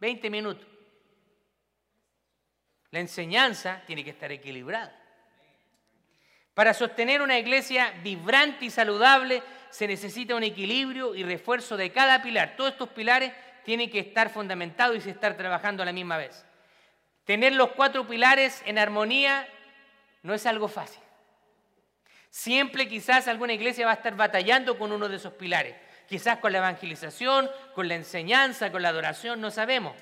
20 0.00 0.28
minutos. 0.28 0.66
La 2.90 3.00
enseñanza 3.00 3.82
tiene 3.86 4.04
que 4.04 4.10
estar 4.10 4.30
equilibrada. 4.30 5.05
Para 6.56 6.72
sostener 6.72 7.20
una 7.20 7.38
iglesia 7.38 7.92
vibrante 8.02 8.64
y 8.64 8.70
saludable 8.70 9.42
se 9.68 9.86
necesita 9.86 10.34
un 10.34 10.42
equilibrio 10.42 11.14
y 11.14 11.22
refuerzo 11.22 11.76
de 11.76 11.92
cada 11.92 12.22
pilar. 12.22 12.54
Todos 12.56 12.72
estos 12.72 12.88
pilares 12.88 13.30
tiene 13.62 13.90
que 13.90 13.98
estar 13.98 14.30
fundamentado 14.30 14.94
y 14.94 15.02
se 15.02 15.10
estar 15.10 15.36
trabajando 15.36 15.82
a 15.82 15.86
la 15.86 15.92
misma 15.92 16.16
vez. 16.16 16.46
Tener 17.26 17.52
los 17.52 17.72
cuatro 17.72 18.08
pilares 18.08 18.62
en 18.64 18.78
armonía 18.78 19.46
no 20.22 20.32
es 20.32 20.46
algo 20.46 20.66
fácil. 20.66 21.02
Siempre 22.30 22.88
quizás 22.88 23.28
alguna 23.28 23.52
iglesia 23.52 23.84
va 23.84 23.92
a 23.92 23.96
estar 23.96 24.16
batallando 24.16 24.78
con 24.78 24.92
uno 24.92 25.10
de 25.10 25.16
esos 25.16 25.34
pilares. 25.34 25.76
Quizás 26.08 26.38
con 26.38 26.52
la 26.52 26.58
evangelización, 26.58 27.50
con 27.74 27.86
la 27.86 27.96
enseñanza, 27.96 28.72
con 28.72 28.80
la 28.80 28.88
adoración, 28.88 29.42
no 29.42 29.50
sabemos. 29.50 29.94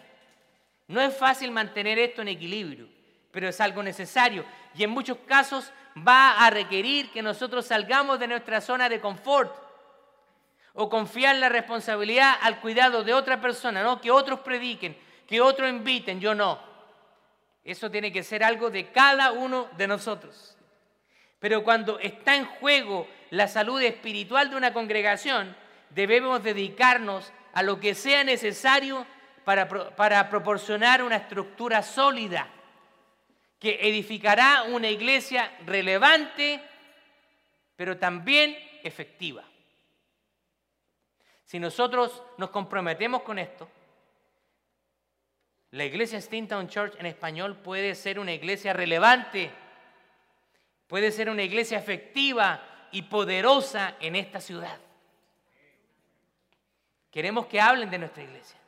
No 0.87 1.01
es 1.01 1.17
fácil 1.17 1.51
mantener 1.51 1.99
esto 1.99 2.23
en 2.23 2.29
equilibrio, 2.29 2.87
pero 3.33 3.49
es 3.49 3.61
algo 3.61 3.83
necesario. 3.83 4.45
Y 4.77 4.85
en 4.85 4.91
muchos 4.91 5.19
casos 5.27 5.73
va 5.97 6.45
a 6.45 6.51
requerir 6.51 7.11
que 7.11 7.23
nosotros 7.23 7.67
salgamos 7.67 8.19
de 8.19 8.29
nuestra 8.29 8.61
zona 8.61 8.89
de 8.89 9.01
confort 9.01 9.55
o 10.73 10.89
confiar 10.89 11.37
la 11.37 11.49
responsabilidad 11.49 12.35
al 12.43 12.61
cuidado 12.61 13.05
de 13.05 13.15
otra 13.15 13.41
persona, 13.41 13.83
no 13.83 14.01
que 14.01 14.11
otros 14.11 14.41
prediquen, 14.41 14.97
que 15.29 15.41
otros 15.41 15.71
inviten, 15.71 16.21
yo 16.21 16.35
no. 16.35 16.59
Eso 17.65 17.91
tiene 17.91 18.13
que 18.13 18.25
ser 18.25 18.43
algo 18.43 18.71
de 18.71 18.91
cada 18.91 19.33
uno 19.33 19.69
de 19.77 19.87
nosotros. 19.87 20.57
Pero 21.39 21.63
cuando 21.63 21.99
está 22.01 22.35
en 22.35 22.47
juego 22.47 23.07
la 23.31 23.47
salud 23.49 23.81
espiritual 23.83 24.51
de 24.51 24.57
una 24.57 24.73
congregación, 24.73 25.57
debemos 25.91 26.43
dedicarnos 26.43 27.33
a 27.53 27.63
lo 27.63 27.79
que 27.79 27.95
sea 27.95 28.25
necesario 28.25 29.07
para, 29.45 29.69
para 29.69 30.29
proporcionar 30.29 31.03
una 31.03 31.17
estructura 31.17 31.83
sólida 31.83 32.49
que 33.59 33.79
edificará 33.89 34.65
una 34.65 34.91
iglesia 34.91 35.57
relevante, 35.65 36.61
pero 37.77 37.97
también 37.97 38.57
efectiva. 38.83 39.45
Si 41.45 41.59
nosotros 41.59 42.23
nos 42.39 42.51
comprometemos 42.51 43.23
con 43.23 43.39
esto, 43.39 43.69
la 45.71 45.85
iglesia 45.85 46.21
Steamtown 46.21 46.69
Church 46.69 46.95
en 46.99 47.07
español 47.07 47.57
puede 47.57 47.95
ser 47.95 48.21
una 48.21 48.33
iglesia 48.33 48.73
relevante, 48.73 49.51
puede 50.87 51.11
ser 51.11 51.29
una 51.29 51.43
iglesia 51.43 51.79
efectiva 51.79 52.89
y 52.93 53.03
poderosa 53.03 53.97
en 53.99 54.15
esta 54.15 54.41
ciudad. 54.41 54.79
Queremos 57.11 57.47
que 57.47 57.61
hablen 57.61 57.91
de 57.91 57.99
nuestra 57.99 58.23
iglesia. 58.23 58.59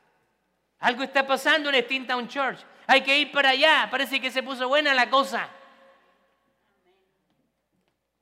Algo 0.81 1.03
está 1.03 1.27
pasando 1.27 1.71
en 1.71 1.83
Steamtown 1.85 2.29
Church. 2.29 2.61
Hay 2.87 3.03
que 3.03 3.19
ir 3.19 3.33
para 3.33 3.51
allá. 3.51 3.89
Parece 3.91 4.21
que 4.21 4.31
se 4.31 4.43
puso 4.43 4.69
buena 4.69 4.95
la 4.95 5.09
cosa. 5.09 5.49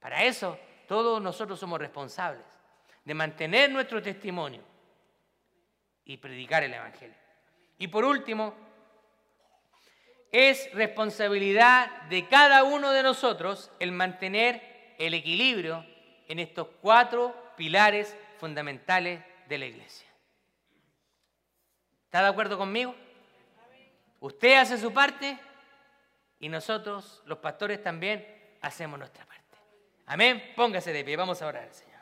Para 0.00 0.22
eso, 0.24 0.58
todos 0.86 1.20
nosotros 1.20 1.58
somos 1.58 1.78
responsables 1.78 2.44
de 3.04 3.14
mantener 3.14 3.70
nuestro 3.70 4.02
testimonio 4.02 4.62
y 6.04 6.16
predicar 6.16 6.62
el 6.62 6.74
Evangelio. 6.74 7.16
Y 7.78 7.88
por 7.88 8.04
último, 8.04 8.54
es 10.30 10.72
responsabilidad 10.74 12.02
de 12.08 12.26
cada 12.28 12.64
uno 12.64 12.90
de 12.92 13.02
nosotros 13.02 13.70
el 13.78 13.92
mantener 13.92 14.94
el 14.98 15.14
equilibrio 15.14 15.84
en 16.28 16.38
estos 16.38 16.68
cuatro 16.80 17.34
pilares 17.56 18.16
fundamentales 18.38 19.22
de 19.48 19.58
la 19.58 19.66
iglesia. 19.66 20.08
¿Está 22.14 22.22
de 22.22 22.28
acuerdo 22.28 22.56
conmigo? 22.56 22.94
Usted 24.20 24.54
hace 24.54 24.78
su 24.78 24.92
parte 24.92 25.36
y 26.38 26.48
nosotros, 26.48 27.20
los 27.26 27.38
pastores, 27.38 27.82
también 27.82 28.24
hacemos 28.60 29.00
nuestra 29.00 29.26
parte. 29.26 29.58
Amén. 30.06 30.52
Póngase 30.54 30.92
de 30.92 31.02
pie, 31.02 31.16
vamos 31.16 31.42
a 31.42 31.48
orar, 31.48 31.74
Señor. 31.74 31.93